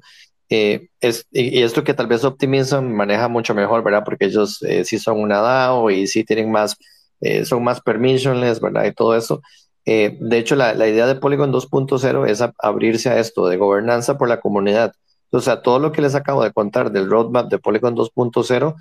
Eh, 0.49 0.89
es, 0.99 1.27
y, 1.31 1.59
y, 1.59 1.63
esto 1.63 1.83
que 1.83 1.93
tal 1.93 2.07
vez 2.07 2.23
Optimism 2.23 2.83
maneja 2.85 3.27
mucho 3.27 3.53
mejor, 3.55 3.83
¿verdad? 3.83 4.03
Porque 4.03 4.25
ellos 4.25 4.61
eh, 4.63 4.83
sí 4.83 4.99
son 4.99 5.19
una 5.19 5.39
DAO 5.41 5.89
y 5.91 6.07
sí 6.07 6.23
tienen 6.23 6.51
más, 6.51 6.75
eh, 7.21 7.45
son 7.45 7.63
más 7.63 7.81
permissionless, 7.81 8.59
¿verdad? 8.59 8.85
Y 8.85 8.93
todo 8.93 9.15
eso. 9.15 9.41
Eh, 9.85 10.17
de 10.19 10.37
hecho, 10.37 10.55
la, 10.55 10.73
la, 10.73 10.87
idea 10.87 11.07
de 11.07 11.15
Polygon 11.15 11.51
2.0 11.51 12.27
es 12.27 12.41
a, 12.41 12.53
abrirse 12.59 13.09
a 13.09 13.19
esto, 13.19 13.47
de 13.47 13.57
gobernanza 13.57 14.17
por 14.17 14.29
la 14.29 14.39
comunidad. 14.39 14.93
Sea, 15.31 15.61
todo 15.61 15.79
lo 15.79 15.91
que 15.91 16.01
les 16.01 16.15
acabo 16.15 16.43
de 16.43 16.51
contar 16.51 16.91
del 16.91 17.09
roadmap 17.09 17.49
de 17.49 17.59
Polygon 17.59 17.95
2.0 17.95 18.75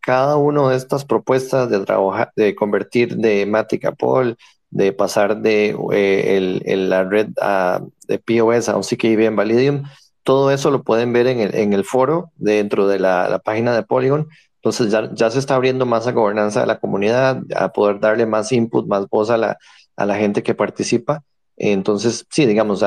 cada 0.00 0.36
una 0.36 0.68
de 0.68 0.76
estas 0.76 1.04
propuestas 1.04 1.70
de 1.70 1.80
trabajar, 1.80 2.30
de 2.36 2.54
convertir 2.54 3.16
de 3.16 3.46
Matic 3.46 3.86
a 3.86 3.92
Paul, 3.92 4.36
de 4.68 4.92
pasar 4.92 5.40
de 5.40 5.74
eh, 5.92 6.76
la 6.76 7.04
red 7.04 7.28
a, 7.40 7.80
de 8.06 8.18
POS 8.18 8.68
a 8.68 8.76
un 8.76 8.82
CKB 8.82 9.34
Validium, 9.34 9.84
todo 10.24 10.50
eso 10.50 10.70
lo 10.70 10.82
pueden 10.82 11.12
ver 11.12 11.26
en 11.28 11.40
el, 11.40 11.54
en 11.54 11.72
el 11.72 11.84
foro 11.84 12.32
dentro 12.36 12.88
de 12.88 12.98
la, 12.98 13.28
la 13.28 13.38
página 13.38 13.74
de 13.74 13.82
Polygon. 13.82 14.28
Entonces 14.56 14.90
ya, 14.90 15.10
ya, 15.12 15.30
se 15.30 15.38
está 15.38 15.54
abriendo 15.54 15.86
más 15.86 16.06
a 16.06 16.12
gobernanza 16.12 16.60
de 16.60 16.66
la 16.66 16.80
comunidad, 16.80 17.42
a 17.54 17.68
poder 17.72 18.00
darle 18.00 18.26
más 18.26 18.50
input, 18.50 18.86
más 18.86 19.08
voz 19.08 19.30
a 19.30 19.36
la, 19.36 19.58
a 19.96 20.06
la 20.06 20.16
gente 20.16 20.42
que 20.42 20.54
participa. 20.54 21.22
Entonces, 21.56 22.26
sí, 22.30 22.46
digamos, 22.46 22.84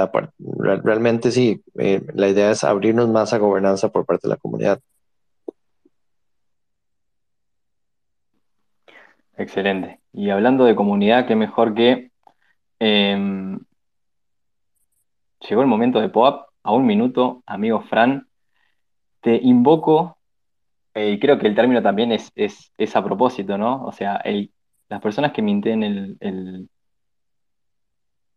realmente 0.84 1.32
sí, 1.32 1.62
eh, 1.80 2.02
la 2.14 2.28
idea 2.28 2.52
es 2.52 2.64
abrirnos 2.64 3.08
más 3.10 3.34
a 3.34 3.38
gobernanza 3.38 3.90
por 3.90 4.06
parte 4.06 4.28
de 4.28 4.34
la 4.34 4.38
comunidad. 4.38 4.80
Excelente. 9.38 10.02
Y 10.14 10.30
hablando 10.32 10.66
de 10.66 10.76
comunidad, 10.76 11.28
qué 11.28 11.36
mejor 11.36 11.76
que 11.76 12.12
eh, 12.80 13.58
llegó 15.48 15.62
el 15.62 15.68
momento 15.68 16.00
de 16.02 16.10
POAP. 16.10 16.48
A 16.64 16.74
un 16.74 16.86
minuto, 16.86 17.44
amigo 17.46 17.80
Fran, 17.80 18.28
te 19.22 19.38
invoco, 19.42 20.18
eh, 20.94 21.12
y 21.12 21.20
creo 21.20 21.40
que 21.40 21.48
el 21.48 21.56
término 21.56 21.82
también 21.82 22.12
es, 22.12 22.30
es, 22.36 22.96
a 22.96 23.04
propósito, 23.04 23.58
¿no? 23.58 23.86
O 23.86 23.94
sea, 23.94 24.22
las 24.90 25.02
personas 25.02 25.32
que 25.32 25.42
minten 25.42 25.84
el, 25.84 26.18
el, 26.20 26.70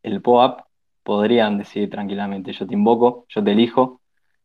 el 0.02 0.22
POAP 0.22 0.62
podrían 1.02 1.58
decir 1.58 1.90
tranquilamente, 1.90 2.52
yo 2.52 2.66
te 2.66 2.74
invoco, 2.74 3.26
yo 3.28 3.42
te 3.42 3.52
elijo, 3.52 4.00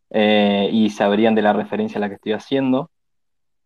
eh, 0.10 0.70
y 0.72 0.89
sabrían 0.89 1.36
de 1.36 1.41
la 1.41 1.53
referencia 1.53 1.97
a 1.97 2.01
la 2.01 2.10
que 2.10 2.16
estoy 2.16 2.34
haciendo. 2.34 2.91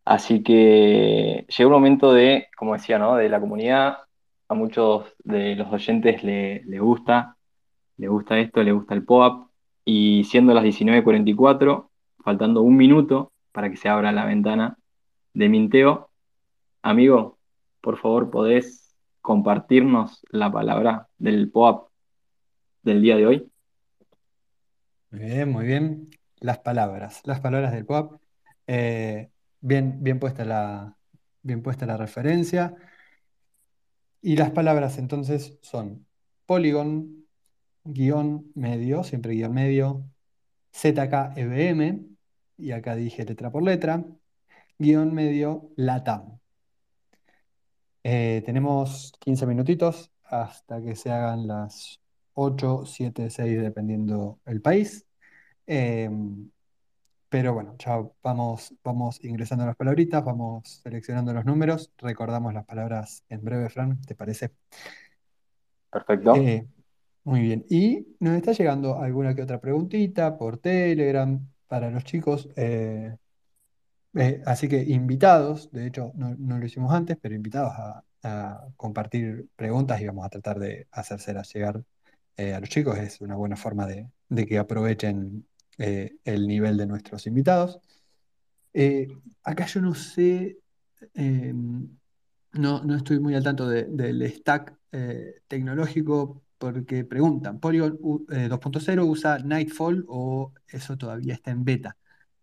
Así 0.06 0.44
que 0.44 1.46
llegó 1.48 1.70
un 1.70 1.76
momento 1.76 2.14
de, 2.14 2.48
como 2.58 2.74
decía, 2.74 2.98
¿no? 2.98 3.16
De 3.16 3.30
la 3.30 3.40
comunidad, 3.40 4.00
a 4.48 4.54
muchos 4.56 5.14
de 5.24 5.56
los 5.56 5.72
oyentes 5.72 6.24
le, 6.24 6.80
gusta, 6.80 7.38
le 7.98 8.08
gusta 8.08 8.40
esto, 8.40 8.64
le 8.64 8.72
gusta 8.72 8.96
el 8.96 9.06
pop-up, 9.06 9.50
y 9.86 10.24
siendo 10.26 10.54
las 10.54 10.64
19.44, 10.64 11.90
faltando 12.24 12.62
un 12.62 12.76
minuto 12.76 13.32
para 13.52 13.70
que 13.70 13.78
se 13.78 13.90
abra 13.90 14.12
la 14.12 14.26
ventana 14.26 14.78
de 15.34 15.50
minteo, 15.50 16.10
amigo, 16.82 17.38
por 17.82 17.98
favor, 17.98 18.32
podés 18.32 18.89
compartirnos 19.22 20.26
la 20.30 20.52
palabra 20.52 21.08
del 21.18 21.52
pop-up 21.52 21.90
del 22.84 23.02
día 23.02 23.18
de 23.18 23.26
hoy. 23.26 23.52
Muy 25.12 25.22
bien, 25.22 25.50
muy 25.52 25.66
bien. 25.66 26.10
Las 26.40 26.60
palabras, 26.60 27.22
las 27.26 27.40
palabras 27.40 27.74
del 27.74 27.86
pop. 27.86 28.22
Eh, 28.68 29.30
Bien, 29.62 30.02
bien 30.02 30.20
puesta 30.20 30.46
la, 30.46 30.98
bien 31.42 31.62
puesta 31.62 31.86
la 31.86 31.98
referencia. 31.98 32.76
Y 34.22 34.36
las 34.38 34.52
palabras 34.52 34.98
entonces 34.98 35.58
son 35.62 36.08
Polygon, 36.46 37.26
guion 37.84 38.52
medio, 38.56 39.04
siempre 39.04 39.34
guion 39.34 39.54
medio, 39.54 40.10
ZKEBM, 40.74 42.18
y 42.58 42.72
acá 42.72 42.96
dije 42.96 43.26
letra 43.26 43.52
por 43.52 43.64
letra, 43.64 44.06
guion 44.78 45.14
medio 45.14 45.72
LATAM. 45.76 46.39
Eh, 48.04 48.42
tenemos 48.46 49.14
15 49.20 49.46
minutitos 49.46 50.12
hasta 50.24 50.82
que 50.82 50.96
se 50.96 51.12
hagan 51.12 51.48
las 51.48 52.00
8, 52.34 52.84
7, 52.86 53.30
6, 53.30 53.62
dependiendo 53.62 54.40
el 54.46 54.62
país. 54.62 55.06
Eh, 55.68 56.10
pero 57.30 57.54
bueno, 57.54 57.76
ya 57.78 58.04
vamos, 58.24 58.74
vamos 58.84 59.24
ingresando 59.24 59.66
las 59.66 59.76
palabritas, 59.76 60.26
vamos 60.26 60.82
seleccionando 60.84 61.32
los 61.32 61.46
números, 61.46 61.94
recordamos 61.98 62.54
las 62.56 62.66
palabras 62.66 63.24
en 63.30 63.44
breve, 63.44 63.70
Fran, 63.70 64.02
¿te 64.02 64.16
parece? 64.16 64.52
Perfecto. 65.92 66.36
Eh, 66.36 66.68
muy 67.24 67.42
bien. 67.42 67.66
Y 67.70 68.16
nos 68.20 68.36
está 68.36 68.54
llegando 68.54 69.00
alguna 69.00 69.36
que 69.36 69.44
otra 69.44 69.62
preguntita 69.62 70.38
por 70.38 70.58
Telegram 70.58 71.40
para 71.68 71.92
los 71.92 72.04
chicos. 72.04 72.50
Eh, 72.56 73.16
eh, 74.16 74.42
así 74.46 74.68
que 74.68 74.82
invitados, 74.82 75.72
de 75.72 75.88
hecho 75.88 76.12
no, 76.16 76.36
lo 76.38 76.66
hicimos 76.66 76.94
antes, 76.94 77.18
pero 77.22 77.36
invitados 77.36 77.74
a, 77.76 78.04
compartir 78.76 79.48
preguntas 79.56 80.02
y 80.02 80.06
vamos 80.06 80.26
a 80.26 80.30
tratar 80.30 80.60
de 80.60 80.88
hacérselas 80.92 81.54
llegar 81.54 81.82
a 82.38 82.60
los 82.60 82.70
chicos. 82.70 82.98
Es 82.98 83.22
una 83.22 83.36
buena 83.36 83.56
forma 83.56 83.88
de, 83.88 84.10
que 84.46 84.58
aprovechen 84.58 85.48
eh, 85.78 86.18
el 86.26 86.46
nivel 86.46 86.76
de 86.76 86.86
nuestros 86.86 87.26
invitados. 87.28 87.80
Eh, 88.74 89.08
acá 89.44 89.66
yo 89.66 89.82
no 89.82 89.96
sé, 89.96 90.60
eh, 91.14 91.54
no, 92.54 92.84
no, 92.84 92.96
estoy 92.96 93.20
muy 93.20 93.36
al 93.36 93.44
tanto 93.44 93.68
de, 93.68 93.86
del 93.86 94.30
stack 94.32 94.78
eh, 94.92 95.42
tecnológico 95.48 96.44
porque 96.58 97.06
preguntan, 97.06 97.60
¿Polygon 97.60 97.98
2.0 97.98 99.08
usa 99.08 99.40
Nightfall 99.40 100.06
o 100.08 100.54
eso 100.68 100.98
todavía 100.98 101.34
está 101.34 101.52
en 101.52 101.64
beta? 101.64 101.98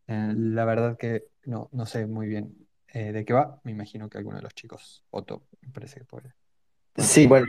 la 0.08 0.64
verdad 0.64 0.96
que 0.96 1.24
no, 1.46 1.68
no 1.72 1.86
sé 1.86 2.06
muy 2.06 2.26
bien 2.26 2.54
de 2.92 3.26
qué 3.26 3.34
va, 3.34 3.60
me 3.62 3.72
imagino 3.72 4.08
que 4.08 4.16
alguno 4.16 4.38
de 4.38 4.42
los 4.42 4.54
chicos, 4.54 5.04
Otto, 5.10 5.42
me 5.60 5.70
parece 5.70 6.00
que 6.00 6.06
puede. 6.06 6.32
puede 6.94 7.06
sí, 7.06 7.26
bueno, 7.26 7.46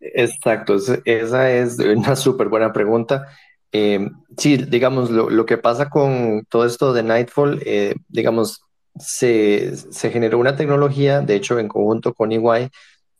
exacto, 0.00 0.76
esa 1.06 1.50
es 1.50 1.78
una 1.78 2.14
súper 2.14 2.48
buena 2.48 2.74
pregunta. 2.74 3.26
Eh, 3.72 4.10
sí, 4.36 4.58
digamos, 4.58 5.10
lo, 5.10 5.30
lo, 5.30 5.46
que 5.46 5.56
pasa 5.56 5.88
con 5.88 6.44
todo 6.50 6.66
esto 6.66 6.92
de 6.92 7.02
Nightfall, 7.02 7.62
eh, 7.64 7.94
digamos, 8.08 8.60
se, 8.98 9.74
se, 9.76 10.10
generó 10.10 10.38
una 10.38 10.56
tecnología, 10.56 11.22
de 11.22 11.36
hecho, 11.36 11.58
en 11.58 11.68
conjunto 11.68 12.12
con 12.12 12.32
EY, 12.32 12.68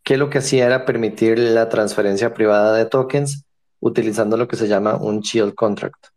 que 0.02 0.18
lo 0.18 0.28
que 0.28 0.38
hacía 0.38 0.66
era 0.66 0.84
permitir 0.84 1.38
la 1.38 1.70
transferencia 1.70 2.34
privada 2.34 2.76
de 2.76 2.84
tokens 2.84 3.44
utilizando 3.80 4.36
lo 4.36 4.46
que 4.46 4.56
se 4.56 4.68
llama 4.68 4.96
un 4.96 5.20
shield 5.20 5.54
contract. 5.54 6.08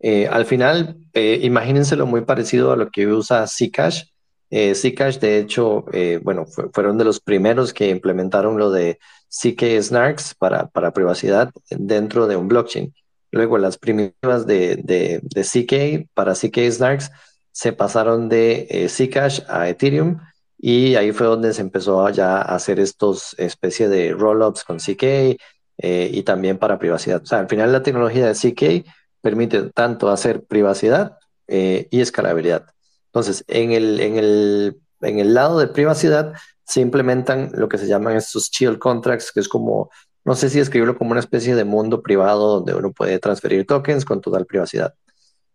Eh, 0.00 0.26
al 0.26 0.46
final, 0.46 0.96
eh, 1.12 1.40
imagínenselo 1.42 2.06
muy 2.06 2.22
parecido 2.22 2.72
a 2.72 2.76
lo 2.76 2.90
que 2.90 3.06
usa 3.06 3.46
Zcash. 3.46 4.04
Eh, 4.48 4.74
Zcash, 4.74 5.18
de 5.18 5.38
hecho, 5.38 5.84
eh, 5.92 6.18
bueno, 6.22 6.46
fueron 6.72 6.98
de 6.98 7.04
los 7.04 7.20
primeros 7.20 7.72
que 7.72 7.90
implementaron 7.90 8.58
lo 8.58 8.70
de 8.70 8.98
CK 9.28 9.80
Snarks 9.80 10.34
para, 10.34 10.68
para 10.68 10.92
privacidad 10.92 11.52
dentro 11.70 12.26
de 12.26 12.36
un 12.36 12.48
blockchain. 12.48 12.92
Luego, 13.30 13.58
las 13.58 13.78
primitivas 13.78 14.46
de, 14.46 14.76
de, 14.76 15.20
de 15.22 15.44
CK 15.44 16.08
para 16.14 16.34
CK 16.34 16.68
Snarks 16.70 17.10
se 17.52 17.72
pasaron 17.72 18.28
de 18.28 18.66
eh, 18.70 18.88
Zcash 18.88 19.42
a 19.48 19.68
Ethereum 19.68 20.18
y 20.58 20.96
ahí 20.96 21.12
fue 21.12 21.26
donde 21.26 21.52
se 21.52 21.60
empezó 21.60 22.08
ya 22.10 22.38
a 22.38 22.54
hacer 22.56 22.80
estos 22.80 23.34
especie 23.38 23.88
de 23.88 24.12
rollups 24.12 24.64
con 24.64 24.78
CK 24.78 25.38
y 25.82 26.22
también 26.24 26.58
para 26.58 26.78
privacidad. 26.78 27.22
O 27.22 27.26
sea, 27.26 27.38
al 27.38 27.48
final 27.48 27.72
la 27.72 27.82
tecnología 27.82 28.26
de 28.30 28.34
CK 28.34 28.86
permite 29.20 29.70
tanto 29.70 30.10
hacer 30.10 30.44
privacidad 30.44 31.18
eh, 31.48 31.88
y 31.90 32.00
escalabilidad. 32.00 32.66
Entonces, 33.06 33.44
en 33.48 33.72
el, 33.72 34.00
en, 34.00 34.16
el, 34.16 34.80
en 35.00 35.18
el 35.18 35.34
lado 35.34 35.58
de 35.58 35.66
privacidad 35.66 36.34
se 36.64 36.80
implementan 36.80 37.50
lo 37.54 37.68
que 37.68 37.78
se 37.78 37.88
llaman 37.88 38.16
estos 38.16 38.50
chill 38.50 38.78
contracts, 38.78 39.32
que 39.32 39.40
es 39.40 39.48
como, 39.48 39.90
no 40.24 40.36
sé 40.36 40.48
si 40.48 40.60
escribirlo 40.60 40.96
como 40.96 41.10
una 41.10 41.20
especie 41.20 41.56
de 41.56 41.64
mundo 41.64 42.02
privado 42.02 42.54
donde 42.54 42.74
uno 42.74 42.92
puede 42.92 43.18
transferir 43.18 43.66
tokens 43.66 44.04
con 44.04 44.20
total 44.20 44.46
privacidad. 44.46 44.94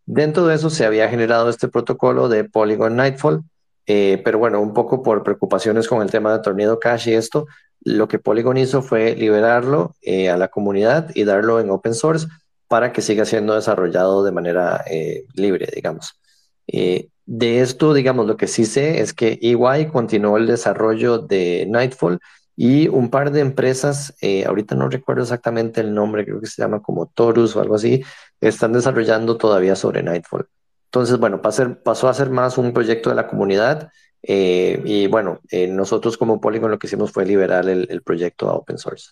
Dentro 0.05 0.45
de 0.45 0.55
eso 0.55 0.69
se 0.69 0.85
había 0.85 1.07
generado 1.07 1.49
este 1.49 1.67
protocolo 1.69 2.27
de 2.27 2.43
Polygon 2.43 2.95
Nightfall, 2.95 3.43
eh, 3.87 4.21
pero 4.25 4.37
bueno, 4.37 4.61
un 4.61 4.73
poco 4.73 5.01
por 5.01 5.23
preocupaciones 5.23 5.87
con 5.87 6.01
el 6.01 6.11
tema 6.11 6.33
de 6.33 6.43
Tornado 6.43 6.79
Cash 6.79 7.07
y 7.07 7.13
esto, 7.13 7.47
lo 7.81 8.07
que 8.07 8.19
Polygon 8.19 8.57
hizo 8.57 8.81
fue 8.81 9.15
liberarlo 9.15 9.95
eh, 10.01 10.29
a 10.29 10.37
la 10.37 10.49
comunidad 10.49 11.11
y 11.15 11.23
darlo 11.23 11.59
en 11.59 11.69
open 11.69 11.93
source 11.93 12.27
para 12.67 12.91
que 12.91 13.01
siga 13.01 13.25
siendo 13.25 13.55
desarrollado 13.55 14.23
de 14.23 14.31
manera 14.31 14.83
eh, 14.89 15.25
libre, 15.33 15.67
digamos. 15.73 16.19
Eh, 16.67 17.09
de 17.25 17.61
esto, 17.61 17.93
digamos, 17.93 18.27
lo 18.27 18.37
que 18.37 18.47
sí 18.47 18.65
sé 18.65 19.01
es 19.01 19.13
que 19.13 19.39
EY 19.41 19.87
continuó 19.91 20.37
el 20.37 20.47
desarrollo 20.47 21.17
de 21.19 21.65
Nightfall 21.67 22.19
y 22.55 22.87
un 22.87 23.09
par 23.09 23.31
de 23.31 23.41
empresas, 23.41 24.15
eh, 24.21 24.45
ahorita 24.45 24.75
no 24.75 24.89
recuerdo 24.89 25.23
exactamente 25.23 25.81
el 25.81 25.93
nombre, 25.93 26.23
creo 26.25 26.39
que 26.39 26.47
se 26.47 26.61
llama 26.61 26.81
como 26.81 27.07
Torus 27.07 27.55
o 27.55 27.61
algo 27.61 27.75
así, 27.75 28.03
están 28.39 28.73
desarrollando 28.73 29.37
todavía 29.37 29.75
sobre 29.75 30.03
Nightfall. 30.03 30.47
Entonces, 30.85 31.17
bueno, 31.19 31.41
pasó 31.41 32.07
a 32.07 32.13
ser 32.13 32.29
más 32.29 32.57
un 32.57 32.71
proyecto 32.73 33.09
de 33.09 33.15
la 33.15 33.27
comunidad 33.27 33.89
eh, 34.23 34.81
y 34.85 35.07
bueno, 35.07 35.39
eh, 35.51 35.67
nosotros 35.67 36.17
como 36.17 36.39
Polygon 36.39 36.71
lo 36.71 36.79
que 36.79 36.87
hicimos 36.87 37.11
fue 37.11 37.25
liberar 37.25 37.67
el, 37.67 37.87
el 37.89 38.01
proyecto 38.01 38.49
a 38.49 38.53
open 38.53 38.77
source. 38.77 39.11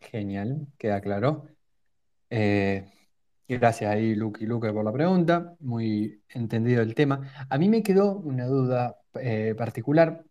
Genial, 0.00 0.66
queda 0.78 1.00
claro. 1.00 1.46
Eh, 2.30 2.86
gracias 3.48 3.90
ahí, 3.92 4.14
Luke 4.14 4.44
y 4.44 4.46
Luke, 4.46 4.72
por 4.72 4.84
la 4.84 4.92
pregunta. 4.92 5.56
Muy 5.60 6.22
entendido 6.30 6.82
el 6.82 6.94
tema. 6.94 7.46
A 7.50 7.58
mí 7.58 7.68
me 7.68 7.82
quedó 7.82 8.14
una 8.18 8.46
duda 8.46 8.98
eh, 9.20 9.54
particular 9.56 10.24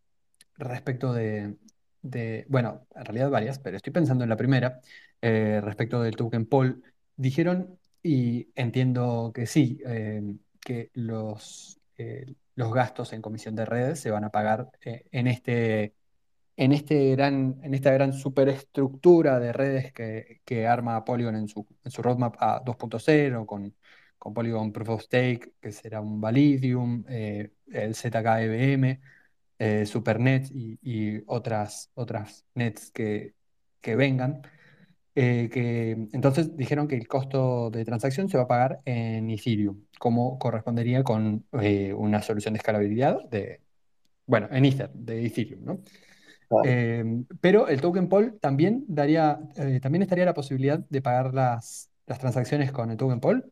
respecto 0.58 1.14
de, 1.14 1.58
de- 2.02 2.46
bueno, 2.50 2.88
en 2.96 3.06
realidad 3.06 3.30
varias, 3.32 3.60
pero 3.60 3.78
estoy 3.78 3.94
pensando 3.94 4.24
en 4.26 4.32
la 4.32 4.38
primera, 4.38 4.82
eh, 5.22 5.62
respecto 5.64 6.02
del 6.04 6.16
token 6.18 6.48
pool. 6.48 6.84
Dijeron, 7.18 7.80
y 8.04 8.50
entiendo 8.56 9.32
que 9.36 9.48
sí, 9.48 9.82
eh, 9.88 10.22
que 10.62 10.92
los, 10.96 11.80
los 12.56 12.74
gastos 12.74 13.14
en 13.14 13.22
comisión 13.22 13.56
de 13.56 13.66
redes 13.66 14.00
se 14.00 14.12
van 14.12 14.24
a 14.24 14.30
pagar 14.32 14.70
en 14.82 15.28
este 15.28 15.96
en, 16.58 16.74
este 16.74 17.12
gran, 17.16 17.60
en 17.64 17.74
esta 17.76 17.92
gran 17.94 18.14
superestructura 18.14 19.40
de 19.40 19.54
redes 19.54 19.94
que, 19.94 20.42
que 20.46 20.68
arma 20.68 21.06
Polygon 21.06 21.36
en 21.38 21.48
su, 21.50 21.68
en 21.84 21.92
su 21.92 22.02
roadmap 22.04 22.36
a 22.40 22.62
2.0, 22.64 23.46
con, 23.46 23.76
con 24.20 24.34
Polygon 24.36 24.74
Proof 24.74 24.90
of 24.90 25.04
Stake, 25.04 25.54
que 25.62 25.72
será 25.72 26.02
un 26.02 26.22
Validium, 26.22 27.06
eh, 27.10 27.52
el 27.72 27.96
ZKEVM, 27.96 29.00
eh, 29.60 29.86
Supernet 29.86 30.50
y, 30.52 30.80
y 30.84 31.24
otras, 31.28 31.92
otras 31.96 32.46
nets 32.56 32.92
que, 32.92 33.36
que 33.82 33.96
vengan. 33.96 34.42
eh, 35.16 35.50
que, 35.52 35.92
entonces 36.14 36.56
dijeron 36.56 36.88
que 36.88 36.96
el 36.96 37.08
costo 37.08 37.70
de 37.72 37.86
transacción 37.86 38.30
se 38.30 38.38
va 38.38 38.44
a 38.44 38.48
pagar 38.48 38.80
en 38.86 39.30
Ethereum, 39.32 39.86
como 40.00 40.38
correspondería 40.40 41.04
con 41.04 41.46
eh, 41.62 41.94
una 41.94 42.22
solución 42.22 42.54
de 42.54 42.60
escalabilidad 42.60 43.18
de, 43.30 43.62
bueno, 44.28 44.48
en 44.52 44.66
Ether, 44.66 44.92
de 44.94 45.26
Ethereum, 45.26 45.66
¿no? 45.66 45.84
Claro. 46.50 46.64
Eh, 46.66 47.04
pero 47.42 47.68
el 47.68 47.82
token 47.82 48.08
pool 48.08 48.38
también 48.40 48.86
daría, 48.88 49.40
eh, 49.56 49.80
también 49.82 50.02
estaría 50.02 50.26
la 50.26 50.34
posibilidad 50.34 50.80
de 50.80 51.02
pagar 51.02 51.34
las, 51.34 51.90
las 52.06 52.20
transacciones 52.20 52.72
con 52.72 52.90
el 52.90 52.98
token 52.98 53.20
pool. 53.20 53.52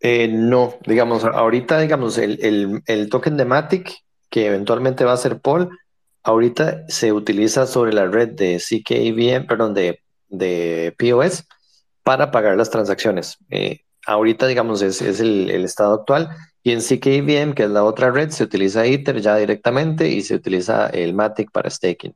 Eh, 0.00 0.28
no, 0.28 0.74
digamos, 0.86 1.24
ahorita, 1.24 1.80
digamos, 1.80 2.18
el, 2.18 2.38
el, 2.44 2.82
el 2.86 3.08
token 3.08 3.36
de 3.36 3.44
Matic, 3.44 3.90
que 4.30 4.46
eventualmente 4.46 5.04
va 5.04 5.12
a 5.12 5.16
ser 5.16 5.40
Paul, 5.40 5.70
ahorita 6.22 6.84
se 6.88 7.12
utiliza 7.12 7.66
sobre 7.66 7.92
la 7.92 8.06
red 8.06 8.30
de 8.30 8.58
CKVM, 8.58 9.46
perdón, 9.46 9.74
de, 9.74 10.00
de 10.28 10.94
POS 10.98 11.44
para 12.02 12.30
pagar 12.30 12.56
las 12.56 12.70
transacciones. 12.70 13.38
Eh, 13.50 13.80
ahorita, 14.08 14.46
digamos, 14.46 14.82
es, 14.82 15.20
el, 15.20 15.50
estado 15.64 15.94
actual. 15.94 16.30
Y 16.62 16.72
en 16.72 16.80
CKVM, 16.80 17.54
que 17.54 17.64
es 17.64 17.70
la 17.70 17.84
otra 17.84 18.10
red, 18.10 18.30
se 18.30 18.44
utiliza 18.44 18.84
Ether 18.86 19.20
ya 19.20 19.36
directamente 19.36 20.08
y 20.08 20.22
se 20.22 20.34
utiliza 20.34 20.88
el 20.88 21.14
Matic 21.14 21.50
para 21.52 21.70
staking. 21.70 22.14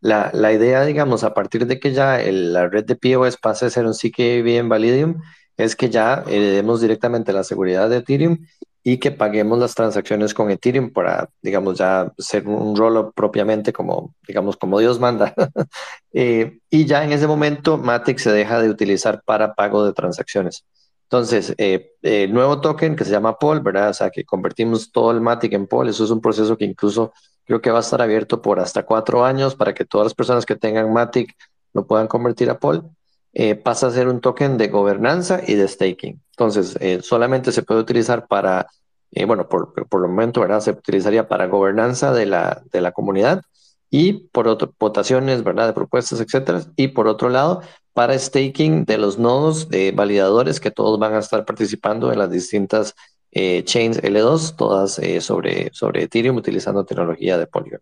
La, 0.00 0.52
idea, 0.52 0.84
digamos, 0.84 1.24
a 1.24 1.34
partir 1.34 1.66
de 1.66 1.80
que 1.80 1.92
ya 1.92 2.18
la 2.18 2.68
red 2.68 2.84
de 2.84 2.96
POS 2.96 3.36
pase 3.36 3.66
a 3.66 3.70
ser 3.70 3.86
un 3.86 3.94
CKVM 3.94 4.68
Validium, 4.68 5.20
es 5.56 5.74
que 5.74 5.90
ya 5.90 6.24
heredemos 6.26 6.80
directamente 6.80 7.32
la 7.32 7.42
seguridad 7.44 7.88
de 7.88 7.98
Ethereum 7.98 8.38
y 8.84 8.98
que 8.98 9.10
paguemos 9.10 9.58
las 9.58 9.74
transacciones 9.74 10.34
con 10.34 10.50
Ethereum 10.50 10.92
para, 10.92 11.28
digamos, 11.42 11.78
ya 11.78 12.12
ser 12.18 12.46
un 12.46 12.76
rollup 12.76 13.12
propiamente 13.14 13.72
como, 13.72 14.14
digamos, 14.26 14.56
como 14.56 14.78
Dios 14.78 15.00
manda. 15.00 15.34
eh, 16.12 16.58
y 16.70 16.84
ya 16.86 17.04
en 17.04 17.12
ese 17.12 17.26
momento 17.26 17.76
Matic 17.78 18.18
se 18.18 18.32
deja 18.32 18.60
de 18.62 18.70
utilizar 18.70 19.22
para 19.24 19.54
pago 19.54 19.84
de 19.84 19.92
transacciones. 19.92 20.64
Entonces, 21.10 21.54
eh, 21.56 21.92
el 22.02 22.34
nuevo 22.34 22.60
token 22.60 22.94
que 22.94 23.04
se 23.04 23.10
llama 23.10 23.38
Paul, 23.38 23.60
¿verdad? 23.60 23.90
O 23.90 23.94
sea, 23.94 24.10
que 24.10 24.24
convertimos 24.24 24.92
todo 24.92 25.10
el 25.10 25.22
Matic 25.22 25.54
en 25.54 25.66
Paul, 25.66 25.88
eso 25.88 26.04
es 26.04 26.10
un 26.10 26.20
proceso 26.20 26.56
que 26.56 26.66
incluso 26.66 27.12
creo 27.46 27.62
que 27.62 27.70
va 27.70 27.78
a 27.78 27.80
estar 27.80 28.02
abierto 28.02 28.42
por 28.42 28.60
hasta 28.60 28.84
cuatro 28.84 29.24
años 29.24 29.54
para 29.54 29.72
que 29.72 29.86
todas 29.86 30.04
las 30.04 30.14
personas 30.14 30.44
que 30.44 30.54
tengan 30.54 30.92
Matic 30.92 31.34
lo 31.72 31.86
puedan 31.86 32.06
convertir 32.06 32.50
a 32.50 32.58
Paul 32.58 32.90
eh, 33.32 33.54
pasa 33.54 33.86
a 33.86 33.90
ser 33.90 34.08
un 34.08 34.20
token 34.20 34.58
de 34.58 34.68
gobernanza 34.68 35.40
y 35.46 35.54
de 35.54 35.66
staking. 35.66 36.20
Entonces, 36.32 36.76
eh, 36.80 37.00
solamente 37.02 37.52
se 37.52 37.62
puede 37.62 37.80
utilizar 37.80 38.26
para, 38.26 38.66
eh, 39.10 39.24
bueno, 39.24 39.48
por, 39.48 39.72
por 39.72 40.02
el 40.02 40.10
momento, 40.10 40.40
¿verdad? 40.40 40.60
Se 40.60 40.72
utilizaría 40.72 41.26
para 41.28 41.46
gobernanza 41.46 42.12
de 42.12 42.26
la, 42.26 42.62
de 42.70 42.80
la 42.80 42.92
comunidad 42.92 43.42
y 43.90 44.12
por 44.28 44.74
votaciones, 44.78 45.44
¿verdad? 45.44 45.68
De 45.68 45.72
propuestas, 45.72 46.20
etcétera. 46.20 46.62
Y 46.76 46.88
por 46.88 47.06
otro 47.08 47.28
lado, 47.28 47.62
para 47.98 48.16
staking 48.16 48.84
de 48.84 48.96
los 48.96 49.18
nodos 49.18 49.70
de 49.70 49.90
validadores 49.90 50.60
que 50.60 50.70
todos 50.70 51.00
van 51.00 51.14
a 51.14 51.18
estar 51.18 51.44
participando 51.44 52.12
en 52.12 52.20
las 52.20 52.30
distintas 52.30 52.94
eh, 53.32 53.64
chains 53.64 54.00
L2, 54.00 54.54
todas 54.54 55.00
eh, 55.00 55.20
sobre, 55.20 55.70
sobre 55.72 56.04
Ethereum 56.04 56.36
utilizando 56.36 56.84
tecnología 56.84 57.36
de 57.36 57.48
Polygon. 57.48 57.80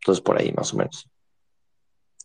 Entonces, 0.00 0.22
por 0.22 0.40
ahí 0.40 0.52
más 0.52 0.72
o 0.72 0.76
menos. 0.76 1.08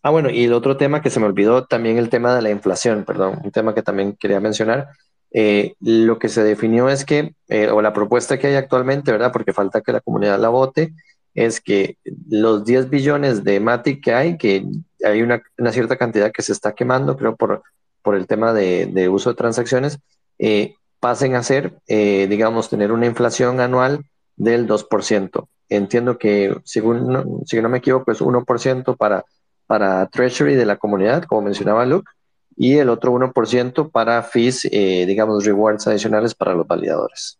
Ah, 0.03 0.11
bueno, 0.11 0.30
y 0.30 0.43
el 0.43 0.53
otro 0.53 0.78
tema 0.78 1.01
que 1.01 1.09
se 1.09 1.20
me 1.20 1.26
olvidó, 1.26 1.65
también 1.65 1.97
el 1.97 2.09
tema 2.09 2.36
de 2.36 2.43
la 2.43 2.51
inflación, 2.51 3.03
perdón, 3.03 3.41
un 3.43 3.49
tema 3.49 3.74
que 3.74 3.82
también 3.82 4.15
quería 4.15 4.39
mencionar. 4.39 4.89
Eh, 5.32 5.74
lo 5.80 6.20
que 6.20 6.30
se 6.30 6.43
definió 6.43 6.88
es 6.88 7.03
que, 7.03 7.34
o 7.74 7.82
la 7.82 7.93
propuesta 7.93 8.38
que 8.38 8.45
hay 8.45 8.55
actualmente, 8.57 9.11
¿verdad? 9.11 9.32
Porque 9.32 9.53
falta 9.53 9.82
que 9.82 9.91
la 9.91 10.01
comunidad 10.01 10.38
la 10.38 10.49
vote, 10.49 10.93
es 11.38 11.62
que 11.62 11.98
los 12.30 12.66
10 12.66 12.90
billones 12.90 13.44
de 13.46 13.60
Matic 13.60 14.04
que 14.04 14.14
hay, 14.14 14.38
que 14.38 14.66
hay 15.06 15.22
una, 15.22 15.42
una 15.58 15.72
cierta 15.72 15.96
cantidad 15.96 16.32
que 16.32 16.42
se 16.42 16.52
está 16.52 16.74
quemando, 16.74 17.16
creo, 17.16 17.36
por, 17.36 17.64
por 18.02 18.16
el 18.16 18.28
tema 18.28 18.52
de, 18.52 18.88
de 18.88 19.08
uso 19.08 19.30
de 19.30 19.36
transacciones, 19.36 20.00
eh, 20.40 20.74
pasen 21.00 21.36
a 21.36 21.44
ser, 21.44 21.80
eh, 21.88 22.28
digamos, 22.30 22.70
tener 22.70 22.92
una 22.92 23.06
inflación 23.06 23.62
anual 23.62 24.04
del 24.36 24.68
2%. 24.68 25.48
Entiendo 25.70 26.18
que, 26.18 26.58
según, 26.66 27.44
si 27.46 27.62
no 27.62 27.70
me 27.70 27.78
equivoco, 27.78 28.12
es 28.12 28.22
1% 28.22 28.98
para 28.98 29.24
para 29.68 30.08
Treasury 30.08 30.56
de 30.56 30.66
la 30.66 30.78
comunidad, 30.78 31.24
como 31.24 31.44
mencionaba 31.44 31.86
Luke, 31.86 32.10
y 32.56 32.78
el 32.78 32.90
otro 32.90 33.14
1% 33.14 33.92
para 33.92 34.24
fees, 34.24 34.68
eh, 34.72 35.06
digamos, 35.06 35.46
rewards 35.46 35.86
adicionales 35.86 36.34
para 36.34 36.56
los 36.56 36.66
validadores. 36.66 37.37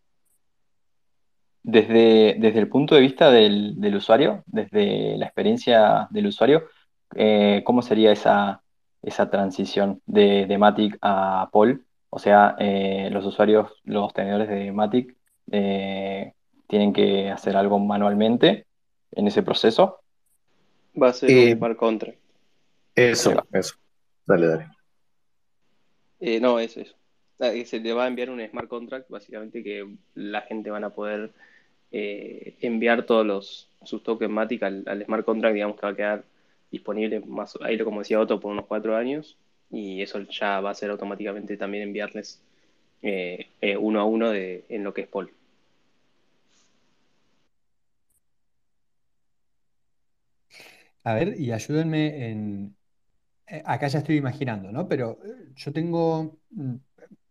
Desde, 1.70 2.36
desde 2.39 2.59
el 2.59 2.70
punto 2.70 2.95
de 2.95 3.01
vista 3.01 3.30
del, 3.30 3.80
del 3.82 3.95
usuario, 3.97 4.41
desde 4.47 5.18
la 5.18 5.26
experiencia 5.26 6.07
del 6.11 6.28
usuario, 6.28 6.63
eh, 7.15 7.61
¿cómo 7.65 7.82
sería 7.82 8.11
esa, 8.13 8.63
esa 9.01 9.30
transición 9.30 10.01
de, 10.05 10.45
de 10.45 10.57
Matic 10.57 10.97
a 11.01 11.49
Paul? 11.51 11.86
O 12.09 12.20
sea, 12.20 12.55
eh, 12.59 13.09
los 13.11 13.26
usuarios, 13.26 13.72
los 13.84 14.13
tenedores 14.13 14.47
de 14.47 14.72
Matic, 14.72 15.13
eh, 15.51 16.32
tienen 16.68 16.93
que 16.93 17.30
hacer 17.32 17.57
algo 17.57 17.80
manualmente 17.80 18.65
en 19.11 19.28
ese 19.28 19.43
proceso. 19.43 19.99
Va 21.03 21.09
a 21.09 21.13
ser 21.13 21.30
Eh, 21.32 21.53
un 21.53 21.59
par 21.59 21.78
contra. 21.78 22.13
eso, 22.95 23.47
eso. 23.51 23.76
Dale, 24.26 24.47
dale. 24.47 24.68
Eh, 26.20 26.39
no, 26.39 26.59
eso, 26.59 26.80
eso. 26.82 26.95
Ah, 27.39 27.51
que 27.51 27.65
Se 27.65 27.80
le 27.80 27.93
va 27.93 28.05
a 28.05 28.07
enviar 28.07 28.30
un 28.30 28.41
smart 28.47 28.68
contract, 28.68 29.09
básicamente 29.09 29.63
que 29.63 29.88
la 30.15 30.41
gente 30.41 30.72
van 30.72 30.84
a 30.84 30.89
poder 30.93 31.34
eh, 31.92 32.56
enviar 32.62 33.06
todos 33.06 33.26
los, 33.26 33.70
sus 33.84 34.04
tokens 34.04 34.32
Matic 34.32 34.64
al, 34.64 35.04
smart 35.06 35.26
contract, 35.26 35.54
digamos 35.54 35.78
que 35.80 35.86
va 35.86 35.92
a 35.92 35.96
quedar 35.96 36.24
disponible 36.72 37.22
más, 37.22 37.58
ahí 37.62 37.78
como 37.80 38.00
decía 38.00 38.20
Otto, 38.20 38.40
por 38.40 38.52
unos 38.52 38.66
cuatro 38.66 38.96
años, 38.96 39.38
y 39.72 40.02
eso 40.02 40.20
ya 40.22 40.60
va 40.62 40.72
a 40.72 40.76
ser 40.76 40.92
automáticamente 40.92 41.58
también 41.58 41.84
enviarles 41.84 42.42
eh, 43.02 43.48
eh, 43.62 43.78
uno 43.78 44.02
a 44.02 44.06
uno 44.06 44.30
de, 44.32 44.66
en 44.70 44.84
lo 44.84 44.94
que 44.94 45.02
es 45.02 45.08
Paul. 45.08 45.32
A 51.04 51.14
ver, 51.14 51.40
y 51.40 51.52
ayúdenme 51.52 52.30
en... 52.30 52.76
Acá 53.64 53.88
ya 53.88 54.00
estoy 54.00 54.18
imaginando, 54.18 54.74
¿no? 54.74 54.90
Pero 54.90 55.20
yo 55.56 55.72
tengo, 55.72 56.38
mm, 56.50 56.76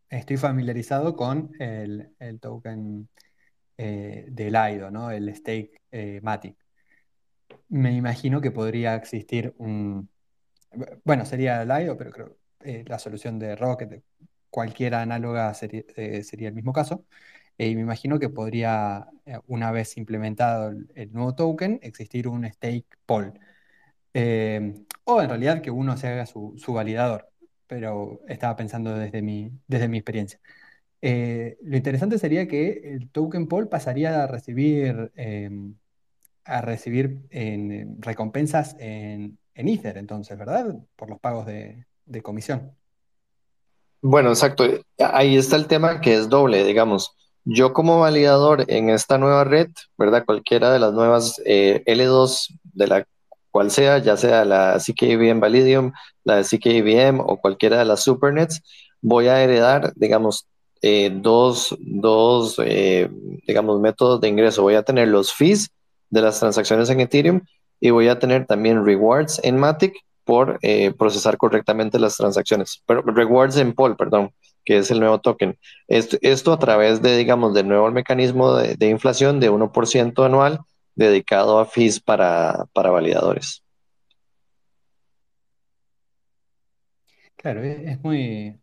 estoy 0.08 0.38
familiarizado 0.38 1.14
con 1.14 1.52
el, 1.60 2.08
el 2.18 2.40
token 2.40 3.06
eh, 3.78 4.26
del 4.28 4.54
IDO, 4.54 4.90
¿no? 4.90 5.10
El 5.10 5.34
stake 5.34 5.82
eh, 5.90 6.20
Matic. 6.22 6.56
Me 7.68 7.92
imagino 7.92 8.40
que 8.40 8.50
podría 8.50 8.94
existir 8.94 9.54
un, 9.58 10.08
bueno, 11.04 11.24
sería 11.24 11.62
el 11.62 11.70
IDO, 11.82 11.96
pero 11.96 12.10
creo 12.10 12.36
eh, 12.64 12.84
la 12.86 12.98
solución 12.98 13.38
de 13.38 13.56
Rocket, 13.56 14.02
cualquiera 14.50 15.02
análoga 15.02 15.52
sería, 15.54 15.82
eh, 15.96 16.22
sería 16.24 16.48
el 16.48 16.54
mismo 16.54 16.72
caso. 16.72 17.06
Eh, 17.58 17.68
y 17.68 17.76
me 17.76 17.82
imagino 17.82 18.18
que 18.18 18.28
podría, 18.28 19.08
una 19.46 19.70
vez 19.72 19.96
implementado 19.96 20.70
el, 20.94 21.12
nuevo 21.12 21.34
token, 21.34 21.80
existir 21.82 22.28
un 22.28 22.44
stake 22.50 22.86
pool. 23.06 23.32
O 25.04 25.22
en 25.22 25.28
realidad 25.28 25.62
que 25.62 25.70
uno 25.70 25.96
se 25.96 26.08
haga 26.08 26.26
su, 26.26 26.54
su 26.58 26.72
validador, 26.72 27.30
pero 27.66 28.20
estaba 28.28 28.56
pensando 28.56 28.94
desde 28.96 29.22
mi, 29.22 29.52
desde 29.66 29.88
mi 29.88 29.98
experiencia. 29.98 30.40
Eh, 31.02 31.58
lo 31.62 31.76
interesante 31.76 32.18
sería 32.18 32.48
que 32.48 32.94
el 32.94 33.10
token 33.10 33.48
pool 33.48 33.68
pasaría 33.68 34.22
a 34.22 34.26
recibir, 34.26 35.12
em, 35.14 35.74
a 36.44 36.60
recibir 36.60 37.20
en 37.30 38.00
recompensas 38.00 38.76
en, 38.78 39.38
Ether, 39.54 39.96
entonces, 39.96 40.38
¿verdad? 40.38 40.76
Por 40.96 41.08
los 41.08 41.18
pagos 41.18 41.46
de, 41.46 41.86
comisión. 42.22 42.72
Bueno, 44.00 44.28
exacto. 44.28 44.64
Ahí 44.98 45.36
está 45.36 45.56
el 45.56 45.66
tema 45.66 46.00
que 46.00 46.14
es 46.14 46.28
doble, 46.28 46.64
digamos. 46.64 47.16
Yo 47.44 47.72
como 47.72 48.00
validador 48.00 48.64
en 48.68 48.90
esta 48.90 49.18
nueva 49.18 49.44
red, 49.44 49.68
¿verdad? 49.96 50.24
Cualquiera 50.24 50.70
de 50.70 50.78
las 50.78 50.92
nuevas 50.92 51.40
eh, 51.44 51.82
L2 51.86 52.58
de 52.64 52.86
la 52.86 53.06
cual 53.50 53.70
sea, 53.70 53.98
ya 53.98 54.16
sea 54.16 54.44
la 54.44 54.78
CKVM 54.78 55.40
Validium, 55.40 55.92
la 56.24 56.36
de 56.36 56.44
CKVM 56.44 57.20
o 57.20 57.38
cualquiera 57.38 57.78
de 57.78 57.86
las 57.86 58.02
Supernets, 58.02 58.62
voy 59.00 59.28
a 59.28 59.42
heredar, 59.42 59.94
digamos, 59.96 60.46
eh, 60.82 61.10
dos, 61.12 61.76
dos 61.80 62.60
eh, 62.64 63.08
digamos, 63.46 63.80
métodos 63.80 64.20
de 64.20 64.28
ingreso. 64.28 64.62
Voy 64.62 64.74
a 64.74 64.82
tener 64.82 65.08
los 65.08 65.32
fees 65.32 65.70
de 66.10 66.22
las 66.22 66.38
transacciones 66.38 66.90
en 66.90 67.00
Ethereum 67.00 67.40
y 67.80 67.90
voy 67.90 68.08
a 68.08 68.18
tener 68.18 68.46
también 68.46 68.84
rewards 68.84 69.40
en 69.42 69.56
Matic 69.56 69.94
por 70.24 70.58
eh, 70.62 70.92
procesar 70.92 71.36
correctamente 71.36 71.98
las 71.98 72.16
transacciones. 72.16 72.82
Pero 72.86 73.02
rewards 73.02 73.56
en 73.56 73.72
Pol, 73.72 73.96
perdón, 73.96 74.32
que 74.64 74.78
es 74.78 74.90
el 74.90 75.00
nuevo 75.00 75.20
token. 75.20 75.58
Esto, 75.86 76.52
a 76.52 76.58
través 76.58 77.00
de, 77.00 77.16
digamos, 77.16 77.54
del 77.54 77.68
nuevo 77.68 77.90
mecanismo 77.90 78.54
de, 78.54 78.88
inflación 78.88 79.40
de 79.40 79.50
1% 79.50 80.26
anual 80.26 80.60
dedicado 80.94 81.58
a 81.58 81.66
fees 81.66 82.00
para, 82.00 82.66
para 82.72 82.90
validadores. 82.90 83.62
Claro, 87.36 87.62
es, 87.62 87.78
es 87.86 88.02
muy, 88.02 88.58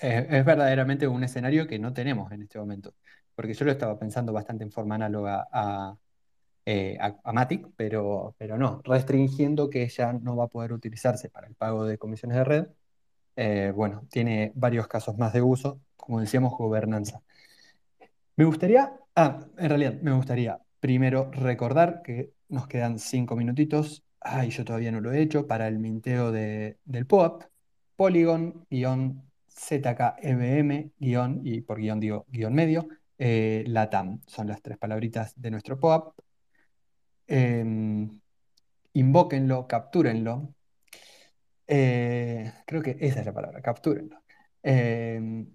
es, 0.00 0.44
verdaderamente 0.44 1.06
un 1.08 1.24
escenario 1.24 1.66
que 1.66 1.78
no 1.78 1.92
tenemos 1.92 2.30
en 2.32 2.42
este 2.42 2.58
momento, 2.58 2.94
porque 3.34 3.54
yo 3.54 3.64
lo 3.64 3.72
estaba 3.72 3.98
pensando 3.98 4.32
bastante 4.32 4.64
en 4.64 4.72
forma 4.72 4.96
análoga 4.96 5.48
a, 5.52 5.96
eh, 6.66 6.98
Matic, 7.32 7.68
pero, 7.76 8.34
pero 8.38 8.58
no, 8.58 8.80
restringiendo 8.84 9.70
que 9.70 9.88
ya 9.88 10.12
no 10.12 10.36
va 10.36 10.44
a 10.44 10.48
poder 10.48 10.72
utilizarse 10.72 11.28
para 11.30 11.46
el 11.48 11.54
pago 11.54 11.84
de 11.86 11.98
comisiones 11.98 12.38
de 12.38 12.44
red. 12.44 12.66
eh, 13.36 13.72
bueno, 13.74 14.06
tiene 14.10 14.52
varios 14.54 14.86
casos 14.88 15.18
más 15.18 15.32
de 15.32 15.42
uso, 15.42 15.80
como 15.96 16.20
decíamos, 16.20 16.56
gobernanza. 16.56 17.22
Me 18.36 18.44
gustaría, 18.44 18.92
ah, 19.16 19.46
en 19.58 19.68
realidad, 19.68 19.94
me 20.02 20.12
gustaría 20.12 20.60
primero 20.80 21.30
recordar 21.32 22.02
que 22.02 22.32
nos 22.48 22.66
quedan 22.66 22.98
cinco 22.98 23.36
minutitos. 23.36 24.04
Ay, 24.20 24.50
yo 24.50 24.64
todavía 24.64 24.92
no 24.92 25.00
lo 25.00 25.12
he 25.12 25.22
hecho 25.22 25.46
para 25.46 25.68
el 25.68 25.78
minteo 25.78 26.32
de, 26.32 26.78
del 26.84 27.06
POAP. 27.06 27.44
Polygon-ZKEBM- 29.54 31.40
y 31.44 31.60
por 31.62 31.78
guion 31.78 32.00
digo 32.00 32.26
guion 32.28 32.54
medio, 32.54 32.88
eh, 33.18 33.64
LATAM. 33.66 34.20
Son 34.26 34.46
las 34.46 34.60
tres 34.62 34.78
palabritas 34.78 35.40
de 35.40 35.50
nuestro 35.50 35.78
POAP. 35.78 36.14
Em, 37.26 38.20
invóquenlo, 38.94 39.66
captúrenlo. 39.66 40.54
Eh, 41.66 42.52
creo 42.66 42.82
que 42.82 42.96
esa 43.00 43.20
es 43.20 43.26
la 43.26 43.32
palabra, 43.32 43.62
captúrenlo. 43.62 44.22
Em, 44.62 45.46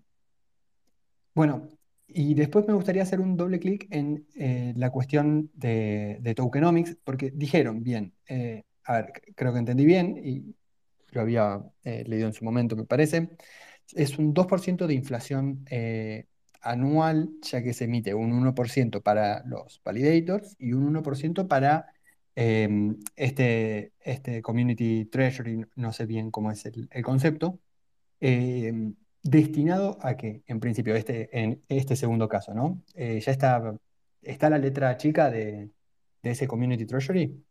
bueno, 1.36 1.70
y 2.08 2.34
después 2.34 2.68
me 2.68 2.74
gustaría 2.74 3.04
hacer 3.04 3.20
un 3.20 3.38
doble 3.38 3.60
clic 3.60 3.88
en 3.91 4.26
eh, 4.36 4.74
la 4.76 4.89
cuestión 4.89 5.52
de, 5.54 6.18
de 6.22 6.36
tokenomics, 6.36 6.97
porque 7.04 7.32
dijeron, 7.32 7.84
bien, 7.84 8.14
eh, 8.28 8.64
a 8.86 8.93
ver, 8.93 9.14
creo 9.36 9.54
que 9.54 9.60
entendí 9.60 9.86
bien 9.86 10.20
y 10.24 10.56
lo 11.12 11.22
había 11.22 11.62
leído 11.84 12.28
en 12.28 12.34
su 12.34 12.45
momento, 12.45 12.76
me 12.76 12.86
parece, 12.86 13.30
es 13.94 14.18
un 14.18 14.34
2% 14.34 14.88
de 14.88 14.94
inflación 14.94 15.66
eh, 15.70 16.28
anual, 16.62 17.30
ya 17.42 17.64
que 17.64 17.74
se 17.74 17.86
emite 17.86 18.14
un 18.14 18.32
1% 18.32 19.02
para 19.02 19.44
los 19.46 19.82
validators 19.84 20.56
y 20.60 20.74
un 20.74 20.94
1% 20.94 21.48
para 21.48 21.88
em, 22.36 22.98
este, 23.16 23.94
este 24.00 24.42
Community 24.42 25.06
Treasury, 25.06 25.66
no 25.76 25.94
sé 25.94 26.06
bien 26.06 26.32
cómo 26.32 26.52
es 26.52 26.66
el 26.66 27.04
concepto 27.04 27.60
eh, 28.20 28.74
destinado 29.24 29.98
a 30.02 30.16
que, 30.18 30.44
en 30.48 30.60
principio, 30.60 30.96
este, 30.96 31.30
en 31.38 31.64
este 31.68 31.96
segundo 31.96 32.28
caso, 32.28 32.54
¿no? 32.54 32.84
Eh, 32.96 33.20
ya 33.20 33.32
está, 33.32 33.78
está 34.22 34.50
la 34.50 34.58
letra 34.58 34.98
chica 34.98 35.30
de, 35.30 35.70
de 36.22 36.32
ese 36.32 36.48
Community 36.48 36.86
Treasury. 36.86 37.44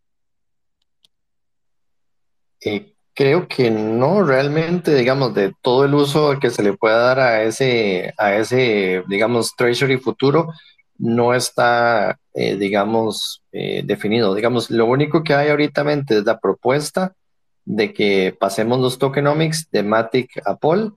Eh, 2.60 2.97
creo 3.18 3.48
que 3.48 3.68
no 3.70 4.22
realmente, 4.22 4.94
digamos, 4.94 5.34
de 5.34 5.52
todo 5.60 5.84
el 5.84 5.94
uso 5.94 6.38
que 6.40 6.50
se 6.50 6.62
le 6.62 6.74
pueda 6.74 6.98
dar 6.98 7.18
a 7.20 7.42
ese, 7.42 8.14
a 8.16 8.36
ese, 8.36 9.02
digamos, 9.08 9.56
treasury 9.56 9.96
futuro, 9.98 10.52
no 10.98 11.34
está, 11.34 12.16
eh, 12.34 12.56
digamos, 12.56 13.42
eh, 13.52 13.82
definido. 13.84 14.34
Digamos, 14.36 14.70
lo 14.70 14.86
único 14.86 15.24
que 15.24 15.34
hay 15.34 15.48
ahorita 15.50 15.84
es 16.10 16.24
la 16.24 16.38
propuesta 16.38 17.14
de 17.64 17.92
que 17.92 18.36
pasemos 18.38 18.78
los 18.80 18.98
tokenomics 18.98 19.68
de 19.72 19.82
Matic 19.82 20.30
a 20.46 20.54
Pol 20.56 20.94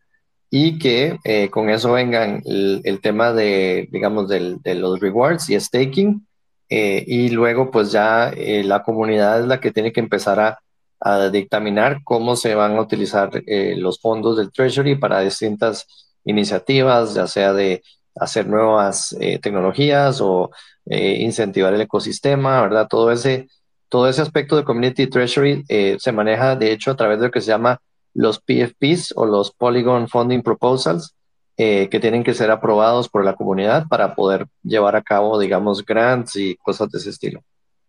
y 0.51 0.77
que 0.79 1.17
eh, 1.23 1.49
con 1.49 1.69
eso 1.71 1.93
vengan 1.93 2.43
el, 2.45 2.81
el 2.83 3.01
tema 3.01 3.33
de, 3.33 3.89
digamos, 3.91 4.27
del- 4.29 4.61
de 4.61 4.75
los 4.75 4.99
rewards 4.99 5.49
y 5.49 5.59
staking. 5.59 6.27
eh, 6.69 7.03
y 7.07 7.29
luego, 7.29 7.71
pues 7.71 7.91
ya 7.91 8.29
eh, 8.35 8.63
la 8.63 8.83
comunidad 8.83 9.41
es 9.41 9.47
la 9.47 9.59
que 9.59 9.71
tiene 9.71 9.91
que 9.91 9.99
empezar 10.01 10.39
a 10.39 10.59
a 11.01 11.29
dictaminar 11.29 12.01
cómo 12.03 12.35
se 12.35 12.55
van 12.55 12.77
a 12.77 12.81
utilizar 12.81 13.31
eh, 13.47 13.75
los 13.77 13.99
fondos 13.99 14.37
del 14.37 14.51
Treasury 14.51 14.95
para 14.95 15.19
distintas 15.21 15.87
iniciativas, 16.23 17.15
ya 17.15 17.27
sea 17.27 17.53
de 17.53 17.83
hacer 18.15 18.47
nuevas 18.47 19.15
eh, 19.19 19.39
tecnologías 19.39 20.21
o 20.21 20.51
eh, 20.85 21.17
incentivar 21.21 21.73
el 21.73 21.81
ecosistema, 21.81 22.61
¿verdad? 22.61 22.87
Todo 22.89 23.11
ese, 23.11 23.47
todo 23.89 24.07
ese 24.07 24.21
aspecto 24.21 24.57
de 24.57 24.63
Community 24.63 25.07
Treasury 25.07 25.63
eh, 25.69 25.97
se 25.99 26.11
maneja, 26.11 26.55
de 26.55 26.71
hecho, 26.71 26.91
a 26.91 26.95
través 26.95 27.19
de 27.19 27.27
lo 27.27 27.31
que 27.31 27.41
se 27.41 27.47
llama 27.47 27.79
los 28.13 28.39
PFPs 28.39 29.13
o 29.15 29.25
los 29.25 29.51
Polygon 29.51 30.07
Funding 30.07 30.41
Proposals, 30.41 31.15
eh, 31.57 31.89
que 31.89 31.99
tienen 31.99 32.23
que 32.23 32.33
ser 32.33 32.49
aprobados 32.49 33.09
por 33.09 33.23
la 33.23 33.35
comunidad 33.35 33.85
para 33.87 34.15
poder 34.15 34.47
llevar 34.63 34.95
a 34.95 35.01
cabo, 35.01 35.37
digamos, 35.37 35.85
grants 35.85 36.35
y 36.35 36.55
cosas 36.55 36.89
de 36.89 36.97
ese 36.97 37.11
estilo. 37.11 37.43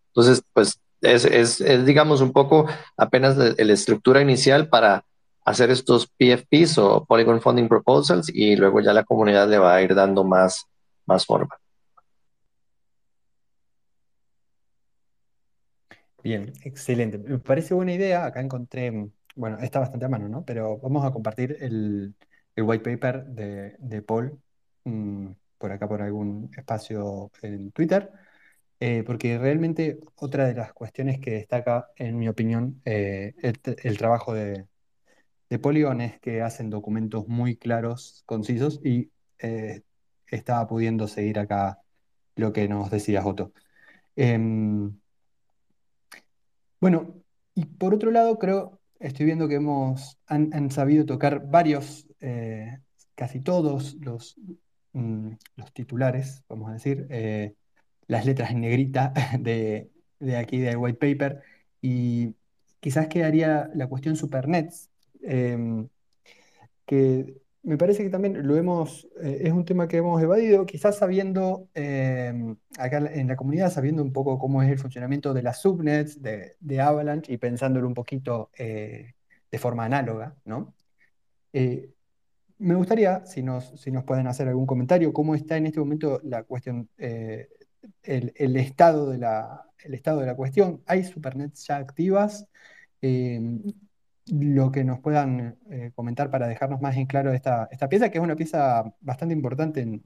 Entonces, 0.09 0.43
pues 0.53 0.79
es, 1.03 1.25
es, 1.61 1.85
digamos, 1.85 2.21
un 2.21 2.31
poco 2.31 2.67
apenas 2.97 3.37
la, 3.37 3.73
estructura 3.73 4.21
inicial 4.21 4.69
para 4.69 5.05
hacer 5.45 5.69
estos 5.69 6.07
PFPs 6.07 6.77
o 6.77 7.05
Polygon 7.05 7.41
Funding 7.41 7.67
Proposals 7.67 8.29
y 8.33 8.55
luego 8.55 8.79
ya 8.79 8.93
la 8.93 9.03
comunidad 9.03 9.49
le 9.49 9.57
va 9.57 9.75
a 9.75 9.81
ir 9.81 9.93
dando 9.93 10.23
más, 10.23 10.65
más 11.05 11.25
forma. 11.25 11.57
Bien, 16.23 16.53
excelente. 16.63 17.17
Me 17.17 17.37
parece 17.39 17.73
buena 17.73 17.91
idea. 17.93 18.25
Acá 18.25 18.39
encontré, 18.39 19.09
bueno, 19.35 19.57
está 19.59 19.79
bastante 19.79 20.05
a 20.05 20.09
mano, 20.09 20.29
¿no? 20.29 20.45
Pero 20.45 20.77
vamos 20.77 21.03
a 21.05 21.11
compartir 21.11 21.57
el, 21.59 22.15
el 22.55 22.63
white 22.63 22.89
paper 22.89 23.25
de, 23.25 23.75
de 23.79 24.01
Paul 24.01 24.39
mm, 24.85 25.27
por 25.57 25.71
acá, 25.73 25.87
por 25.87 26.01
algún 26.01 26.49
espacio 26.55 27.29
en 27.41 27.71
Twitter. 27.71 28.09
Eh, 28.85 29.03
porque 29.05 29.37
realmente 29.37 29.97
otra 30.17 30.45
de 30.45 30.55
las 30.55 30.73
cuestiones 30.73 31.21
que 31.21 31.31
destaca, 31.31 31.87
en 31.95 32.19
mi 32.19 32.27
opinión, 32.27 32.81
eh, 32.83 33.33
el, 33.41 33.97
trabajo 33.97 34.33
de, 34.33 34.67
de 35.49 35.59
Polygon 35.59 36.01
es 36.01 36.19
que 36.19 36.41
hacen 36.41 36.69
documentos 36.69 37.25
muy 37.29 37.55
claros, 37.55 38.23
concisos, 38.25 38.81
y 38.83 39.09
eh, 39.39 39.83
estaba 40.27 40.67
pudiendo 40.67 41.07
seguir 41.07 41.39
acá 41.39 41.79
lo 42.35 42.51
que 42.51 42.67
nos 42.67 42.91
decía 42.91 43.25
Otto. 43.25 43.53
Em, 44.17 44.99
bueno, 46.81 47.23
y 47.55 47.63
por 47.65 47.93
otro 47.93 48.11
lado, 48.11 48.37
creo, 48.37 48.81
estoy 48.99 49.27
viendo 49.27 49.47
que 49.47 49.55
hemos, 49.55 50.19
han, 50.27 50.71
sabido 50.71 51.05
tocar 51.05 51.47
varios, 51.49 52.05
eh, 52.19 52.79
casi 53.15 53.39
todos 53.39 53.95
los, 54.01 54.35
mm, 54.91 55.31
los 55.55 55.71
titulares, 55.71 56.43
vamos 56.49 56.69
a 56.69 56.73
decir, 56.73 57.07
las 58.07 58.25
letras 58.25 58.51
en 58.51 58.61
negrita 58.61 59.13
de, 59.39 59.89
de 60.19 60.37
aquí 60.37 60.59
del 60.59 60.77
white 60.77 60.99
paper, 60.99 61.41
y 61.81 62.35
quizás 62.79 63.07
quedaría 63.07 63.69
la 63.75 63.87
cuestión 63.87 64.15
Supernets, 64.15 64.89
em, 65.21 65.87
que 66.85 67.41
me 67.63 67.77
parece 67.77 68.03
que 68.03 68.09
también 68.09 68.45
lo 68.45 68.57
hemos, 68.57 69.07
eh, 69.21 69.43
es 69.43 69.53
un 69.53 69.63
tema 69.65 69.87
que 69.87 69.97
hemos 69.97 70.21
evadido, 70.21 70.65
quizás 70.65 70.97
sabiendo, 70.97 71.69
em, 71.73 72.57
acá 72.77 72.97
en 72.97 73.27
la 73.27 73.37
comunidad, 73.37 73.71
sabiendo 73.71 74.03
un 74.03 74.11
poco 74.11 74.37
cómo 74.37 74.61
es 74.61 74.69
el 74.69 74.79
funcionamiento 74.79 75.33
de 75.33 75.43
las 75.43 75.61
subnets, 75.61 76.21
de, 76.21 76.81
Avalanche 76.81 77.31
y 77.31 77.37
pensándolo 77.37 77.87
un 77.87 77.93
poquito 77.93 78.51
eh, 78.57 79.13
de 79.51 79.57
forma 79.57 79.85
análoga, 79.85 80.35
¿no? 80.45 80.73
Eh, 81.53 81.89
me 82.59 82.75
gustaría, 82.75 83.25
si 83.25 83.43
nos, 83.43 83.79
si 83.79 83.91
nos 83.91 84.03
pueden 84.03 84.27
hacer 84.27 84.47
algún 84.47 84.65
comentario, 84.65 85.13
cómo 85.13 85.35
está 85.35 85.57
en 85.57 85.67
este 85.67 85.79
momento 85.79 86.19
la 86.23 86.43
cuestión, 86.43 86.89
el, 88.03 88.55
estado 88.57 89.09
de 89.09 89.17
la, 89.17 89.65
el 89.83 89.93
estado 89.93 90.19
de 90.19 90.27
la 90.27 90.35
cuestión. 90.35 90.81
¿Hay 90.85 91.03
supernets 91.03 91.67
ya 91.67 91.77
activas? 91.77 92.47
Em, 93.01 93.61
lo 94.27 94.71
que 94.71 94.83
nos 94.83 94.99
puedan 94.99 95.57
eh, 95.69 95.91
comentar 95.95 96.29
para 96.29 96.47
dejarnos 96.47 96.81
más 96.81 96.95
en 96.95 97.05
claro 97.05 97.33
esta, 97.33 97.67
esta 97.71 97.89
pieza, 97.89 98.09
que 98.09 98.17
es 98.17 98.23
una 98.23 98.35
pieza 98.35 98.93
bastante 99.01 99.33
importante 99.33 100.01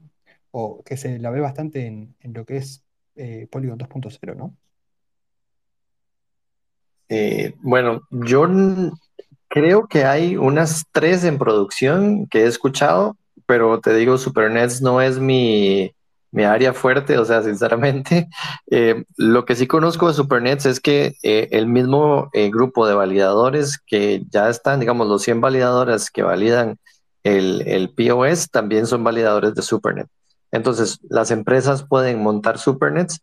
o 0.50 0.82
que 0.82 0.96
se 0.96 1.18
la 1.18 1.30
ve 1.30 1.40
bastante 1.40 1.86
en, 1.86 2.16
lo 2.34 2.44
que 2.44 2.56
es 2.56 2.84
eh, 3.14 3.46
Polygon 3.50 3.78
2.0, 3.78 4.36
¿no? 4.36 4.56
Eh, 7.08 7.54
bueno, 7.62 8.02
yo 8.10 8.46
creo 9.48 9.86
que 9.86 10.04
hay 10.04 10.36
unas 10.36 10.84
tres 10.92 11.24
en 11.24 11.38
producción 11.38 12.26
que 12.26 12.42
he 12.42 12.46
escuchado, 12.46 13.16
pero 13.46 13.80
te 13.80 13.94
digo, 13.94 14.18
Supernets 14.18 14.82
no 14.82 15.00
es 15.00 15.18
mi, 15.18 15.94
mi 16.30 16.44
área 16.44 16.72
fuerte, 16.72 17.18
o 17.18 17.24
sea, 17.24 17.42
sinceramente, 17.42 18.28
eh, 18.70 19.04
lo 19.16 19.44
que 19.44 19.56
sí 19.56 19.66
conozco 19.66 20.08
de 20.08 20.14
Supernets 20.14 20.66
es 20.66 20.80
que 20.80 21.14
eh, 21.22 21.48
el 21.52 21.66
mismo 21.66 22.28
eh, 22.32 22.50
grupo 22.50 22.86
de 22.86 22.94
validadores 22.94 23.78
que 23.78 24.22
ya 24.30 24.48
están, 24.48 24.80
digamos, 24.80 25.06
los 25.06 25.22
100 25.22 25.40
validadoras 25.40 26.10
que 26.10 26.22
validan 26.22 26.78
el, 27.24 27.62
el 27.66 27.90
POS 27.90 28.50
también 28.50 28.86
son 28.86 29.04
validadores 29.04 29.54
de 29.54 29.62
Supernet. 29.62 30.08
Entonces, 30.50 30.98
las 31.08 31.30
empresas 31.30 31.84
pueden 31.86 32.22
montar 32.22 32.58
Supernets 32.58 33.20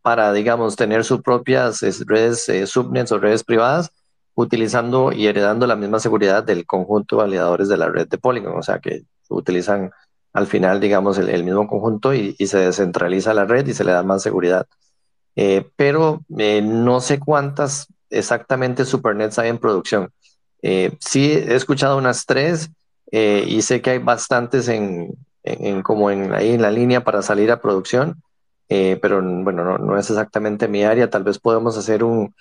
para, 0.00 0.32
digamos, 0.32 0.74
tener 0.74 1.04
sus 1.04 1.20
propias 1.20 1.82
redes 2.06 2.50
subnets 2.70 3.12
o 3.12 3.18
redes 3.18 3.44
privadas 3.44 3.90
utilizando 4.34 5.12
y 5.12 5.26
heredando 5.26 5.66
la 5.66 5.76
misma 5.76 5.98
seguridad 5.98 6.44
del 6.44 6.64
conjunto 6.64 7.16
de 7.16 7.22
validadores 7.24 7.68
de 7.68 7.76
la 7.76 7.90
red 7.90 8.08
de 8.08 8.16
Polygon, 8.16 8.56
o 8.56 8.62
sea, 8.62 8.78
que 8.78 9.02
utilizan 9.28 9.90
al 10.32 10.46
final, 10.46 10.80
digamos, 10.80 11.18
el, 11.18 11.44
mismo 11.44 11.66
conjunto 11.66 12.14
y, 12.14 12.34
se 12.46 12.58
descentraliza 12.58 13.34
la 13.34 13.44
red 13.44 13.66
y 13.66 13.74
se 13.74 13.84
le 13.84 13.92
da 13.92 14.02
más 14.02 14.22
seguridad. 14.22 14.66
Eh, 15.36 15.68
pero 15.76 16.22
eh, 16.36 16.62
no 16.62 17.00
sé 17.00 17.20
cuántas 17.20 17.86
exactamente 18.10 18.84
Supernets 18.84 19.38
hay 19.38 19.48
en 19.50 19.58
producción. 19.58 20.10
Eh, 20.62 20.96
sí, 21.00 21.32
he 21.32 21.54
escuchado 21.54 21.98
unas 21.98 22.26
tres 22.26 22.70
y 23.10 23.62
sé 23.62 23.80
que 23.80 23.90
hay 23.90 23.98
bastantes 23.98 24.68
en, 24.68 25.14
como 25.82 26.10
en, 26.10 26.34
ahí 26.34 26.50
en 26.50 26.62
la 26.62 26.70
línea 26.70 27.04
para 27.04 27.22
salir 27.22 27.50
a 27.50 27.60
producción, 27.60 28.22
pero 28.68 29.22
bueno, 29.22 29.78
no, 29.78 29.98
es 29.98 30.10
exactamente 30.10 30.68
mi 30.68 30.84
área. 30.84 31.08
Tal 31.08 31.24
vez 31.24 31.38
podemos 31.38 31.78
hacer 31.78 32.04
un, 32.04 32.34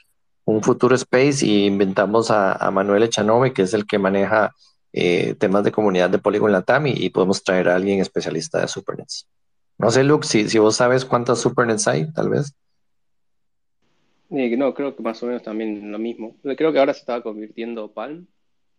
futuro 0.61 0.95
space 0.95 1.45
y 1.45 1.65
inventamos 1.67 2.31
a 2.31 2.69
Manuel 2.71 3.03
Echanove, 3.03 3.53
que 3.53 3.61
es 3.61 3.73
el 3.73 3.85
que 3.85 3.97
maneja 3.97 4.53
eh, 4.93 5.35
temas 5.35 5.63
de 5.63 5.71
comunidad 5.71 6.09
de 6.09 6.17
Polygon 6.17 6.51
Latam 6.51 6.88
y, 6.88 7.09
podemos 7.09 7.43
traer 7.43 7.69
a 7.69 7.75
alguien 7.75 7.99
especialista 7.99 8.61
de 8.61 8.67
Supernets. 8.67 9.27
No 9.77 9.91
sé, 9.91 10.03
Luke, 10.03 10.25
si, 10.25 10.49
si 10.49 10.57
vos 10.59 10.75
sabes 10.75 11.05
cuántas 11.05 11.39
Supernets 11.39 11.88
hay, 11.88 12.11
tal 12.13 12.29
vez. 12.29 12.53
Eh, 14.31 14.55
no, 14.57 14.73
creo 14.73 14.95
que 14.95 15.03
más 15.03 15.21
o 15.23 15.27
menos 15.27 15.43
también 15.43 15.91
lo 15.91 15.99
mismo. 15.99 16.35
Creo 16.41 16.71
que 16.71 16.79
ahora 16.79 16.93
se 16.93 17.01
estaba 17.01 17.21
convirtiendo 17.21 17.91
Palm, 17.91 18.27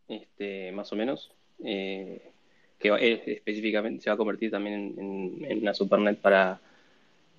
este, 0.08 0.72
más 0.72 0.92
o 0.92 0.96
menos, 0.96 1.30
eh, 1.62 2.32
que 2.78 3.22
específicamente 3.26 4.02
se 4.02 4.10
va 4.10 4.14
a 4.14 4.18
convertir 4.18 4.50
también 4.50 4.94
en, 4.98 5.58
una 5.62 5.74
Supernet 5.74 6.18
para 6.18 6.60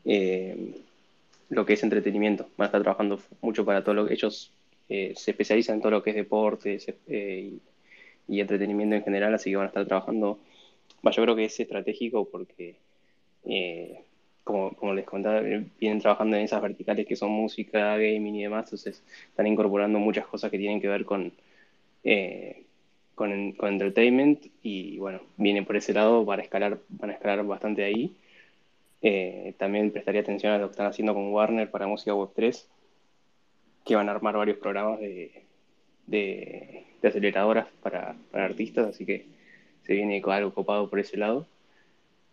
lo 0.05 1.65
que 1.65 1.73
es 1.73 1.83
entretenimiento. 1.83 2.47
Van 2.55 2.65
a 2.65 2.67
estar 2.67 2.81
trabajando 2.81 3.19
mucho 3.41 3.65
para 3.65 3.83
todo 3.83 3.95
lo 3.95 4.07
que 4.07 4.13
ellos 4.13 4.51
se 4.87 5.31
especializan 5.31 5.75
en 5.75 5.81
todo 5.81 5.91
lo 5.91 6.03
que 6.03 6.11
es 6.11 6.15
deporte 6.15 6.79
y 7.07 7.59
y 8.29 8.41
entretenimiento 8.41 8.95
en 8.95 9.03
general, 9.03 9.33
así 9.33 9.49
que 9.49 9.55
van 9.57 9.65
a 9.65 9.69
estar 9.69 9.85
trabajando, 9.85 10.39
yo 11.03 11.23
creo 11.23 11.35
que 11.35 11.45
es 11.45 11.59
estratégico 11.59 12.25
porque, 12.29 12.75
eh, 13.45 14.01
como, 14.43 14.93
les 14.93 15.05
contaba, 15.05 15.41
vienen 15.41 15.99
trabajando 15.99 16.37
en 16.37 16.43
esas 16.43 16.61
verticales 16.61 17.05
que 17.07 17.15
son 17.15 17.31
música, 17.31 17.97
gaming 17.97 18.35
y 18.35 18.43
demás, 18.43 18.65
entonces 18.65 19.03
están 19.29 19.47
incorporando 19.47 19.99
muchas 19.99 20.27
cosas 20.27 20.51
que 20.51 20.57
tienen 20.57 20.81
que 20.81 20.87
ver 20.87 21.05
con, 21.05 21.31
eh, 22.03 22.63
con, 23.15 23.53
con, 23.53 23.73
entertainment 23.73 24.45
y 24.63 24.97
bueno, 24.97 25.21
vienen 25.37 25.65
por 25.65 25.75
ese 25.75 25.93
lado, 25.93 26.25
van 26.25 26.39
a 26.39 26.43
escalar, 26.43 26.79
van 26.89 27.11
escalar 27.11 27.45
bastante 27.45 27.83
ahí. 27.83 28.15
Eh, 29.01 29.53
también 29.57 29.91
prestaría 29.91 30.21
atención 30.21 30.53
a 30.53 30.57
lo 30.57 30.67
que 30.67 30.71
están 30.71 30.87
haciendo 30.87 31.13
con 31.13 31.31
Warner 31.33 31.71
para 31.71 31.87
música 31.87 32.13
web 32.13 32.29
3, 32.35 32.67
que 33.85 33.95
van 33.95 34.09
a 34.09 34.11
armar 34.11 34.35
varios 34.37 34.57
programas 34.57 34.99
de, 34.99 35.48
de, 36.09 36.85
aceleradoras 37.03 37.67
para, 37.81 38.15
artistas, 38.33 38.87
así 38.87 39.05
que 39.05 39.25
se 39.83 39.93
viene 39.93 40.21
algo 40.25 40.53
copado 40.53 40.89
por 40.89 40.99
ese 40.99 41.17
lado. 41.17 41.47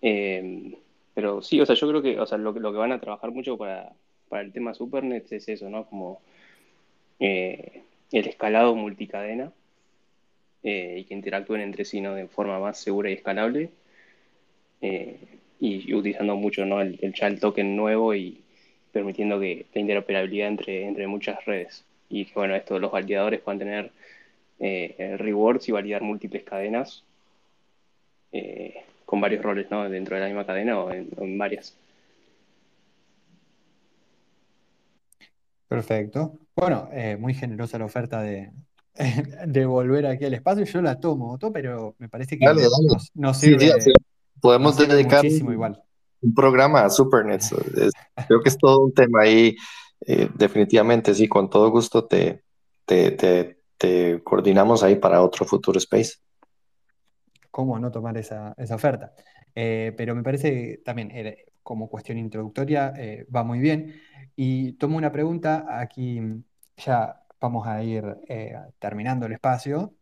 Eh, 0.03 0.75
pero 1.15 1.43
sí, 1.43 1.61
o 1.61 1.67
sea, 1.67 1.75
yo 1.77 1.89
creo 1.89 2.03
que, 2.03 2.21
o 2.21 2.27
sea, 2.27 2.39
lo, 2.39 2.53
lo 2.53 2.73
que 2.73 2.79
van 2.79 2.93
a 2.93 3.01
trabajar 3.01 3.31
mucho 3.31 3.57
para, 3.57 3.93
el 4.33 4.53
tema 4.53 4.75
Supernet 4.75 5.31
es 5.33 5.49
eso, 5.49 5.71
¿no? 5.71 5.87
Como 5.87 6.21
eh, 7.21 7.83
el 8.13 8.27
escalado 8.27 8.75
multicadena 8.75 9.53
eh, 10.63 10.99
y 11.01 11.05
que 11.05 11.15
interactúen 11.15 11.61
entre 11.63 11.85
sí, 11.85 12.01
¿no? 12.01 12.15
De 12.15 12.27
forma 12.29 12.59
más 12.61 12.79
segura 12.79 13.11
y 13.11 13.15
escalable. 13.15 13.71
y, 15.61 15.95
utilizando 15.95 16.37
mucho, 16.37 16.67
¿no? 16.67 16.81
El, 16.81 16.99
el 17.01 17.41
token 17.41 17.77
nuevo 17.77 18.15
y 18.15 18.43
permitiendo 18.93 19.41
que 19.41 19.67
la 19.75 19.81
interoperabilidad 19.81 20.49
entre, 20.49 20.87
entre 20.87 21.07
muchas 21.07 21.45
redes 21.45 21.86
y 22.09 22.25
que 22.25 22.35
bueno, 22.35 22.55
esto 22.55 22.79
los 22.79 22.93
validadores 22.93 23.41
puedan 23.41 23.59
tener 23.59 23.93
eh, 24.59 25.17
rewards 25.19 25.69
y 25.69 25.73
validar 25.73 26.03
múltiples 26.03 26.45
cadenas 26.45 27.05
eh, 28.33 28.75
con 29.05 29.21
varios 29.21 29.43
roles 29.43 29.71
¿no? 29.71 29.89
dentro 29.89 30.17
de 30.17 30.23
la 30.23 30.29
misma 30.29 30.47
cadena 30.47 30.79
o 30.79 30.91
en, 30.91 31.39
varias. 31.39 31.77
Perfecto. 35.69 36.39
Bueno, 36.55 36.89
eh, 36.93 37.17
muy 37.19 37.35
generosa 37.35 37.79
la 37.79 37.85
oferta 37.85 38.23
de, 38.23 38.51
de 39.47 39.67
volver 39.67 40.07
aquí 40.07 40.25
al 40.25 40.35
espacio. 40.35 40.65
Yo 40.65 40.81
la 40.81 40.99
tomo, 40.99 41.39
pero 41.53 41.95
me 41.99 42.09
parece 42.09 42.39
que 42.39 42.47
Nos, 43.15 43.41
sirve. 43.41 43.73
podemos 44.41 44.77
dedicar 44.77 45.25
un, 45.25 45.77
un 46.23 46.35
programa 46.35 46.85
a 46.85 46.91
Supernets. 46.91 47.55
creo 48.27 48.41
que 48.43 48.49
es 48.49 48.59
todo 48.59 48.85
un 48.85 48.95
tema 48.95 49.23
ahí 49.23 49.57
eh, 50.09 50.31
definitivamente, 50.35 51.13
sí, 51.15 51.27
con 51.27 51.51
todo 51.51 51.69
gusto 51.71 52.07
te, 52.07 52.45
te, 52.85 54.23
coordinamos 54.23 54.85
ahí 54.85 54.97
para 54.97 55.21
otro 55.21 55.45
futuro 55.45 55.79
space. 55.79 56.15
¿Cómo 57.51 57.79
no 57.79 57.91
tomar 57.91 58.17
esa, 58.17 58.55
oferta? 58.71 59.15
Eh, 59.55 59.93
pero 59.97 60.15
me 60.15 60.23
parece 60.23 60.81
también, 60.85 61.11
eh, 61.11 61.47
como 61.63 61.89
cuestión 61.89 62.19
introductoria, 62.19 62.95
va 63.35 63.43
muy 63.43 63.59
bien. 63.59 64.01
Y 64.37 64.75
tomo 64.75 64.97
una 64.97 65.11
pregunta, 65.11 65.67
aquí 65.69 66.21
ya 66.77 67.23
vamos 67.41 67.67
a 67.67 67.83
ir 67.83 68.05
terminando 68.79 69.27
el 69.27 69.33
espacio, 69.33 69.95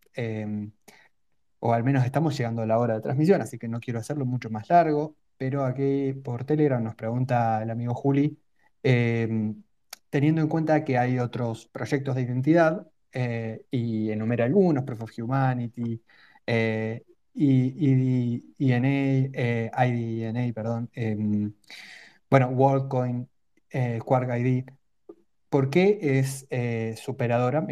o 1.60 1.72
al 1.72 1.82
menos 1.84 2.04
estamos 2.04 2.36
llegando 2.36 2.60
a 2.60 2.66
la 2.66 2.78
hora 2.78 2.94
de 2.94 3.00
transmisión, 3.00 3.40
así 3.40 3.58
que 3.58 3.68
no 3.68 3.80
quiero 3.80 4.00
hacerlo 4.00 4.26
mucho 4.26 4.50
más 4.50 4.68
largo, 4.68 5.16
pero 5.38 5.64
aquí 5.64 6.12
por 6.12 6.44
Telegram 6.44 6.82
nos 6.82 6.94
pregunta 6.94 7.62
el 7.62 7.70
amigo 7.70 7.94
Juli, 7.94 8.38
teniendo 10.14 10.42
en 10.42 10.46
cuenta 10.46 10.84
que 10.84 10.96
hay 10.96 11.18
otros 11.18 11.66
proyectos 11.66 12.14
de 12.14 12.22
identidad, 12.22 12.86
eh, 13.12 13.64
y 13.72 14.12
enumera 14.12 14.44
algunos, 14.44 14.84
Proof 14.84 15.02
of 15.02 15.18
Humanity, 15.18 16.00
eh, 16.46 17.02
y, 17.34 18.40
eh, 18.60 19.70
IDNA, 19.76 20.52
perdón, 20.54 20.88
em, 20.94 21.52
bueno, 22.30 22.46
WorldCoin, 22.50 23.28
Quark 24.04 24.30
ID, 24.38 24.64
¿por 25.48 25.68
qué 25.68 25.98
es 26.00 26.46
superadora? 26.96 27.66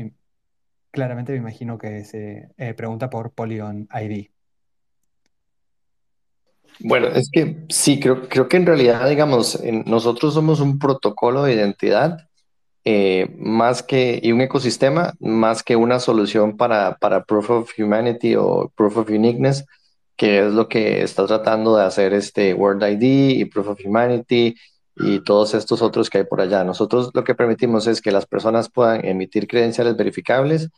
claramente 0.91 1.31
me 1.31 1.39
imagino 1.39 1.79
que 1.79 2.05
se 2.05 2.49
eh, 2.59 2.75
pregunta 2.75 3.09
por 3.09 3.31
Polygon 3.31 3.89
ID. 3.95 4.31
Bueno, 6.81 7.07
es 7.07 7.31
que 7.31 7.67
sí, 7.69 8.01
creo, 8.01 8.49
que 8.49 8.57
en 8.57 8.67
realidad, 8.67 9.09
digamos, 9.09 9.63
nosotros 9.87 10.35
somos 10.35 10.59
un 10.59 10.81
protocolo 10.81 11.45
de 11.45 11.55
identidad 11.55 12.29
eh, 12.85 13.35
más 13.39 13.83
que, 13.83 14.19
y 14.23 14.33
un 14.33 14.41
ecosistema 14.41 15.15
más 15.21 15.63
que 15.63 15.77
una 15.77 16.01
solución 16.01 16.57
para, 16.57 16.97
para 16.97 17.25
Proof 17.25 17.51
of 17.51 17.73
Humanity 17.79 18.35
o 18.37 18.73
Proof 18.77 18.99
of 18.99 19.11
Uniqueness, 19.11 19.65
que 20.17 20.47
es 20.47 20.53
lo 20.53 20.69
que 20.69 21.03
está 21.03 21.27
tratando 21.27 21.77
de 21.77 21.85
hacer 21.85 22.13
este 22.13 22.55
World 22.55 22.83
ID 22.83 23.39
y 23.39 23.45
Proof 23.45 23.69
of 23.69 23.81
Humanity 23.85 24.57
y 24.97 25.21
todos 25.21 25.55
estos 25.55 25.83
otros 25.83 26.11
que 26.11 26.19
hay 26.19 26.25
por 26.25 26.41
allá. 26.41 26.65
Nosotros 26.65 27.11
lo 27.15 27.25
que 27.25 27.35
permitimos 27.35 27.87
es 27.87 28.01
que 28.01 28.13
las 28.13 28.27
personas 28.27 28.69
puedan 28.69 29.05
emitir 29.05 29.47
credenciales 29.47 29.97
verificables, 29.97 30.69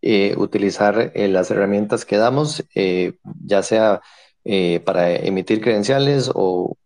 eh, 0.00 0.34
utilizar 0.36 1.12
eh, 1.14 1.28
las 1.28 1.50
herramientas 1.50 2.04
que 2.04 2.16
damos, 2.16 2.64
eh, 2.74 3.14
ya 3.44 3.62
sea 3.62 4.00
eh, 4.44 4.80
para 4.84 5.14
emitir 5.14 5.60
credenciales 5.60 6.30
o 6.34 6.76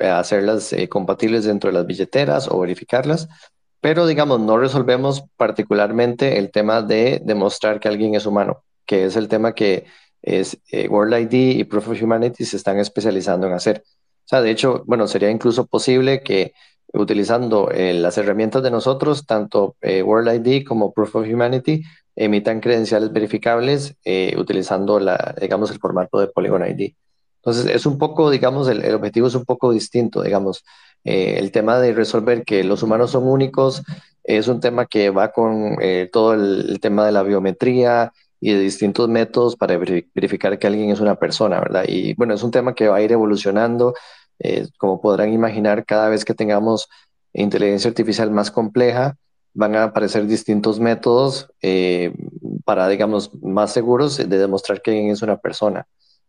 eh, 0.00 0.08
hacerlas 0.08 0.74
compatibles 0.90 1.44
dentro 1.44 1.70
de 1.70 1.74
las 1.74 1.86
billeteras 1.86 2.48
o 2.48 2.60
verificarlas 2.60 3.28
pero 3.86 4.04
digamos, 4.04 4.40
no 4.40 4.58
resolvemos 4.58 5.22
particularmente 5.36 6.38
el 6.38 6.50
tema 6.50 6.82
de 6.82 7.22
demostrar 7.24 7.78
que 7.78 7.86
alguien 7.86 8.16
es 8.16 8.26
humano, 8.26 8.64
que 8.84 9.04
es 9.04 9.14
el 9.14 9.28
tema 9.28 9.54
que 9.54 9.84
es 10.22 10.58
eh, 10.72 10.88
World 10.88 11.32
ID 11.32 11.58
y 11.58 11.62
Proof 11.62 11.90
of 11.90 12.02
Humanity 12.02 12.44
se 12.44 12.56
están 12.56 12.80
especializando 12.80 13.46
en 13.46 13.52
hacer. 13.52 13.84
O 13.86 14.28
sea, 14.28 14.40
de 14.40 14.50
hecho, 14.50 14.82
bueno, 14.88 15.06
sería 15.06 15.30
incluso 15.30 15.66
posible 15.66 16.20
que 16.24 16.52
utilizando 16.94 17.70
eh, 17.70 17.94
las 17.94 18.18
herramientas 18.18 18.64
de 18.64 18.72
nosotros, 18.72 19.24
tanto 19.24 19.76
eh, 19.80 20.02
World 20.02 20.34
ID 20.34 20.66
como 20.66 20.92
Proof 20.92 21.14
of 21.14 21.28
Humanity, 21.28 21.84
emitan 22.16 22.58
credenciales 22.58 23.12
verificables 23.12 23.94
eh, 24.04 24.34
utilizando 24.36 24.98
la, 24.98 25.36
digamos, 25.40 25.70
el 25.70 25.78
formato 25.78 26.18
de 26.18 26.26
Polygon 26.26 26.66
ID. 26.68 26.92
Entonces, 27.46 27.66
es 27.76 27.86
un 27.86 27.96
poco, 27.96 28.28
digamos, 28.30 28.66
el, 28.68 28.92
objetivo 28.92 29.28
es 29.28 29.36
un 29.36 29.44
poco 29.44 29.70
distinto, 29.70 30.20
digamos. 30.22 30.64
Eh, 31.04 31.36
el 31.38 31.52
tema 31.52 31.78
de 31.78 31.92
resolver 31.94 32.44
que 32.44 32.64
los 32.64 32.82
humanos 32.82 33.12
son 33.12 33.28
únicos 33.28 33.84
es 34.24 34.48
un 34.48 34.58
tema 34.60 34.86
que 34.86 35.10
va 35.10 35.30
con 35.30 35.76
eh, 35.80 36.08
todo 36.12 36.34
el, 36.34 36.80
tema 36.80 37.06
de 37.06 37.12
la 37.12 37.22
biometría 37.22 38.12
y 38.40 38.52
de 38.52 38.58
distintos 38.60 39.08
métodos 39.08 39.54
para 39.54 39.76
veri- 39.78 40.08
verificar 40.12 40.58
que 40.58 40.66
alguien 40.66 40.90
es 40.90 40.98
una 40.98 41.14
persona, 41.14 41.60
¿verdad? 41.60 41.84
Y 41.86 42.14
bueno, 42.14 42.34
es 42.34 42.42
un 42.42 42.50
tema 42.50 42.74
que 42.74 42.88
va 42.88 42.96
a 42.96 43.02
ir 43.02 43.12
evolucionando. 43.12 43.94
eh, 44.40 44.66
como 44.78 45.00
podrán 45.00 45.32
imaginar, 45.32 45.84
cada 45.86 46.08
vez 46.08 46.24
que 46.24 46.34
tengamos 46.34 46.88
inteligencia 47.32 47.88
artificial 47.88 48.30
más 48.32 48.50
compleja, 48.50 49.16
van 49.54 49.76
a 49.76 49.84
aparecer 49.84 50.26
distintos 50.26 50.80
métodos 50.80 51.48
para, 52.64 52.88
digamos, 52.88 53.30
más 53.42 53.72
seguros 53.72 54.16
de 54.18 54.26
demostrar 54.26 54.82
que 54.82 54.90
alguien 54.90 55.10
es 55.10 55.22
una 55.22 55.36
persona. 55.38 55.86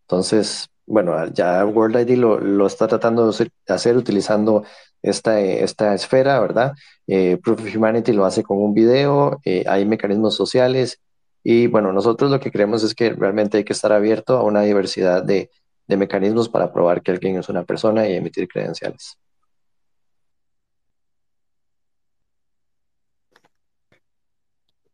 Entonces, 0.08 0.70
bueno, 0.86 1.28
ya 1.34 1.66
World 1.66 2.10
ID 2.10 2.18
lo, 2.18 2.39
lo 2.39 2.66
está 2.66 2.88
tratando 2.88 3.30
de 3.30 3.51
hacer, 3.68 3.97
utilizando 3.97 4.64
esta, 5.01 5.39
esta 5.41 5.93
esfera, 5.93 6.39
¿verdad? 6.39 6.74
Eh, 7.08 7.38
Proof 7.43 7.60
of 7.62 7.76
Humanity 7.76 8.14
lo 8.14 8.26
hace 8.26 8.41
con 8.43 8.58
un 8.58 8.74
video, 8.74 9.39
eh, 9.43 9.66
hay 9.68 9.86
mecanismos 9.86 10.36
sociales 10.36 11.01
y 11.43 11.68
bueno, 11.68 11.91
nosotros 11.93 12.32
lo 12.32 12.39
que 12.39 12.51
creemos 12.51 12.84
es 12.84 12.95
que 12.95 13.10
realmente 13.12 13.58
hay 13.58 13.64
que 13.66 13.74
estar 13.74 13.91
abierto 13.91 14.38
a 14.38 14.43
una 14.43 14.62
diversidad 14.62 15.24
de, 15.24 15.51
de 15.88 15.97
mecanismos 15.97 16.49
para 16.49 16.72
probar 16.74 17.01
que 17.01 17.12
alguien 17.12 17.38
es 17.38 17.49
una 17.49 17.64
persona 17.66 18.08
y 18.08 18.14
emitir 18.16 18.47
credenciales. 18.47 19.18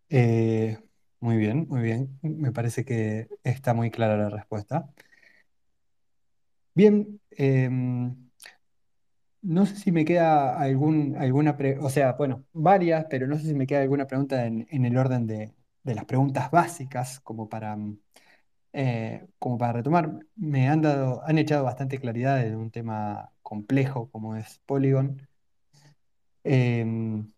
Eh, 0.09 0.77
muy 1.23 1.37
bien, 1.37 1.67
muy 1.69 1.81
bien. 1.81 2.19
Me 2.21 2.51
parece 2.51 2.83
que 2.85 3.27
está 3.43 3.73
muy 3.73 3.89
clara 3.91 4.17
la 4.17 4.29
respuesta. 4.29 4.89
Bien, 6.75 7.19
em, 7.31 8.15
no 9.41 9.65
sé 9.65 9.75
si 9.75 9.91
me 9.91 10.05
queda 10.05 10.57
algún, 10.59 11.15
alguna, 11.17 11.57
pre- 11.57 11.77
o 11.79 11.89
sea, 11.89 12.13
bueno, 12.13 12.45
varias, 12.53 13.05
pero 13.09 13.27
no 13.27 13.37
sé 13.37 13.43
si 13.47 13.53
me 13.55 13.67
queda 13.67 13.81
alguna 13.81 14.07
pregunta 14.07 14.45
en, 14.45 14.67
el 14.85 14.97
orden 14.97 15.27
de, 15.27 15.53
de 15.83 15.95
las 15.95 16.05
preguntas 16.05 16.49
básicas, 16.51 17.19
como 17.21 17.49
para, 17.49 17.75
mm, 17.75 17.99
eh, 18.73 19.27
como 19.39 19.57
para 19.57 19.73
retomar. 19.75 20.11
Me 20.35 20.69
han 20.69 20.81
dado, 20.83 21.23
han 21.25 21.37
echado 21.39 21.63
bastante 21.65 21.99
claridad 21.99 22.45
en 22.45 22.55
un 22.57 22.71
tema 22.71 23.31
complejo 23.43 24.09
como 24.11 24.35
es 24.37 24.59
Polygon. 24.65 25.27
Em, 26.43 27.31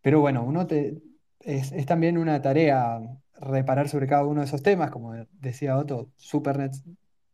pero 0.00 0.20
bueno, 0.20 0.44
uno 0.44 0.66
te, 0.66 1.00
es 1.40 1.86
también 1.86 2.18
una 2.18 2.40
tarea 2.42 3.00
reparar 3.42 3.88
sobre 3.88 4.06
cada 4.06 4.24
uno 4.24 4.40
de 4.40 4.46
esos 4.46 4.62
temas, 4.62 4.90
como 4.90 5.14
decía 5.32 5.76
Otto, 5.76 6.10
Supernet 6.16 6.72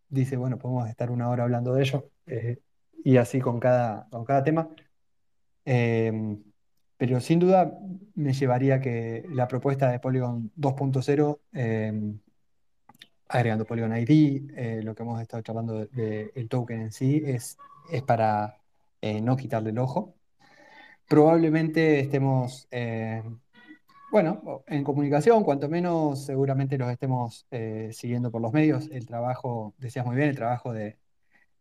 dice, 0.08 0.36
bueno, 0.36 0.58
podemos 0.58 0.88
estar 0.88 1.10
una 1.10 1.28
hora 1.28 1.44
hablando 1.44 1.74
de 1.74 1.82
ello, 1.82 2.10
eh, 2.26 2.58
y 3.04 3.16
así 3.16 3.40
con 3.40 3.60
cada, 3.60 4.08
con 4.10 4.24
cada 4.24 4.42
tema. 4.42 4.68
Em, 5.64 6.42
pero 6.96 7.20
sin 7.20 7.38
duda 7.38 7.78
me 8.14 8.32
llevaría 8.32 8.80
que 8.80 9.24
la 9.30 9.46
propuesta 9.48 9.90
de 9.90 10.00
Polygon 10.00 10.50
2.0, 10.56 11.40
em, 11.52 12.18
agregando 13.28 13.64
Polygon 13.66 13.96
ID, 13.96 14.50
eh, 14.56 14.80
lo 14.82 14.94
que 14.94 15.02
hemos 15.02 15.20
estado 15.20 15.42
charlando 15.42 15.86
del 15.86 16.48
token 16.48 16.80
en 16.82 16.92
sí, 16.92 17.22
es, 17.24 17.58
es 17.90 18.02
para 18.02 18.58
eh, 19.00 19.20
no 19.20 19.36
quitarle 19.36 19.70
el 19.70 19.78
ojo. 19.78 20.14
Probablemente 21.08 22.00
estemos, 22.00 22.68
eh, 22.70 23.22
bueno, 24.10 24.64
en 24.66 24.84
comunicación, 24.84 25.44
cuanto 25.44 25.68
menos 25.68 26.24
seguramente 26.24 26.78
los 26.78 26.90
estemos 26.90 27.46
eh, 27.50 27.90
siguiendo 27.92 28.30
por 28.30 28.40
los 28.40 28.52
medios. 28.52 28.88
El 28.90 29.06
trabajo, 29.06 29.74
decías 29.78 30.06
muy 30.06 30.16
bien, 30.16 30.28
el 30.30 30.36
trabajo 30.36 30.72
de, 30.72 30.98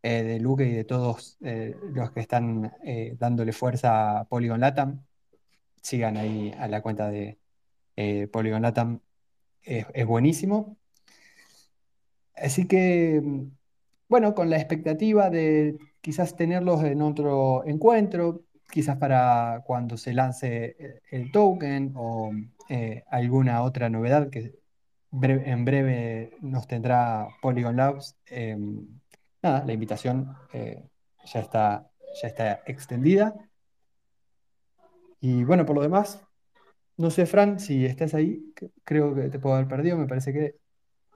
eh, 0.04 0.24
de 0.24 0.40
Luque 0.40 0.66
y 0.66 0.74
de 0.74 0.84
todos 0.86 1.38
eh, 1.42 1.76
los 1.94 2.12
que 2.12 2.22
están 2.22 2.74
dándole 3.18 3.54
fuerza 3.54 4.20
a 4.20 4.26
Polygon 4.26 4.62
Latam. 4.62 5.06
Sigan 5.82 6.18
ahí 6.18 6.54
a 6.58 6.68
la 6.68 6.82
cuenta 6.82 7.10
de 7.10 7.38
Polygon 8.32 8.62
Latam, 8.62 9.02
es, 9.64 9.86
es 9.94 10.06
buenísimo. 10.06 10.78
Así 12.36 12.68
que, 12.68 13.22
mm, 13.24 13.52
bueno, 14.10 14.36
con 14.36 14.50
la 14.50 14.58
expectativa 14.58 15.30
de 15.30 15.78
quizás 16.02 16.36
tenerlos 16.36 16.84
en 16.84 17.02
otro 17.02 17.66
encuentro, 17.66 18.46
quizás 18.70 18.98
para 18.98 19.64
cuando 19.66 19.98
se 19.98 20.14
lance 20.14 20.76
eh, 20.80 21.02
el 21.12 21.32
token 21.32 21.94
o 21.96 22.32
eh, 22.70 23.04
alguna 23.10 23.62
otra 23.64 23.90
novedad 23.90 24.30
que 24.30 24.54
en 25.12 25.66
breve 25.66 26.32
nos 26.42 26.68
tendrá 26.68 27.28
Polygon 27.42 27.78
Labs. 27.78 28.18
eh, 28.28 28.58
nada, 29.42 29.64
la 29.66 29.74
invitación 29.74 30.36
eh, 30.54 30.84
ya 31.26 31.40
está, 31.40 31.90
ya 32.22 32.28
está 32.28 32.62
extendida. 32.66 33.34
Y 35.20 35.44
bueno, 35.44 35.66
por 35.66 35.76
lo 35.76 35.82
demás, 35.82 36.22
no 36.98 37.10
sé, 37.10 37.26
Fran, 37.26 37.60
si 37.60 37.86
estás 37.86 38.14
ahí, 38.14 38.54
creo 38.84 39.16
que 39.16 39.30
te 39.30 39.40
puedo 39.40 39.56
haber 39.56 39.68
perdido, 39.68 39.98
me 39.98 40.08
parece 40.08 40.34
que... 40.34 40.56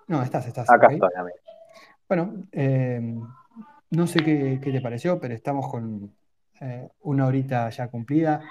No, 0.08 0.24
estás, 0.24 0.48
estás, 0.48 0.70
Acá 0.70 0.88
estoy, 0.88 1.10
amigo. 1.16 1.38
Bueno, 2.08 2.48
eh, 2.52 3.20
no 3.92 4.08
sé 4.08 4.24
qué, 4.24 4.60
qué 4.62 4.72
te 4.72 4.82
pareció, 4.82 5.20
pero 5.20 5.34
estamos 5.34 5.70
con 5.70 6.14
eh, 6.62 6.88
una 7.02 7.26
horita 7.26 7.70
ya 7.70 7.88
cumplida. 7.90 8.42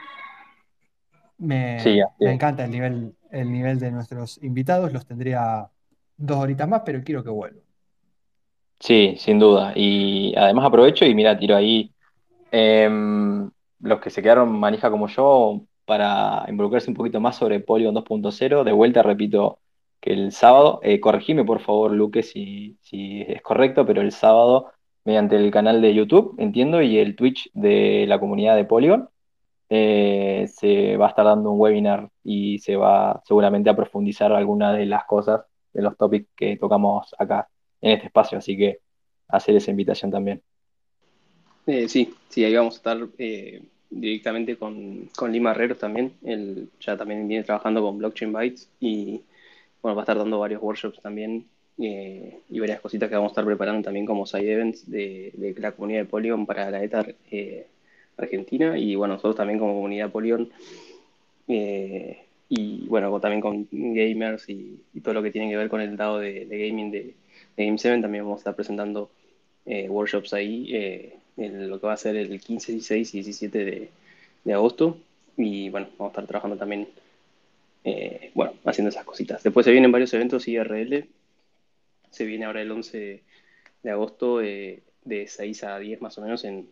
Me, 1.39 1.79
me 2.19 2.33
encanta 2.33 2.65
el 2.65 2.71
nivel, 2.71 3.15
el 3.31 3.51
nivel 3.51 3.79
de 3.79 3.91
nuestros 3.91 4.43
invitados, 4.43 4.93
los 4.93 5.07
tendría 5.07 5.71
dos 6.17 6.39
horitas 6.39 6.69
más, 6.69 6.83
pero 6.85 7.03
quiero 7.03 7.25
que 7.25 7.31
vuelvan. 7.31 7.63
Sí, 8.79 9.15
sin 9.19 9.39
duda. 9.39 9.73
Y 9.77 10.35
además 10.37 10.67
aprovecho 10.67 11.05
y 11.05 11.15
mira, 11.15 11.39
tiro 11.39 11.57
ahí 11.57 11.93
em, 12.51 13.51
los 13.81 14.01
que 14.01 14.11
se 14.11 14.23
quedaron 14.23 14.59
manija 14.59 14.91
como 14.91 15.07
yo 15.09 15.63
para 15.85 16.45
involucrarse 16.49 16.91
un 16.91 16.97
poquito 16.97 17.21
más 17.21 17.37
sobre 17.37 17.61
Polygon 17.61 17.95
2.0. 17.95 18.65
De 18.65 18.73
vuelta, 18.73 19.03
repito 19.03 19.59
que 20.01 20.13
el 20.13 20.33
sábado, 20.33 20.81
eh, 20.83 20.99
corregime 21.01 21.45
por 21.45 21.61
favor, 21.61 21.93
Luque, 21.93 22.23
si, 22.23 22.79
si 22.81 23.23
es 23.23 23.43
correcto, 23.43 23.85
pero 23.85 24.01
el 24.01 24.13
sábado, 24.13 24.73
mediante 25.05 25.37
el 25.37 25.51
canal 25.51 25.81
de 25.81 25.95
YouTube, 25.95 26.35
entiendo, 26.39 26.83
y 26.83 26.99
el 26.99 27.17
Twitch 27.17 27.51
de 27.55 28.05
la 28.07 28.21
comunidad 28.21 28.57
de 28.57 28.65
Polygon, 28.65 29.09
eh, 29.69 30.49
se 30.53 30.97
va 30.97 31.07
a 31.07 31.09
estar 31.11 31.25
dando 31.25 31.53
un 31.53 31.61
webinar 31.61 32.11
y 32.25 32.59
se 32.59 32.77
va 32.77 33.23
seguramente 33.25 33.71
a 33.71 33.77
profundizar 33.77 34.33
algunas 34.33 34.77
de 34.77 34.87
las 34.87 35.05
cosas, 35.05 35.43
de 35.73 35.83
los 35.83 35.97
topics 35.97 36.29
que 36.37 36.57
tocamos 36.57 37.15
acá 37.19 37.49
en 37.81 37.93
este 37.93 38.07
espacio. 38.07 38.39
Así 38.39 38.57
que 38.57 38.81
hacer 39.29 39.57
esa 39.57 39.71
invitación 39.71 40.11
también. 40.11 40.43
Eh, 41.67 41.89
sí, 41.89 42.13
sí, 42.29 42.45
ahí 42.45 42.55
vamos 42.55 42.75
a 42.75 42.79
estar 42.79 42.99
eh, 43.19 43.63
directamente 43.89 44.57
con, 44.57 45.09
con 45.17 45.31
Lima 45.31 45.53
Herreros 45.53 45.79
también. 45.79 46.15
Él 46.25 46.69
ya 46.81 46.97
también 46.97 47.29
viene 47.29 47.45
trabajando 47.45 47.81
con 47.81 47.99
Blockchain 47.99 48.33
Bytes 48.33 48.69
y 48.81 49.23
bueno, 49.83 49.95
va 49.95 50.03
a 50.03 50.05
estar 50.05 50.19
dando 50.19 50.41
varios 50.41 50.61
workshops 50.61 51.01
también 51.01 51.47
eh, 51.83 52.37
y 52.51 52.61
varias 52.61 52.81
cositas 52.81 53.09
que 53.09 53.15
vamos 53.15 53.31
a 53.31 53.33
estar 53.33 53.45
preparando 53.47 53.83
también 53.83 54.05
como 54.05 54.27
side 54.27 54.53
events 54.53 54.91
de, 54.91 55.33
de 55.33 55.55
la 55.59 55.73
comunidad 55.73 56.01
de 56.01 56.05
Polygon 56.05 56.45
para 56.45 56.71
la 56.71 56.85
ETA 56.85 57.07
eh, 57.31 57.67
Argentina 58.19 58.77
y 58.79 58.97
bueno, 58.97 59.15
nosotros 59.15 59.37
también 59.37 59.59
como 59.59 59.73
comunidad 59.73 60.11
Polygon 60.11 60.51
eh, 61.49 62.19
y 62.51 62.87
bueno, 62.87 63.19
también 63.19 63.41
con 63.41 63.67
gamers 63.71 64.47
y, 64.51 64.79
todo 65.03 65.15
lo 65.15 65.23
que 65.23 65.31
tiene 65.31 65.49
que 65.49 65.57
ver 65.57 65.71
con 65.71 65.81
el 65.81 65.97
lado 65.97 66.19
de, 66.19 66.45
gaming 66.45 66.91
de, 66.91 67.15
Game 67.57 67.79
7, 67.79 68.03
también 68.03 68.25
vamos 68.25 68.39
a 68.39 68.43
estar 68.43 68.55
presentando 68.55 69.11
eh, 69.65 69.89
workshops 69.89 70.35
ahí, 70.35 70.75
en 71.37 71.71
lo 71.71 71.81
que 71.81 71.87
va 71.87 71.95
a 71.95 71.97
ser 71.97 72.17
el 72.17 72.41
15, 72.41 72.73
16 72.73 73.15
y 73.15 73.19
17 73.19 73.65
de, 73.65 73.89
de 74.45 74.53
agosto. 74.53 74.99
Y 75.37 75.71
bueno, 75.71 75.89
vamos 75.99 76.11
a 76.11 76.13
estar 76.13 76.27
trabajando 76.27 76.57
también, 76.57 76.89
bueno, 78.35 78.53
haciendo 78.65 78.91
esas 78.91 79.05
cositas. 79.05 79.43
Después 79.43 79.65
se 79.65 79.73
vienen 79.73 79.93
varios 79.93 80.13
eventos 80.15 80.49
IRL. 80.49 81.07
Se 82.11 82.25
viene 82.25 82.45
ahora 82.45 82.63
el 82.63 82.71
11 82.71 83.23
de 83.83 83.91
agosto 83.91 84.39
de 84.39 84.83
6 85.05 85.65
a 85.65 85.79
10 85.79 86.03
más 86.03 86.19
o 86.19 86.23
menos 86.23 86.45
en, 86.45 86.69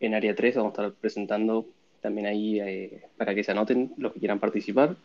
en 0.00 0.14
área 0.14 0.34
3. 0.34 0.56
Vamos 0.56 0.78
a 0.78 0.82
estar 0.82 0.92
presentando 1.00 1.66
también 2.00 2.26
ahí 2.26 3.00
para 3.16 3.34
que 3.34 3.44
se 3.44 3.52
anoten 3.52 3.92
los 3.96 4.12
que 4.12 4.20
quieran 4.20 4.40
participar. 4.40 4.96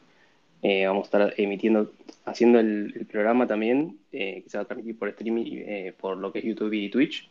Eh, 0.62 0.86
vamos 0.86 1.04
a 1.04 1.06
estar 1.06 1.34
emitiendo, 1.38 1.94
haciendo 2.26 2.60
el, 2.60 3.08
programa 3.10 3.48
también, 3.48 3.98
eh, 4.12 4.42
que 4.44 4.50
se 4.50 4.58
va 4.58 4.64
a 4.64 4.68
transmitir 4.68 5.00
por 5.00 5.08
streaming, 5.10 5.46
eh, 5.48 5.94
por 5.98 6.18
lo 6.18 6.34
que 6.34 6.40
es 6.40 6.46
YouTube 6.46 6.74
y 6.74 6.90
Twitch, 6.90 7.30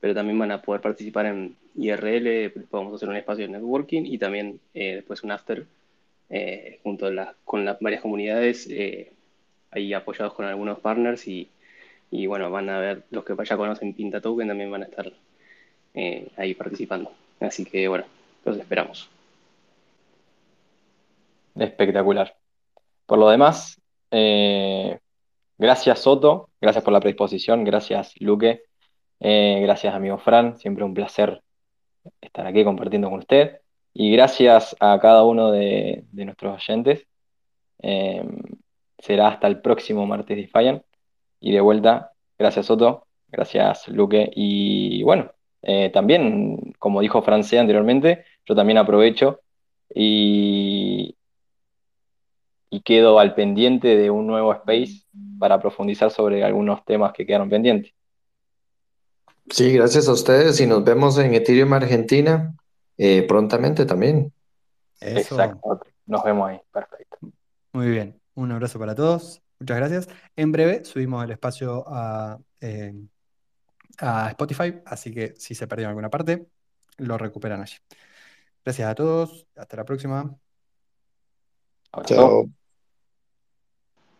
pero 0.00 0.14
también 0.14 0.38
van 0.38 0.52
a 0.52 0.62
poder 0.62 0.80
participar 0.80 1.26
en 1.26 1.56
IRL, 1.74 2.24
después 2.24 2.70
vamos 2.70 2.92
a 2.92 2.96
hacer 2.96 3.08
un 3.08 3.16
espacio 3.16 3.46
de 3.46 3.52
networking 3.52 4.04
y 4.04 4.18
también 4.18 4.60
después 4.72 5.24
un 5.24 5.32
after 5.32 5.66
junto 6.82 7.10
con 7.44 7.64
las 7.64 7.80
varias 7.80 8.02
comunidades, 8.02 8.68
ahí 9.70 9.92
apoyados 9.92 10.34
con 10.34 10.44
algunos 10.44 10.78
partners 10.78 11.26
y, 11.26 11.48
y, 12.14 12.26
bueno, 12.26 12.48
van 12.50 12.70
a 12.70 12.78
ver, 12.78 13.02
los 13.10 13.24
que 13.24 13.34
ya 13.44 13.56
conocen 13.56 13.92
Pinta 13.92 14.20
Token 14.20 14.46
también 14.46 14.70
van 14.70 14.82
a 14.82 14.86
estar 14.86 15.12
ahí 16.36 16.54
participando. 16.54 17.10
Así 17.40 17.64
que 17.64 17.88
bueno, 17.88 18.04
los 18.44 18.56
esperamos. 18.56 19.10
Espectacular. 21.56 22.36
Por 23.06 23.18
lo 23.18 23.28
demás, 23.28 23.80
eh, 24.10 24.98
gracias 25.58 26.00
Soto, 26.00 26.50
gracias 26.60 26.82
por 26.84 26.92
la 26.92 27.00
predisposición, 27.00 27.64
gracias 27.64 28.14
Luque, 28.20 28.62
eh, 29.20 29.60
gracias 29.62 29.94
amigo 29.94 30.18
Fran, 30.18 30.56
siempre 30.58 30.84
un 30.84 30.94
placer 30.94 31.42
estar 32.20 32.46
aquí 32.46 32.64
compartiendo 32.64 33.10
con 33.10 33.20
usted 33.20 33.60
y 33.92 34.12
gracias 34.12 34.74
a 34.80 34.98
cada 35.00 35.24
uno 35.24 35.50
de, 35.50 36.04
nuestros 36.12 36.56
oyentes. 36.56 37.06
Eh, 37.82 38.24
será 38.98 39.28
hasta 39.28 39.46
el 39.46 39.60
próximo 39.60 40.06
martes 40.06 40.36
de 40.36 40.48
Fallan 40.48 40.82
y 41.46 41.52
de 41.52 41.60
vuelta, 41.60 42.12
gracias 42.38 42.66
Soto, 42.66 43.06
gracias 43.28 43.86
Luque 43.88 44.30
y 44.34 45.02
bueno, 45.02 45.30
también 45.92 46.72
como 46.78 47.02
dijo 47.02 47.20
Francé 47.20 47.58
anteriormente, 47.58 48.24
yo 48.46 48.54
también 48.54 48.78
aprovecho 48.78 49.40
y, 49.94 51.16
y 52.70 52.80
quedo 52.80 53.18
al 53.18 53.34
pendiente 53.34 53.94
de 53.94 54.10
un 54.10 54.26
nuevo 54.26 54.54
space 54.54 55.02
para 55.38 55.60
profundizar 55.60 56.10
sobre 56.10 56.42
algunos 56.42 56.82
temas 56.86 57.12
que 57.12 57.26
quedaron 57.26 57.50
pendientes. 57.50 57.92
Sí, 59.50 59.70
gracias 59.74 60.08
a 60.08 60.12
ustedes 60.12 60.58
y 60.62 60.66
nos 60.66 60.82
vemos 60.82 61.18
en 61.18 61.34
Ethereum 61.34 61.74
Argentina 61.74 62.54
eh, 62.96 63.22
prontamente 63.28 63.84
también. 63.84 64.32
Exacto, 64.98 65.80
nos 66.06 66.24
vemos 66.24 66.48
ahí, 66.48 66.60
perfecto. 66.72 67.18
Muy 67.72 67.90
bien, 67.90 68.18
un 68.34 68.50
abrazo 68.52 68.78
para 68.78 68.94
todos, 68.94 69.42
muchas 69.64 69.76
gracias. 69.78 70.08
En 70.36 70.52
breve 70.52 70.84
subimos 70.84 71.24
el 71.24 71.30
espacio 71.30 71.84
a, 71.86 72.38
eh, 72.60 72.92
a 73.98 74.28
Spotify, 74.30 74.74
así 74.84 75.12
que 75.12 75.34
si 75.36 75.54
se 75.54 75.66
perdió 75.66 75.84
en 75.84 75.90
alguna 75.90 76.10
parte, 76.10 76.46
lo 76.98 77.16
recuperan 77.16 77.62
allí. 77.62 77.76
Gracias 78.64 78.88
a 78.88 78.94
todos, 78.94 79.46
hasta 79.56 79.76
la 79.76 79.84
próxima. 79.84 80.34
Chao. 82.04 82.48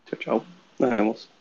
Chao, 0.05 0.19
chao. 0.19 0.45
Nos 0.79 0.89
vemos. 0.89 1.34